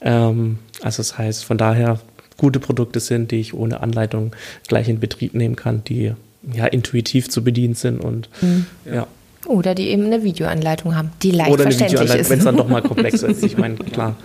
Ähm, 0.00 0.58
also 0.82 0.98
das 0.98 1.18
heißt, 1.18 1.44
von 1.44 1.58
daher 1.58 2.00
gute 2.36 2.60
Produkte 2.60 3.00
sind, 3.00 3.30
die 3.30 3.40
ich 3.40 3.54
ohne 3.54 3.80
Anleitung 3.80 4.34
gleich 4.68 4.88
in 4.88 5.00
Betrieb 5.00 5.34
nehmen 5.34 5.56
kann, 5.56 5.84
die 5.84 6.12
ja 6.52 6.66
intuitiv 6.66 7.28
zu 7.28 7.44
bedienen 7.44 7.74
sind 7.74 8.00
und 8.00 8.28
mhm. 8.40 8.66
ja. 8.84 9.06
Oder 9.46 9.74
die 9.74 9.88
eben 9.88 10.06
eine 10.06 10.22
Videoanleitung 10.22 10.94
haben, 10.94 11.10
die 11.22 11.32
leicht 11.32 11.50
Oder 11.50 11.66
eine 11.66 11.74
Videoanleitung, 11.74 12.30
wenn 12.30 12.38
es 12.38 12.44
dann 12.44 12.56
doch 12.56 12.68
mal 12.68 12.82
komplexer 12.82 13.28
ist. 13.28 13.42
Ich 13.42 13.58
meine, 13.58 13.74
klar, 13.74 14.16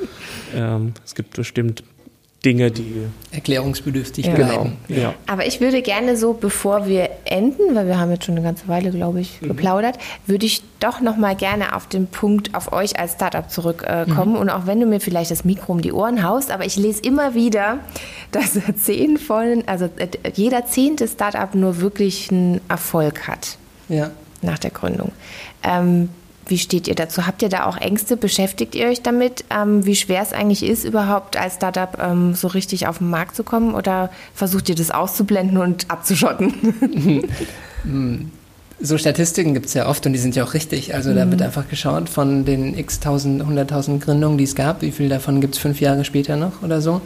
ähm, 0.55 0.93
es 1.03 1.15
gibt 1.15 1.35
bestimmt 1.35 1.83
Dinge, 2.45 2.69
die 2.69 3.08
erklärungsbedürftig 3.32 4.28
ja. 4.28 4.36
bleiben. 4.36 4.78
Genau. 4.88 5.02
Ja. 5.02 5.13
Aber 5.26 5.47
ich 5.47 5.60
würde 5.60 5.82
gerne 5.82 6.15
so, 6.15 6.34
bevor 6.34 6.88
wir 6.88 7.10
enden, 7.26 7.73
weil 7.73 7.88
wir 7.88 8.00
haben 8.00 8.12
jetzt 8.12 8.26
schon 8.26 8.36
eine 8.36 8.43
ganze 8.43 8.67
Weile, 8.67 8.91
glaube 8.91 9.19
ich, 9.19 9.41
mhm. 9.41 9.47
geplaudert, 9.50 9.97
würde 10.28 10.45
ich 10.45 10.62
doch 10.80 11.02
noch 11.02 11.17
mal 11.17 11.36
gerne 11.36 11.76
auf 11.76 11.88
den 11.88 12.06
Punkt 12.06 12.54
auf 12.54 12.71
euch 12.71 13.00
als 13.00 13.13
Startup 13.13 13.50
zurückkommen. 13.50 14.36
Äh, 14.36 14.36
mhm. 14.36 14.36
Und 14.36 14.50
auch 14.52 14.67
wenn 14.67 14.80
du 14.80 14.86
mir 14.86 15.00
vielleicht 15.00 15.32
das 15.32 15.45
Mikro 15.45 15.73
um 15.73 15.82
die 15.82 15.91
Ohren 15.91 16.23
haust, 16.23 16.52
aber 16.52 16.65
ich 16.65 16.76
lese 16.76 17.02
immer 17.02 17.34
wieder, 17.34 17.80
dass 18.32 18.58
zehn 18.84 19.17
von, 19.17 19.63
also 19.65 19.86
äh, 19.97 20.08
jeder 20.34 20.67
zehnte 20.67 21.08
Startup 21.08 21.54
nur 21.56 21.82
wirklich 21.82 22.32
einen 22.32 22.62
Erfolg 22.69 23.28
hat. 23.28 23.58
Ja. 23.89 24.12
Nach 24.43 24.60
der 24.60 24.69
Gründung. 24.69 25.12
Ähm, 25.63 26.10
wie 26.49 26.57
steht 26.57 26.88
ihr 26.88 26.95
dazu? 26.95 27.27
Habt 27.27 27.41
ihr 27.41 27.49
da 27.49 27.65
auch 27.65 27.77
Ängste? 27.77 28.17
Beschäftigt 28.17 28.75
ihr 28.75 28.88
euch 28.88 29.01
damit, 29.01 29.45
ähm, 29.49 29.86
wie 29.86 29.95
schwer 29.95 30.21
es 30.21 30.33
eigentlich 30.33 30.63
ist, 30.63 30.83
überhaupt 30.83 31.38
als 31.38 31.55
Startup 31.55 31.97
ähm, 32.01 32.33
so 32.36 32.47
richtig 32.47 32.88
auf 32.88 32.99
den 32.99 33.10
Markt 33.10 33.36
zu 33.36 33.43
kommen? 33.43 33.75
Oder 33.75 34.10
versucht 34.33 34.69
ihr 34.69 34.75
das 34.75 34.91
auszublenden 34.91 35.57
und 35.57 35.89
abzuschotten? 35.89 37.23
so 38.79 38.97
Statistiken 38.97 39.53
gibt 39.53 39.67
es 39.67 39.73
ja 39.73 39.87
oft 39.87 40.05
und 40.05 40.13
die 40.13 40.19
sind 40.19 40.35
ja 40.35 40.43
auch 40.43 40.53
richtig. 40.53 40.93
Also 40.93 41.13
da 41.13 41.29
wird 41.29 41.39
mhm. 41.39 41.47
einfach 41.47 41.67
geschaut 41.67 42.09
von 42.09 42.45
den 42.45 42.77
x 42.77 42.99
tausend, 42.99 43.43
hunderttausend 43.45 44.03
Gründungen, 44.03 44.37
die 44.37 44.43
es 44.43 44.55
gab, 44.55 44.81
wie 44.81 44.91
viel 44.91 45.09
davon 45.09 45.41
gibt 45.41 45.55
es 45.55 45.59
fünf 45.59 45.81
Jahre 45.81 46.05
später 46.05 46.35
noch 46.35 46.61
oder 46.61 46.81
so. 46.81 47.01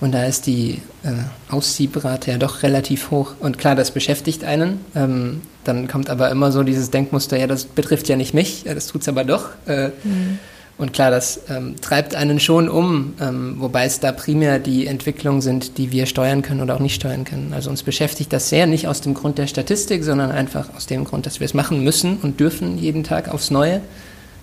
Und 0.00 0.12
da 0.12 0.24
ist 0.24 0.46
die 0.46 0.82
äh, 1.04 1.12
Aussiebrate 1.48 2.32
ja 2.32 2.38
doch 2.38 2.64
relativ 2.64 3.12
hoch. 3.12 3.34
Und 3.38 3.56
klar, 3.56 3.76
das 3.76 3.92
beschäftigt 3.92 4.42
einen. 4.42 4.80
Ähm, 4.96 5.42
dann 5.62 5.86
kommt 5.86 6.10
aber 6.10 6.28
immer 6.30 6.50
so 6.50 6.64
dieses 6.64 6.90
Denkmuster, 6.90 7.38
ja, 7.38 7.46
das 7.46 7.66
betrifft 7.66 8.08
ja 8.08 8.16
nicht 8.16 8.34
mich, 8.34 8.64
ja, 8.64 8.74
das 8.74 8.88
tut 8.88 9.02
es 9.02 9.08
aber 9.08 9.22
doch. 9.22 9.50
Äh, 9.66 9.90
mhm. 10.02 10.40
Und 10.78 10.92
klar, 10.92 11.10
das 11.10 11.40
ähm, 11.48 11.76
treibt 11.80 12.14
einen 12.14 12.40
schon 12.40 12.68
um, 12.68 13.14
ähm, 13.20 13.56
wobei 13.58 13.84
es 13.84 14.00
da 14.00 14.10
primär 14.10 14.58
die 14.58 14.86
Entwicklungen 14.86 15.40
sind, 15.40 15.78
die 15.78 15.92
wir 15.92 16.06
steuern 16.06 16.42
können 16.42 16.60
oder 16.60 16.74
auch 16.74 16.80
nicht 16.80 16.94
steuern 16.94 17.24
können. 17.24 17.52
Also 17.54 17.70
uns 17.70 17.82
beschäftigt 17.82 18.32
das 18.32 18.48
sehr, 18.48 18.66
nicht 18.66 18.88
aus 18.88 19.00
dem 19.00 19.14
Grund 19.14 19.38
der 19.38 19.46
Statistik, 19.46 20.02
sondern 20.02 20.30
einfach 20.30 20.74
aus 20.74 20.86
dem 20.86 21.04
Grund, 21.04 21.26
dass 21.26 21.40
wir 21.40 21.44
es 21.44 21.54
machen 21.54 21.84
müssen 21.84 22.16
und 22.22 22.40
dürfen 22.40 22.78
jeden 22.78 23.04
Tag 23.04 23.28
aufs 23.28 23.50
Neue. 23.50 23.80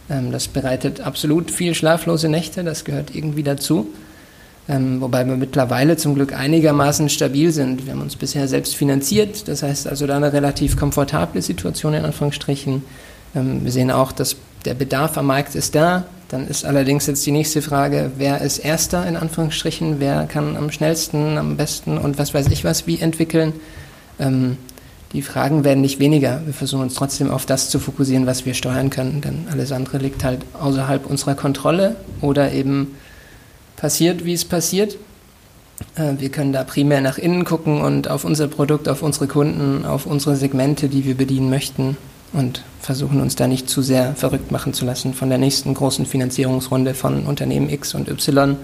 Ähm, 0.09 0.31
das 0.31 0.47
bereitet 0.47 1.01
absolut 1.01 1.51
viel 1.51 1.73
schlaflose 1.73 2.29
Nächte, 2.29 2.63
das 2.63 2.85
gehört 2.85 3.15
irgendwie 3.15 3.43
dazu. 3.43 3.89
Ähm, 4.69 5.01
wobei 5.01 5.25
wir 5.25 5.35
mittlerweile 5.35 5.97
zum 5.97 6.13
Glück 6.13 6.33
einigermaßen 6.33 7.09
stabil 7.09 7.51
sind. 7.51 7.85
Wir 7.85 7.93
haben 7.93 8.01
uns 8.01 8.15
bisher 8.15 8.47
selbst 8.47 8.75
finanziert, 8.75 9.47
das 9.47 9.63
heißt 9.63 9.87
also 9.87 10.05
da 10.05 10.15
eine 10.15 10.31
relativ 10.31 10.77
komfortable 10.77 11.41
Situation 11.41 11.95
in 11.95 12.05
Anführungsstrichen. 12.05 12.83
Ähm, 13.35 13.63
wir 13.63 13.71
sehen 13.71 13.89
auch, 13.89 14.11
dass 14.11 14.35
der 14.65 14.75
Bedarf 14.75 15.17
am 15.17 15.25
Markt 15.25 15.55
ist 15.55 15.73
da. 15.73 16.05
Dann 16.29 16.47
ist 16.47 16.63
allerdings 16.63 17.07
jetzt 17.07 17.25
die 17.25 17.31
nächste 17.31 17.63
Frage, 17.63 18.11
wer 18.17 18.41
ist 18.41 18.59
Erster 18.59 19.05
in 19.07 19.17
Anführungsstrichen, 19.17 19.99
wer 19.99 20.25
kann 20.27 20.55
am 20.55 20.71
schnellsten, 20.71 21.39
am 21.39 21.57
besten 21.57 21.97
und 21.97 22.19
was 22.19 22.35
weiß 22.35 22.47
ich 22.47 22.63
was 22.63 22.85
wie 22.85 22.99
entwickeln. 22.99 23.53
Ähm, 24.19 24.57
die 25.11 25.23
Fragen 25.23 25.63
werden 25.63 25.81
nicht 25.81 25.99
weniger. 25.99 26.43
Wir 26.45 26.53
versuchen 26.53 26.83
uns 26.83 26.93
trotzdem 26.93 27.31
auf 27.31 27.47
das 27.47 27.71
zu 27.71 27.79
fokussieren, 27.79 28.27
was 28.27 28.45
wir 28.45 28.53
steuern 28.53 28.91
können, 28.91 29.21
denn 29.21 29.47
alles 29.51 29.71
andere 29.71 29.97
liegt 29.97 30.23
halt 30.23 30.41
außerhalb 30.53 31.07
unserer 31.07 31.33
Kontrolle 31.33 31.95
oder 32.21 32.51
eben 32.51 32.95
passiert, 33.75 34.23
wie 34.23 34.33
es 34.33 34.45
passiert. 34.45 34.97
Äh, 35.95 36.13
wir 36.19 36.29
können 36.29 36.53
da 36.53 36.63
primär 36.63 37.01
nach 37.01 37.17
innen 37.17 37.43
gucken 37.43 37.81
und 37.81 38.07
auf 38.07 38.23
unser 38.23 38.47
Produkt, 38.47 38.87
auf 38.87 39.01
unsere 39.01 39.25
Kunden, 39.25 39.83
auf 39.83 40.05
unsere 40.05 40.35
Segmente, 40.35 40.89
die 40.89 41.05
wir 41.05 41.17
bedienen 41.17 41.49
möchten 41.49 41.97
und 42.33 42.63
versuchen 42.81 43.21
uns 43.21 43.35
da 43.35 43.47
nicht 43.47 43.69
zu 43.69 43.81
sehr 43.81 44.15
verrückt 44.15 44.51
machen 44.51 44.73
zu 44.73 44.85
lassen 44.85 45.13
von 45.13 45.29
der 45.29 45.37
nächsten 45.37 45.73
großen 45.73 46.05
Finanzierungsrunde 46.05 46.93
von 46.93 47.25
Unternehmen 47.25 47.69
X 47.69 47.93
und 47.93 48.09
Y, 48.09 48.57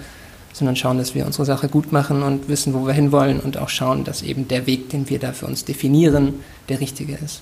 sondern 0.56 0.78
schauen, 0.78 0.98
dass 0.98 1.14
wir 1.14 1.26
unsere 1.26 1.44
Sache 1.44 1.68
gut 1.68 1.92
machen 1.92 2.24
und 2.24 2.48
wissen, 2.48 2.74
wo 2.74 2.88
wir 2.88 2.94
hinwollen 2.94 3.42
und 3.42 3.58
auch 3.58 3.68
schauen, 3.68 4.06
dass 4.06 4.22
eben 4.22 4.48
der 4.48 4.66
Weg, 4.66 4.90
den 4.90 5.10
wir 5.10 5.20
da 5.20 5.34
für 5.34 5.48
uns 5.48 5.66
definieren, 5.66 6.36
der 6.70 6.80
richtige 6.80 7.18
ist. 7.24 7.42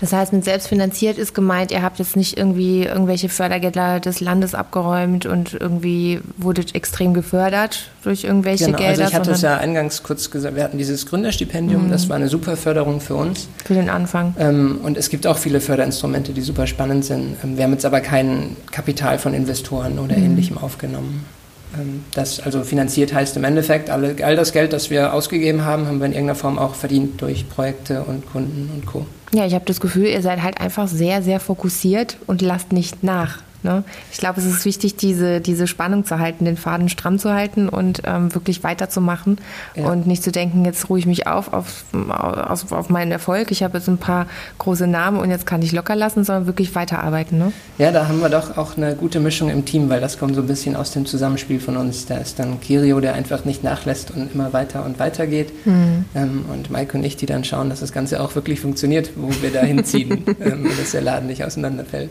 Das 0.00 0.12
heißt, 0.12 0.32
mit 0.32 0.44
selbstfinanziert 0.44 1.18
ist 1.18 1.34
gemeint, 1.34 1.72
ihr 1.72 1.82
habt 1.82 1.98
jetzt 1.98 2.14
nicht 2.14 2.38
irgendwie 2.38 2.84
irgendwelche 2.84 3.28
Fördergelder 3.28 3.98
des 3.98 4.20
Landes 4.20 4.54
abgeräumt 4.54 5.26
und 5.26 5.54
irgendwie 5.54 6.20
wurdet 6.36 6.76
extrem 6.76 7.14
gefördert 7.14 7.90
durch 8.04 8.22
irgendwelche 8.22 8.66
genau, 8.66 8.78
Gelder. 8.78 8.90
Also 8.90 9.02
ich 9.02 9.14
hatte 9.14 9.30
es 9.32 9.42
ja 9.42 9.56
eingangs 9.56 10.04
kurz 10.04 10.30
gesagt, 10.30 10.54
wir 10.54 10.62
hatten 10.62 10.78
dieses 10.78 11.06
Gründerstipendium, 11.06 11.86
mhm. 11.86 11.90
das 11.90 12.08
war 12.08 12.14
eine 12.14 12.28
super 12.28 12.56
Förderung 12.56 13.00
für 13.00 13.16
uns. 13.16 13.48
Für 13.64 13.74
den 13.74 13.90
Anfang. 13.90 14.36
Ähm, 14.38 14.78
und 14.84 14.96
es 14.96 15.10
gibt 15.10 15.26
auch 15.26 15.38
viele 15.38 15.60
Förderinstrumente, 15.60 16.32
die 16.32 16.42
super 16.42 16.68
spannend 16.68 17.04
sind. 17.04 17.38
Ähm, 17.42 17.56
wir 17.56 17.64
haben 17.64 17.72
jetzt 17.72 17.84
aber 17.84 18.00
kein 18.00 18.56
Kapital 18.70 19.18
von 19.18 19.34
Investoren 19.34 19.98
oder 19.98 20.16
mhm. 20.16 20.26
ähnlichem 20.26 20.58
aufgenommen. 20.58 21.24
Ähm, 21.74 22.04
das 22.14 22.40
also 22.40 22.62
finanziert 22.62 23.12
heißt 23.12 23.36
im 23.36 23.44
Endeffekt, 23.44 23.90
alle, 23.90 24.16
all 24.22 24.36
das 24.36 24.52
Geld, 24.52 24.72
das 24.72 24.90
wir 24.90 25.12
ausgegeben 25.12 25.64
haben, 25.64 25.86
haben 25.86 25.98
wir 25.98 26.06
in 26.06 26.12
irgendeiner 26.12 26.38
Form 26.38 26.58
auch 26.58 26.74
verdient 26.74 27.20
durch 27.20 27.48
Projekte 27.48 28.02
und 28.02 28.30
Kunden 28.30 28.70
und 28.74 28.86
Co. 28.86 29.06
Ja, 29.34 29.46
ich 29.46 29.54
habe 29.54 29.64
das 29.64 29.80
Gefühl, 29.80 30.06
ihr 30.06 30.22
seid 30.22 30.42
halt 30.42 30.60
einfach 30.60 30.88
sehr, 30.88 31.22
sehr 31.22 31.40
fokussiert 31.40 32.18
und 32.26 32.42
lasst 32.42 32.72
nicht 32.72 33.02
nach. 33.02 33.38
Ne? 33.62 33.84
Ich 34.10 34.18
glaube, 34.18 34.40
es 34.40 34.46
ist 34.46 34.64
wichtig, 34.64 34.96
diese, 34.96 35.40
diese 35.40 35.66
Spannung 35.66 36.04
zu 36.04 36.18
halten, 36.18 36.44
den 36.44 36.56
Faden 36.56 36.88
stramm 36.88 37.18
zu 37.18 37.32
halten 37.32 37.68
und 37.68 38.02
ähm, 38.04 38.34
wirklich 38.34 38.64
weiterzumachen 38.64 39.38
ja. 39.74 39.86
und 39.86 40.06
nicht 40.06 40.22
zu 40.22 40.32
denken, 40.32 40.64
jetzt 40.64 40.88
ruhe 40.88 40.98
ich 40.98 41.06
mich 41.06 41.26
auf 41.26 41.52
auf, 41.52 41.84
auf, 41.92 42.72
auf 42.72 42.88
meinen 42.88 43.12
Erfolg. 43.12 43.50
Ich 43.50 43.62
habe 43.62 43.78
jetzt 43.78 43.88
ein 43.88 43.98
paar 43.98 44.26
große 44.58 44.86
Namen 44.86 45.18
und 45.18 45.30
jetzt 45.30 45.46
kann 45.46 45.62
ich 45.62 45.72
locker 45.72 45.96
lassen, 45.96 46.24
sondern 46.24 46.46
wirklich 46.46 46.74
weiterarbeiten. 46.74 47.38
Ne? 47.38 47.52
Ja, 47.78 47.92
da 47.92 48.08
haben 48.08 48.20
wir 48.20 48.28
doch 48.28 48.56
auch 48.56 48.76
eine 48.76 48.94
gute 48.94 49.20
Mischung 49.20 49.50
im 49.50 49.64
Team, 49.64 49.88
weil 49.88 50.00
das 50.00 50.18
kommt 50.18 50.34
so 50.34 50.40
ein 50.40 50.46
bisschen 50.46 50.76
aus 50.76 50.92
dem 50.92 51.06
Zusammenspiel 51.06 51.60
von 51.60 51.76
uns. 51.76 52.06
Da 52.06 52.16
ist 52.16 52.38
dann 52.38 52.60
Kirio, 52.60 53.00
der 53.00 53.14
einfach 53.14 53.44
nicht 53.44 53.62
nachlässt 53.62 54.10
und 54.10 54.34
immer 54.34 54.52
weiter 54.52 54.84
und 54.84 54.98
weiter 54.98 55.26
geht. 55.26 55.66
Mhm. 55.66 56.04
Ähm, 56.14 56.44
und 56.52 56.70
Mike 56.70 56.96
und 56.96 57.04
ich, 57.04 57.16
die 57.16 57.26
dann 57.26 57.44
schauen, 57.44 57.70
dass 57.70 57.80
das 57.80 57.92
Ganze 57.92 58.20
auch 58.20 58.34
wirklich 58.34 58.60
funktioniert, 58.60 59.10
wo 59.16 59.30
wir 59.40 59.50
da 59.50 59.60
hinziehen 59.60 60.24
ähm, 60.40 60.68
dass 60.78 60.92
der 60.92 61.02
Laden 61.02 61.26
nicht 61.26 61.44
auseinanderfällt. 61.44 62.10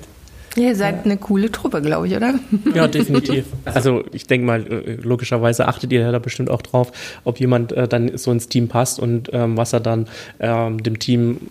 Ihr 0.55 0.75
seid 0.75 0.97
ja. 0.97 1.03
eine 1.03 1.17
coole 1.17 1.51
Truppe, 1.51 1.81
glaube 1.81 2.07
ich, 2.07 2.15
oder? 2.15 2.33
Ja, 2.75 2.87
definitiv. 2.87 3.45
Also 3.65 4.03
ich 4.11 4.27
denke 4.27 4.45
mal, 4.45 4.65
äh, 4.65 4.97
logischerweise 5.01 5.67
achtet 5.67 5.91
ihr 5.91 6.11
da 6.11 6.19
bestimmt 6.19 6.49
auch 6.49 6.61
drauf, 6.61 6.91
ob 7.23 7.39
jemand 7.39 7.71
äh, 7.71 7.87
dann 7.87 8.17
so 8.17 8.31
ins 8.31 8.47
Team 8.47 8.67
passt 8.67 8.99
und 8.99 9.29
ähm, 9.33 9.57
was 9.57 9.73
er 9.73 9.79
dann 9.79 10.07
ähm, 10.39 10.81
dem 10.83 10.99
Team 10.99 11.49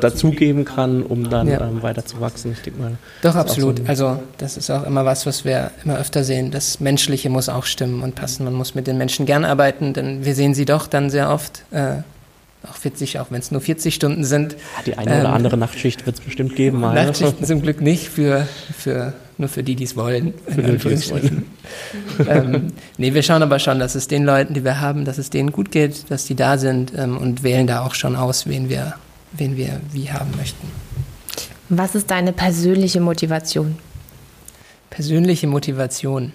dazugeben 0.00 0.64
kann, 0.64 1.02
um 1.02 1.28
dann 1.28 1.48
ja. 1.48 1.60
ähm, 1.60 1.82
weiter 1.82 2.04
zu 2.04 2.20
wachsen. 2.20 2.52
Ich 2.52 2.60
denke 2.60 2.80
mal. 2.80 2.92
Doch, 3.22 3.34
absolut. 3.34 3.78
So 3.78 3.84
also 3.86 4.22
das 4.38 4.56
ist 4.56 4.70
auch 4.70 4.84
immer 4.84 5.04
was, 5.04 5.26
was 5.26 5.44
wir 5.44 5.70
immer 5.84 5.98
öfter 5.98 6.24
sehen. 6.24 6.50
Das 6.50 6.80
Menschliche 6.80 7.28
muss 7.28 7.48
auch 7.48 7.64
stimmen 7.64 8.02
und 8.02 8.14
passen. 8.14 8.44
Man 8.44 8.54
muss 8.54 8.74
mit 8.74 8.86
den 8.86 8.98
Menschen 8.98 9.26
gern 9.26 9.44
arbeiten, 9.44 9.92
denn 9.92 10.24
wir 10.24 10.34
sehen 10.34 10.54
sie 10.54 10.64
doch 10.64 10.86
dann 10.86 11.10
sehr 11.10 11.30
oft. 11.30 11.64
Äh, 11.70 11.96
auch 12.68 12.76
40, 12.76 13.18
auch 13.18 13.30
wenn 13.30 13.40
es 13.40 13.50
nur 13.50 13.60
40 13.60 13.94
Stunden 13.94 14.24
sind. 14.24 14.56
Die 14.86 14.96
eine 14.96 15.10
oder 15.10 15.28
ähm, 15.28 15.34
andere 15.34 15.56
Nachtschicht 15.56 16.06
wird 16.06 16.18
es 16.18 16.24
bestimmt 16.24 16.56
geben. 16.56 16.80
Mal. 16.80 16.94
Nachtschichten 16.94 17.44
zum 17.44 17.62
Glück 17.62 17.80
nicht, 17.80 18.08
für, 18.08 18.46
für, 18.76 19.12
nur 19.38 19.48
für 19.48 19.62
die, 19.62 19.74
die 19.74 19.84
es 19.84 19.96
wollen. 19.96 20.34
Für 20.46 20.62
die, 20.62 20.76
die 20.76 20.88
es 20.88 21.10
wollen. 21.10 21.46
ähm, 22.28 22.72
nee, 22.98 23.14
wir 23.14 23.22
schauen 23.22 23.42
aber 23.42 23.58
schon, 23.58 23.78
dass 23.78 23.94
es 23.94 24.08
den 24.08 24.24
Leuten, 24.24 24.54
die 24.54 24.64
wir 24.64 24.80
haben, 24.80 25.04
dass 25.04 25.18
es 25.18 25.30
denen 25.30 25.52
gut 25.52 25.70
geht, 25.70 26.10
dass 26.10 26.24
die 26.24 26.34
da 26.34 26.58
sind 26.58 26.92
ähm, 26.96 27.16
und 27.18 27.42
wählen 27.42 27.66
da 27.66 27.84
auch 27.84 27.94
schon 27.94 28.16
aus, 28.16 28.46
wen 28.46 28.68
wir, 28.68 28.94
wen 29.32 29.56
wir 29.56 29.80
wie 29.92 30.10
haben 30.10 30.30
möchten. 30.36 30.68
Was 31.68 31.94
ist 31.94 32.10
deine 32.10 32.32
persönliche 32.32 33.00
Motivation? 33.00 33.76
Persönliche 34.90 35.46
Motivation. 35.46 36.32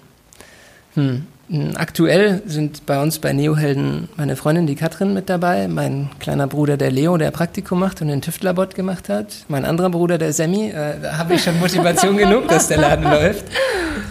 Hm. 0.94 1.26
Aktuell 1.76 2.42
sind 2.44 2.84
bei 2.84 3.00
uns 3.00 3.20
bei 3.20 3.32
Neohelden 3.32 4.10
meine 4.16 4.36
Freundin, 4.36 4.66
die 4.66 4.74
Katrin, 4.74 5.14
mit 5.14 5.30
dabei, 5.30 5.66
mein 5.66 6.10
kleiner 6.18 6.46
Bruder, 6.46 6.76
der 6.76 6.90
Leo, 6.90 7.16
der 7.16 7.30
Praktikum 7.30 7.78
macht 7.78 8.02
und 8.02 8.08
den 8.08 8.20
Tüftlerbot 8.20 8.74
gemacht 8.74 9.08
hat, 9.08 9.28
mein 9.48 9.64
anderer 9.64 9.88
Bruder, 9.88 10.18
der 10.18 10.34
Sammy, 10.34 10.68
äh, 10.68 11.00
da 11.00 11.16
habe 11.16 11.34
ich 11.34 11.42
schon 11.42 11.58
Motivation 11.60 12.18
genug, 12.18 12.48
dass 12.48 12.68
der 12.68 12.76
Laden 12.76 13.04
läuft. 13.04 13.46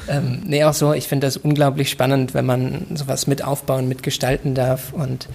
Ähm, 0.07 0.41
nee, 0.45 0.63
auch 0.63 0.73
so, 0.73 0.93
ich 0.93 1.07
finde 1.07 1.27
das 1.27 1.37
unglaublich 1.37 1.91
spannend, 1.91 2.33
wenn 2.33 2.45
man 2.45 2.87
sowas 2.95 3.27
mit 3.27 3.43
aufbauen, 3.43 3.87
mitgestalten 3.87 4.55
darf 4.55 4.91
und 4.93 5.27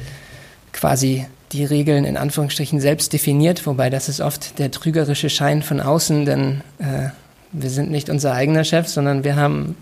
quasi 0.72 1.26
die 1.52 1.64
Regeln 1.64 2.04
in 2.04 2.16
Anführungsstrichen 2.16 2.80
selbst 2.80 3.12
definiert, 3.12 3.64
wobei 3.64 3.90
das 3.90 4.08
ist 4.08 4.20
oft 4.20 4.58
der 4.58 4.72
trügerische 4.72 5.30
Schein 5.30 5.62
von 5.62 5.80
außen, 5.80 6.24
denn 6.24 6.62
äh, 6.80 7.10
wir 7.52 7.70
sind 7.70 7.92
nicht 7.92 8.10
unser 8.10 8.32
eigener 8.32 8.64
Chef, 8.64 8.88
sondern 8.88 9.22
wir 9.22 9.36
haben 9.36 9.76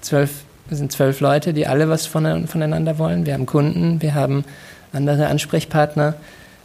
zwölf 0.00 0.45
wir 0.68 0.76
sind 0.76 0.92
zwölf 0.92 1.20
Leute, 1.20 1.52
die 1.52 1.66
alle 1.66 1.88
was 1.88 2.06
voneinander 2.06 2.98
wollen. 2.98 3.26
Wir 3.26 3.34
haben 3.34 3.46
Kunden, 3.46 4.02
wir 4.02 4.14
haben 4.14 4.44
andere 4.92 5.28
Ansprechpartner. 5.28 6.14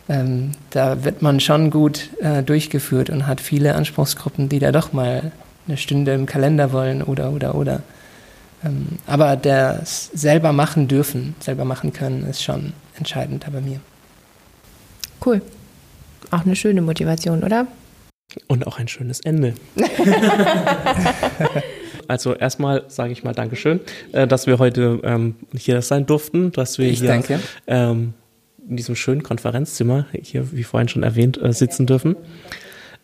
Ähm, 0.10 0.52
da 0.72 1.04
wird 1.04 1.22
man 1.22 1.40
schon 1.40 1.70
gut 1.70 2.10
äh, 2.22 2.44
durchgeführt 2.44 3.10
und 3.10 3.28
hat 3.28 3.40
viele 3.40 3.76
Anspruchsgruppen, 3.76 4.50
die 4.50 4.60
da 4.60 4.72
doch 4.72 4.94
mal 4.94 5.32
eine 5.68 5.78
Stunde 5.78 6.14
im 6.14 6.26
Kalender 6.26 6.72
wollen 6.72 7.04
oder, 7.04 7.32
oder, 7.32 7.56
oder. 7.56 7.84
Ähm, 8.66 9.00
aber 9.06 9.36
das 9.36 10.10
selber 10.14 10.54
machen 10.54 10.88
dürfen, 10.88 11.36
selber 11.40 11.66
machen 11.66 11.94
können, 11.94 12.26
ist 12.28 12.44
schon 12.44 12.74
entscheidend 12.98 13.46
bei 13.52 13.62
mir. 13.62 13.80
Cool. 15.24 15.42
Auch 16.32 16.46
eine 16.46 16.56
schöne 16.56 16.82
Motivation, 16.82 17.44
oder? 17.44 17.68
Und 18.48 18.66
auch 18.66 18.80
ein 18.80 18.88
schönes 18.88 19.20
Ende. 19.20 19.54
also 22.12 22.36
erstmal 22.36 22.84
sage 22.90 23.14
ich 23.14 23.24
mal 23.24 23.34
Dankeschön, 23.34 23.80
äh, 24.12 24.28
dass 24.28 24.46
wir 24.46 24.60
heute 24.60 25.00
ähm, 25.04 25.36
hier 25.58 25.82
sein 25.82 26.06
durften, 26.06 26.52
dass 26.52 26.78
wir 26.78 26.90
ich 26.90 27.00
hier 27.00 27.08
danke. 27.08 27.40
Ähm, 27.68 28.14
in 28.70 28.76
diesem 28.76 28.96
schönen 28.98 29.24
Konferenzzimmer 29.24 30.08
hier, 30.22 30.52
wie 30.52 30.64
vorhin 30.64 30.90
schon 30.90 31.04
erwähnt, 31.04 31.42
äh, 31.42 31.54
sitzen 31.54 31.88
dürfen. 31.88 32.18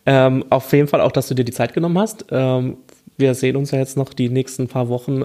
Ähm, 0.04 0.44
auf 0.50 0.70
jeden 0.72 0.88
Fall 0.88 1.00
auch, 1.00 1.10
dass 1.10 1.26
du 1.28 1.34
dir 1.34 1.44
die 1.44 1.52
Zeit 1.52 1.72
genommen 1.72 1.98
hast. 1.98 2.26
Wir 2.30 3.34
sehen 3.34 3.56
uns 3.56 3.72
ja 3.72 3.78
jetzt 3.78 3.96
noch 3.96 4.12
die 4.12 4.28
nächsten 4.28 4.68
paar 4.68 4.88
Wochen 4.88 5.24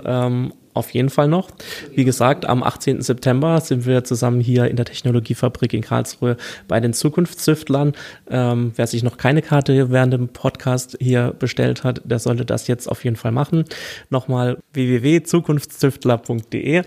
auf 0.74 0.92
jeden 0.92 1.10
Fall 1.10 1.28
noch. 1.28 1.50
Wie 1.94 2.04
gesagt, 2.04 2.46
am 2.46 2.64
18. 2.64 3.02
September 3.02 3.60
sind 3.62 3.86
wir 3.86 4.04
zusammen 4.04 4.40
hier 4.40 4.66
in 4.66 4.76
der 4.76 4.86
Technologiefabrik 4.86 5.74
in 5.74 5.82
Karlsruhe 5.82 6.38
bei 6.68 6.80
den 6.80 6.94
Zukunftszüftlern. 6.94 7.94
Ähm, 8.30 8.72
wer 8.76 8.88
sich 8.88 9.04
noch 9.04 9.18
keine 9.18 9.42
Karte 9.42 9.92
während 9.92 10.14
dem 10.14 10.30
Podcast 10.30 10.98
hier 11.00 11.34
bestellt 11.38 11.84
hat, 11.84 12.02
der 12.06 12.20
sollte 12.20 12.46
das 12.46 12.68
jetzt 12.68 12.88
auf 12.88 13.04
jeden 13.04 13.16
Fall 13.16 13.32
machen. 13.32 13.66
Nochmal 14.10 14.58
www.zukunftszüftler.de 14.74 16.84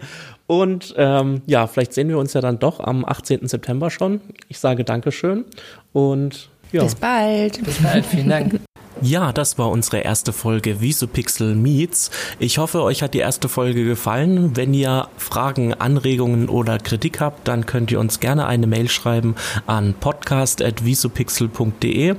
und 0.46 0.94
ähm, 0.96 1.42
ja, 1.46 1.66
vielleicht 1.66 1.92
sehen 1.92 2.08
wir 2.08 2.18
uns 2.18 2.32
ja 2.32 2.40
dann 2.40 2.58
doch 2.58 2.80
am 2.80 3.04
18. 3.04 3.48
September 3.48 3.90
schon. 3.90 4.20
Ich 4.48 4.58
sage 4.58 4.84
Dankeschön 4.84 5.44
und 5.92 6.48
ja. 6.72 6.82
Bis 6.82 6.94
bald. 6.94 7.64
Bis 7.64 7.82
bald, 7.82 8.06
vielen 8.06 8.28
Dank. 8.28 8.60
Ja, 9.02 9.32
das 9.32 9.58
war 9.58 9.70
unsere 9.70 9.98
erste 9.98 10.32
Folge 10.32 10.80
Visupixel 10.80 11.54
Meets. 11.54 12.10
Ich 12.38 12.56
hoffe, 12.56 12.82
euch 12.82 13.02
hat 13.02 13.12
die 13.12 13.18
erste 13.18 13.50
Folge 13.50 13.84
gefallen. 13.84 14.56
Wenn 14.56 14.72
ihr 14.72 15.08
Fragen, 15.18 15.74
Anregungen 15.74 16.48
oder 16.48 16.78
Kritik 16.78 17.20
habt, 17.20 17.46
dann 17.46 17.66
könnt 17.66 17.92
ihr 17.92 18.00
uns 18.00 18.20
gerne 18.20 18.46
eine 18.46 18.66
Mail 18.66 18.88
schreiben 18.88 19.34
an 19.66 19.92
podcast.visupixel.de 19.92 22.14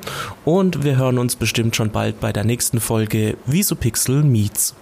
und 0.45 0.83
wir 0.83 0.97
hören 0.97 1.17
uns 1.17 1.35
bestimmt 1.35 1.75
schon 1.75 1.89
bald 1.89 2.19
bei 2.19 2.31
der 2.31 2.43
nächsten 2.43 2.79
Folge 2.79 3.37
Visupixel 3.47 4.21
Meets. 4.23 4.75